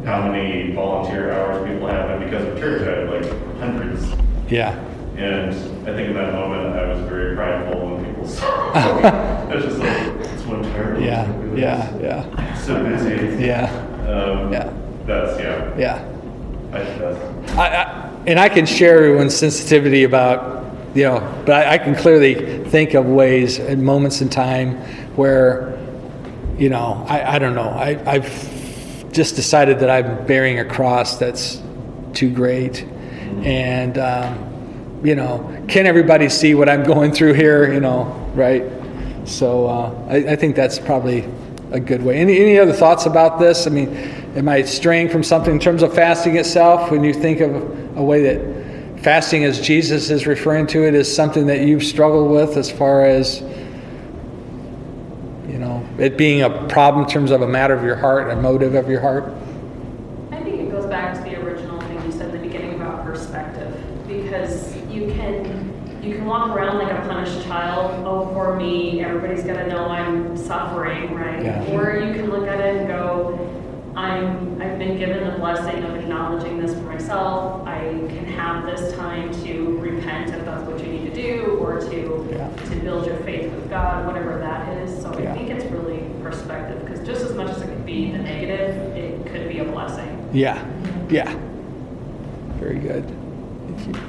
Yeah. 0.03 0.05
how 0.05 0.31
many 0.31 0.71
volunteer 0.73 1.31
hours 1.33 1.67
people 1.67 1.87
have, 1.87 2.09
and 2.09 2.23
because 2.23 2.45
of 2.47 2.57
church, 2.57 2.81
I 2.87 2.99
had 3.01 3.09
like 3.09 3.59
hundreds. 3.59 4.05
yeah, 4.49 4.73
And 5.17 5.49
I 5.87 5.93
think 5.93 6.09
in 6.09 6.13
that 6.15 6.33
moment, 6.33 6.75
I 6.75 6.87
was 6.93 6.99
very 7.09 7.35
prideful 7.35 7.85
when 7.95 8.05
people 8.05 8.27
saw 8.27 8.73
me. 8.73 9.03
I 9.03 9.55
was 9.55 9.65
just 9.65 9.79
like, 9.79 9.97
it's 10.31 10.43
one 10.43 10.63
terrible. 10.63 11.01
yeah, 11.01 11.27
yeah, 11.53 11.97
yeah, 11.99 12.53
So 12.55 12.81
busy. 12.83 13.43
yeah, 13.45 13.69
Um, 14.07 14.53
Yeah. 14.53 14.71
That's, 15.05 15.39
yeah. 15.39 15.75
yeah. 15.77 16.05
I, 16.71 16.83
that's, 16.83 17.28
I, 17.59 18.23
and 18.25 18.39
I 18.39 18.47
can 18.47 18.65
share 18.65 19.03
everyone's 19.03 19.35
sensitivity 19.35 20.03
about, 20.03 20.65
you 20.95 21.03
know, 21.03 21.43
but 21.45 21.67
I, 21.67 21.73
I 21.73 21.77
can 21.77 21.93
clearly 21.95 22.63
think 22.69 22.93
of 22.93 23.05
ways 23.05 23.59
and 23.59 23.83
moments 23.83 24.21
in 24.21 24.29
time 24.29 24.77
where, 25.15 25.77
you 26.57 26.69
know, 26.69 27.05
I, 27.07 27.35
I 27.35 27.39
don't 27.39 27.55
know, 27.55 27.69
I, 27.69 28.01
I've 28.05 29.11
just 29.11 29.35
decided 29.35 29.79
that 29.79 29.89
I'm 29.89 30.25
bearing 30.25 30.59
a 30.59 30.65
cross 30.65 31.17
that's 31.17 31.61
too 32.13 32.31
great. 32.33 32.83
And, 33.43 33.97
um, 33.97 35.01
you 35.03 35.15
know, 35.15 35.65
can 35.67 35.85
everybody 35.85 36.29
see 36.29 36.55
what 36.55 36.69
I'm 36.69 36.83
going 36.83 37.11
through 37.11 37.33
here, 37.33 37.73
you 37.73 37.79
know, 37.79 38.03
right? 38.35 38.63
So 39.25 39.67
uh, 39.67 40.05
I, 40.09 40.15
I 40.31 40.35
think 40.35 40.55
that's 40.55 40.79
probably 40.79 41.27
a 41.71 41.79
good 41.79 42.03
way. 42.03 42.17
Any, 42.17 42.39
any 42.39 42.57
other 42.57 42.73
thoughts 42.73 43.05
about 43.05 43.39
this? 43.39 43.67
I 43.67 43.69
mean, 43.69 44.18
am 44.35 44.49
I 44.49 44.61
straying 44.63 45.09
from 45.09 45.23
something 45.23 45.53
in 45.53 45.59
terms 45.59 45.83
of 45.83 45.93
fasting 45.93 46.37
itself? 46.37 46.91
When 46.91 47.03
you 47.03 47.13
think 47.13 47.41
of 47.41 47.97
a 47.97 48.03
way 48.03 48.21
that 48.23 49.01
fasting, 49.01 49.43
as 49.43 49.59
Jesus 49.59 50.09
is 50.09 50.27
referring 50.27 50.67
to 50.67 50.85
it, 50.85 50.93
is 50.93 51.13
something 51.13 51.47
that 51.47 51.61
you've 51.61 51.83
struggled 51.83 52.31
with 52.31 52.57
as 52.57 52.71
far 52.71 53.05
as, 53.05 53.41
you 55.47 55.57
know, 55.57 55.85
it 55.97 56.17
being 56.17 56.41
a 56.41 56.67
problem 56.67 57.05
in 57.05 57.09
terms 57.09 57.31
of 57.31 57.41
a 57.41 57.47
matter 57.47 57.73
of 57.73 57.83
your 57.83 57.95
heart, 57.95 58.29
a 58.29 58.35
motive 58.35 58.75
of 58.75 58.89
your 58.89 59.01
heart? 59.01 59.33
I 60.31 60.43
think 60.43 60.59
it 60.59 60.71
goes 60.71 60.85
back 60.85 61.15
to 61.15 61.21
the 61.21 61.41
original 61.41 61.79
thing 61.81 62.05
you 62.05 62.11
said 62.11 62.33
in 62.33 62.41
the 62.41 62.47
beginning 62.47 62.75
about 62.75 63.05
perspective, 63.05 63.73
because 64.07 64.75
you 64.87 65.07
can 65.13 65.69
you 66.03 66.15
can 66.15 66.25
walk 66.25 66.49
around 66.49 66.77
like 66.77 66.91
a 66.91 67.01
punished 67.07 67.45
child. 67.45 68.05
Oh, 68.05 68.31
poor 68.33 68.55
me! 68.55 69.03
everybody's 69.03 69.43
gonna 69.43 69.67
know 69.67 69.85
I'm 69.85 70.37
suffering, 70.37 71.13
right? 71.13 71.43
Yeah. 71.43 71.71
Or 71.71 71.99
you 71.99 72.13
can 72.13 72.29
look 72.29 72.47
at 72.47 72.59
it 72.59 72.77
and 72.77 72.87
go, 72.87 73.38
I'm 74.19 74.61
I've 74.61 74.77
been 74.77 74.97
given 74.97 75.23
the 75.25 75.37
blessing 75.37 75.83
of 75.83 75.95
acknowledging 75.95 76.59
this 76.59 76.73
for 76.73 76.81
myself. 76.81 77.65
I 77.65 77.79
can 77.79 78.25
have 78.25 78.65
this 78.65 78.93
time 78.95 79.31
to 79.43 79.77
repent 79.79 80.33
if 80.33 80.43
that's 80.45 80.63
what 80.67 80.79
you 80.79 80.87
need 80.91 81.13
to 81.13 81.21
do, 81.21 81.57
or 81.61 81.79
to 81.79 82.27
Yeah. 82.31 82.49
to 82.69 82.75
build 82.81 83.05
your 83.05 83.15
faith 83.17 83.51
with 83.53 83.69
God, 83.69 84.05
whatever 84.05 84.37
that 84.39 84.77
is. 84.79 85.01
So 85.01 85.17
Yeah. 85.17 85.31
I 85.33 85.37
think 85.37 85.49
it's 85.49 85.65
really 85.71 86.03
perspective, 86.21 86.83
because 86.85 87.05
just 87.05 87.23
as 87.23 87.33
much 87.35 87.49
as 87.49 87.61
it 87.61 87.67
could 87.67 87.85
be 87.85 88.11
the 88.11 88.17
negative, 88.17 88.75
it 88.97 89.25
could 89.25 89.47
be 89.47 89.59
a 89.59 89.63
blessing. 89.63 90.09
Yeah, 90.33 90.57
yeah. 91.09 91.33
Very 92.59 92.79
good. 92.79 93.05
Thank 93.77 93.87
you. 93.87 94.01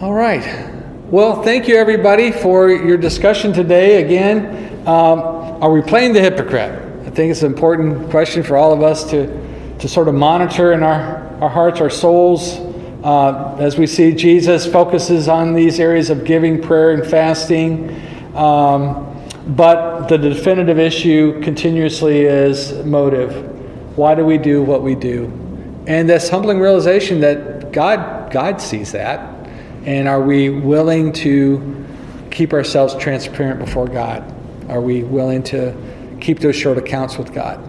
All 0.00 0.12
right. 0.14 0.44
Well, 1.10 1.42
thank 1.42 1.66
you 1.68 1.76
everybody 1.76 2.30
for 2.30 2.70
your 2.70 2.96
discussion 2.96 3.52
today. 3.52 4.02
Again, 4.02 4.82
um, 4.86 5.20
are 5.60 5.70
we 5.70 5.82
playing 5.82 6.12
the 6.12 6.20
hypocrite? 6.20 6.83
Think 7.14 7.30
it's 7.30 7.42
an 7.42 7.52
important 7.52 8.10
question 8.10 8.42
for 8.42 8.56
all 8.56 8.72
of 8.72 8.82
us 8.82 9.08
to, 9.10 9.78
to 9.78 9.88
sort 9.88 10.08
of 10.08 10.14
monitor 10.14 10.72
in 10.72 10.82
our, 10.82 11.18
our 11.40 11.48
hearts, 11.48 11.80
our 11.80 11.88
souls. 11.88 12.54
Uh, 13.04 13.54
as 13.60 13.78
we 13.78 13.86
see, 13.86 14.12
Jesus 14.12 14.66
focuses 14.66 15.28
on 15.28 15.54
these 15.54 15.78
areas 15.78 16.10
of 16.10 16.24
giving, 16.24 16.60
prayer, 16.60 16.90
and 16.90 17.06
fasting. 17.08 17.88
Um, 18.34 19.16
but 19.46 20.08
the 20.08 20.18
definitive 20.18 20.80
issue 20.80 21.40
continuously 21.40 22.22
is 22.22 22.72
motive. 22.84 23.32
Why 23.96 24.16
do 24.16 24.24
we 24.24 24.36
do 24.36 24.64
what 24.64 24.82
we 24.82 24.96
do? 24.96 25.26
And 25.86 26.10
this 26.10 26.28
humbling 26.28 26.58
realization 26.58 27.20
that 27.20 27.70
God, 27.70 28.32
God 28.32 28.60
sees 28.60 28.90
that. 28.90 29.20
And 29.84 30.08
are 30.08 30.20
we 30.20 30.50
willing 30.50 31.12
to 31.12 31.86
keep 32.32 32.52
ourselves 32.52 32.96
transparent 32.96 33.60
before 33.60 33.86
God? 33.86 34.24
Are 34.68 34.80
we 34.80 35.04
willing 35.04 35.44
to 35.44 35.93
keep 36.24 36.40
those 36.40 36.56
short 36.56 36.78
accounts 36.78 37.18
with 37.18 37.34
God? 37.34 37.60